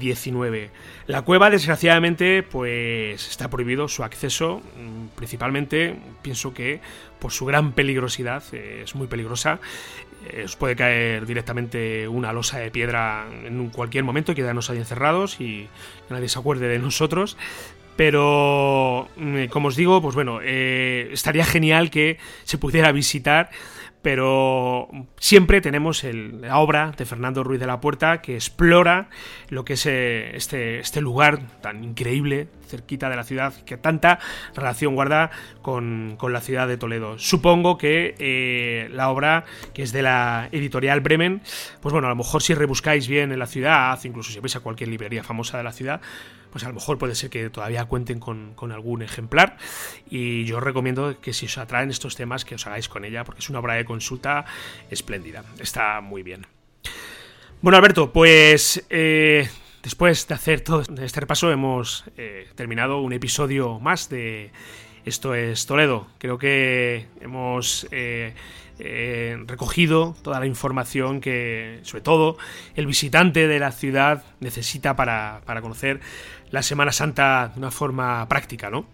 XIX. 0.00 0.70
La 1.06 1.22
cueva, 1.22 1.50
desgraciadamente, 1.50 2.42
pues 2.42 3.28
está 3.28 3.48
prohibido 3.48 3.86
su 3.86 4.02
acceso, 4.02 4.60
mm, 4.76 5.16
principalmente, 5.16 5.96
pienso 6.22 6.52
que 6.52 6.80
por 7.20 7.32
su 7.32 7.46
gran 7.46 7.72
peligrosidad, 7.72 8.42
eh, 8.52 8.82
es 8.84 8.94
muy 8.94 9.06
peligrosa. 9.06 9.60
Eh, 10.30 10.42
os 10.44 10.56
puede 10.56 10.74
caer 10.74 11.26
directamente 11.26 12.08
una 12.08 12.32
losa 12.32 12.58
de 12.58 12.70
piedra 12.70 13.26
en 13.44 13.70
cualquier 13.70 14.02
momento 14.02 14.32
y 14.32 14.34
quedarnos 14.34 14.68
ahí 14.68 14.78
encerrados 14.78 15.40
y 15.40 15.68
que 16.08 16.14
nadie 16.14 16.28
se 16.28 16.38
acuerde 16.38 16.66
de 16.68 16.78
nosotros. 16.78 17.36
Pero, 17.98 19.08
mm, 19.16 19.46
como 19.50 19.68
os 19.68 19.74
digo, 19.74 20.00
pues 20.00 20.14
bueno, 20.14 20.38
eh, 20.40 21.10
estaría 21.10 21.44
genial 21.44 21.90
que 21.90 22.18
se 22.44 22.56
pudiera 22.56 22.92
visitar 22.92 23.50
pero 24.02 24.88
siempre 25.18 25.60
tenemos 25.60 26.04
la 26.04 26.58
obra 26.58 26.92
de 26.96 27.04
Fernando 27.04 27.42
Ruiz 27.42 27.58
de 27.58 27.66
la 27.66 27.80
Puerta 27.80 28.22
que 28.22 28.36
explora 28.36 29.08
lo 29.48 29.64
que 29.64 29.72
es 29.72 29.86
eh, 29.86 30.36
este, 30.36 30.78
este 30.78 31.00
lugar 31.00 31.40
tan 31.60 31.82
increíble 31.82 32.48
cerquita 32.68 33.10
de 33.10 33.16
la 33.16 33.24
ciudad 33.24 33.52
que 33.64 33.76
tanta 33.76 34.20
relación 34.54 34.94
guarda 34.94 35.30
con, 35.62 36.16
la 36.22 36.40
ciudad 36.40 36.68
de 36.68 36.76
Toledo. 36.76 37.18
Supongo 37.18 37.76
que 37.78 38.14
eh, 38.18 38.88
la 38.92 39.10
obra, 39.10 39.44
que 39.74 39.82
es 39.82 39.92
de 39.92 40.02
la 40.02 40.48
editorial 40.52 41.00
Bremen, 41.00 41.42
pues 41.80 41.92
bueno, 41.92 42.06
a 42.06 42.10
lo 42.10 42.16
mejor 42.16 42.42
si 42.42 42.54
rebuscáis 42.54 43.08
bien 43.08 43.32
en 43.32 43.38
la 43.38 43.46
ciudad, 43.46 43.98
incluso 44.04 44.30
si 44.30 44.38
vais 44.38 44.54
a 44.54 44.60
cualquier 44.60 44.90
librería 44.90 45.24
famosa 45.24 45.58
de 45.58 45.64
la 45.64 45.72
ciudad, 45.72 46.00
pues 46.58 46.66
a 46.66 46.70
lo 46.70 46.74
mejor 46.74 46.98
puede 46.98 47.14
ser 47.14 47.30
que 47.30 47.50
todavía 47.50 47.84
cuenten 47.84 48.18
con, 48.18 48.56
algún 48.72 49.02
ejemplar. 49.02 49.58
Y 50.10 50.44
yo 50.44 50.56
os 50.56 50.62
recomiendo 50.64 51.20
que 51.20 51.32
si 51.32 51.46
os 51.46 51.56
atraen 51.56 51.88
estos 51.88 52.16
temas, 52.16 52.44
que 52.44 52.56
os 52.56 52.66
hagáis 52.66 52.88
con 52.88 53.04
ella, 53.04 53.22
porque 53.22 53.38
es 53.38 53.48
una 53.48 53.60
obra 53.60 53.74
de 53.74 53.84
consulta 53.84 54.44
espléndida. 54.90 55.44
Está 55.60 56.00
muy 56.00 56.24
bien. 56.24 56.48
Bueno, 57.62 57.76
Alberto, 57.78 58.12
pues 58.12 58.84
eh, 58.90 59.48
después 59.84 60.26
de 60.26 60.34
hacer 60.34 60.62
todo 60.62 60.82
este 61.00 61.20
repaso, 61.20 61.52
hemos 61.52 62.04
eh, 62.16 62.48
terminado 62.56 63.02
un 63.02 63.12
episodio 63.12 63.78
más 63.78 64.08
de 64.08 64.50
Esto 65.04 65.34
es 65.34 65.66
Toledo. 65.66 66.06
Creo 66.18 66.38
que 66.38 67.06
hemos. 67.20 67.86
Eh, 67.90 68.34
eh, 68.80 69.36
recogido 69.46 70.14
toda 70.22 70.38
la 70.38 70.46
información 70.46 71.20
que, 71.20 71.80
sobre 71.82 72.02
todo, 72.02 72.36
el 72.76 72.86
visitante 72.86 73.48
de 73.48 73.58
la 73.58 73.72
ciudad 73.72 74.22
necesita 74.38 74.94
para, 74.94 75.40
conocer 75.60 75.98
la 76.52 76.62
Semana 76.62 76.92
Santa 76.92 77.50
de 77.52 77.58
una 77.58 77.72
forma 77.72 78.26
práctica, 78.28 78.70
¿no? 78.70 78.84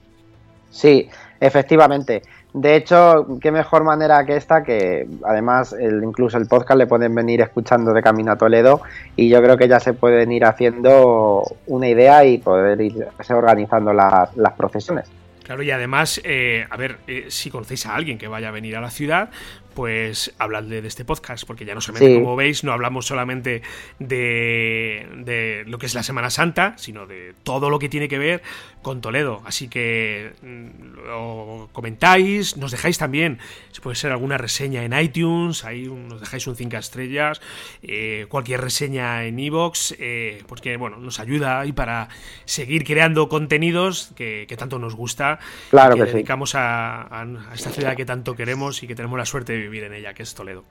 Sí, 0.71 1.11
efectivamente. 1.39 2.23
De 2.55 2.77
hecho, 2.77 3.39
qué 3.43 3.51
mejor 3.53 3.85
manera 3.85 4.25
que 4.25 4.37
esta, 4.37 4.63
que 4.63 5.07
además 5.23 5.75
el, 5.75 6.03
incluso 6.03 6.39
el 6.39 6.47
podcast 6.47 6.79
le 6.79 6.87
pueden 6.87 7.15
venir 7.15 7.43
escuchando 7.43 7.93
de 7.93 8.03
camino 8.03 8.33
a 8.33 8.37
Toledo 8.37 8.81
y 9.17 9.29
yo 9.29 9.43
creo 9.43 9.59
que 9.59 9.69
ya 9.69 9.81
se 9.81 9.93
pueden 9.93 10.33
ir 10.33 10.47
haciendo 10.47 11.43
una 11.67 11.89
idea 11.89 12.25
y 12.25 12.39
poder 12.39 12.81
irse 12.81 13.35
organizando 13.35 13.93
las, 13.93 14.35
las 14.37 14.55
procesiones. 14.55 15.11
Claro, 15.45 15.63
y 15.63 15.71
además, 15.71 16.23
eh, 16.25 16.67
a 16.71 16.77
ver, 16.79 17.01
eh, 17.07 17.27
si 17.29 17.51
conocéis 17.51 17.85
a 17.85 17.95
alguien 17.95 18.17
que 18.17 18.29
vaya 18.29 18.49
a 18.49 18.51
venir 18.51 18.77
a 18.77 18.81
la 18.81 18.91
ciudad, 18.91 19.31
pues 19.75 20.33
habladle 20.39 20.83
de 20.83 20.89
este 20.89 21.05
podcast, 21.05 21.47
porque 21.47 21.65
ya 21.65 21.75
no 21.75 21.81
solamente, 21.81 22.15
como 22.21 22.37
veis, 22.37 22.65
no 22.65 22.73
hablamos 22.73 23.07
solamente 23.07 23.63
de, 23.99 25.07
de, 25.17 25.65
lo 25.67 25.79
que 25.79 25.87
es 25.87 25.95
la 25.95 26.03
Semana 26.03 26.31
Santa, 26.31 26.75
sino 26.77 27.07
de 27.07 27.35
todo 27.43 27.71
lo 27.71 27.79
que 27.79 27.89
tiene 27.89 28.09
que 28.09 28.19
ver 28.19 28.43
con 28.83 29.01
Toledo. 29.01 29.43
Así 29.45 29.69
que 29.69 30.33
mm, 30.43 31.07
lo 31.07 31.69
comentáis, 31.73 32.57
nos 32.57 32.71
dejáis 32.71 32.99
también, 32.99 33.39
si 33.73 33.81
puede 33.81 33.97
ser 33.97 34.13
alguna 34.13 34.39
reseña 34.39 34.85
en 34.85 34.93
iTunes, 34.99 35.65
ahí 35.65 35.87
nos 35.87 36.21
dejáis 36.21 36.47
un 36.47 36.55
5 36.55 36.77
estrellas, 36.77 37.41
eh, 37.83 38.27
cualquier 38.29 38.61
reseña 38.61 39.25
en 39.25 39.39
Evox, 39.39 39.97
eh, 39.99 40.43
porque 40.47 40.77
bueno, 40.77 40.99
nos 40.99 41.19
ayuda 41.19 41.61
ahí 41.61 41.73
para 41.73 42.09
seguir 42.45 42.85
creando 42.85 43.29
contenidos 43.29 44.13
que, 44.15 44.47
tanto 44.57 44.79
nos 44.79 44.95
gusta, 44.95 45.41
claro 45.71 45.97
que, 45.97 46.05
dedicamos 46.05 46.55
a, 46.55 47.27
esta 47.53 47.71
ciudad 47.71 47.97
que 47.97 48.05
tanto 48.05 48.37
queremos 48.37 48.83
y 48.83 48.87
que 48.87 48.95
tenemos 48.95 49.19
la 49.19 49.27
suerte 49.27 49.55
de 49.55 49.64
vivir 49.65 49.85
en 49.85 49.95
ella, 49.95 50.15
que 50.15 50.23
es 50.23 50.35
Toledo. 50.35 50.65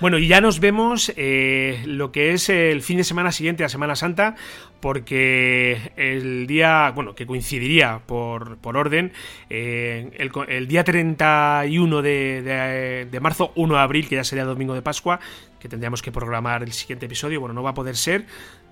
Bueno, 0.00 0.18
y 0.18 0.28
ya 0.28 0.40
nos 0.40 0.60
vemos 0.60 1.12
eh, 1.16 1.82
lo 1.86 2.12
que 2.12 2.32
es 2.32 2.48
el 2.48 2.82
fin 2.82 2.98
de 2.98 3.04
semana 3.04 3.32
siguiente 3.32 3.64
a 3.64 3.68
Semana 3.68 3.96
Santa, 3.96 4.36
porque 4.80 5.92
el 5.96 6.46
día, 6.46 6.92
bueno, 6.94 7.14
que 7.14 7.26
coincidiría 7.26 8.00
por, 8.06 8.58
por 8.58 8.76
orden, 8.76 9.12
eh, 9.50 10.10
el, 10.48 10.68
día 10.68 10.84
31 10.84 12.02
de, 12.02 13.06
de, 13.10 13.20
marzo, 13.20 13.52
1 13.56 13.74
de 13.74 13.80
abril, 13.80 14.08
que 14.08 14.16
ya 14.16 14.24
sería 14.24 14.44
domingo 14.44 14.74
de 14.74 14.82
Pascua, 14.82 15.18
que 15.58 15.68
tendríamos 15.68 16.02
que 16.02 16.12
programar 16.12 16.62
el 16.62 16.72
siguiente 16.72 17.06
episodio, 17.06 17.40
bueno, 17.40 17.52
no 17.52 17.62
va 17.62 17.70
a 17.70 17.74
poder 17.74 17.96
ser, 17.96 18.26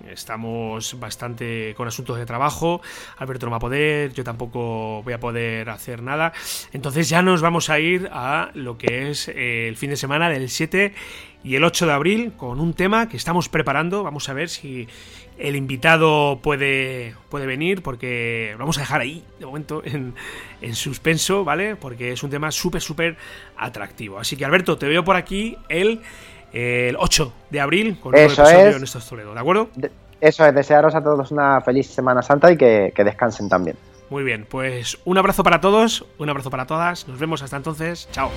estamos 0.09 0.99
bastante 1.01 1.75
con 1.77 1.89
asuntos 1.89 2.17
de 2.17 2.27
trabajo, 2.27 2.81
Alberto 3.19 3.47
no 3.47 3.51
va 3.51 3.57
a 3.57 3.61
poder, 3.61 4.13
yo 4.13 4.23
tampoco 4.23 5.03
voy 5.03 5.13
a 5.13 5.19
poder 5.19 5.69
hacer 5.71 6.03
nada, 6.03 6.33
entonces 6.73 7.09
ya 7.09 7.23
nos 7.23 7.43
vamos 7.43 7.71
a 7.71 7.81
ir 7.81 8.09
a 8.13 8.51
lo 8.55 8.79
que 8.79 9.11
es 9.11 9.29
eh, 9.29 9.67
el 9.69 9.77
fin 9.77 9.91
de 9.91 9.97
semana 9.97 10.29
del 10.29 10.49
7 10.49 10.76
y 11.47 11.55
el 11.55 11.63
8 11.63 11.87
de 11.87 11.93
abril 11.93 12.33
con 12.37 12.59
un 12.59 12.75
tema 12.75 13.09
que 13.09 13.17
estamos 13.17 13.49
preparando, 13.49 14.03
vamos 14.03 14.29
a 14.29 14.33
ver 14.33 14.49
si 14.49 14.89
el 15.39 15.55
invitado 15.55 16.41
puede, 16.43 17.15
puede 17.29 17.47
venir 17.47 17.83
porque 17.83 18.51
lo 18.53 18.59
vamos 18.59 18.79
a 18.79 18.81
dejar 18.81 19.01
ahí 19.01 19.25
de 19.39 19.47
momento 19.47 19.81
en, 19.85 20.15
suspenso, 20.75 21.45
¿vale? 21.45 21.77
Porque 21.77 22.11
es 22.13 22.23
un 22.25 22.31
tema 22.31 22.51
súper, 22.51 22.81
súper 22.81 23.17
atractivo. 23.57 24.19
Así 24.19 24.37
que 24.37 24.45
Alberto, 24.45 24.77
te 24.77 24.89
veo 24.89 25.05
por 25.05 25.15
aquí 25.15 25.57
el, 25.69 26.01
el 26.53 26.97
8 26.99 27.33
de 27.51 27.61
abril 27.61 28.01
con 28.01 28.15
un 28.15 28.21
nuevo 28.21 28.33
episodio 28.33 28.77
en 28.77 28.83
estos 28.83 29.09
Toledo, 29.09 29.33
¿de 29.33 29.41
acuerdo? 29.41 29.71
Eso 30.21 30.47
es, 30.47 30.55
desearos 30.55 30.97
a 30.97 31.03
todos 31.05 31.31
una 31.31 31.61
feliz 31.61 31.87
Semana 31.87 32.23
Santa 32.23 32.51
y 32.51 32.57
que, 32.57 32.93
que 32.93 33.05
descansen 33.05 33.49
también. 33.49 33.77
Muy 34.11 34.25
bien, 34.25 34.47
pues 34.49 34.99
un 35.05 35.17
abrazo 35.17 35.45
para 35.45 35.61
todos, 35.61 36.05
un 36.19 36.29
abrazo 36.29 36.51
para 36.51 36.67
todas, 36.67 37.07
nos 37.07 37.21
vemos 37.21 37.43
hasta 37.43 37.57
entonces, 37.57 38.09
chao. 38.11 38.31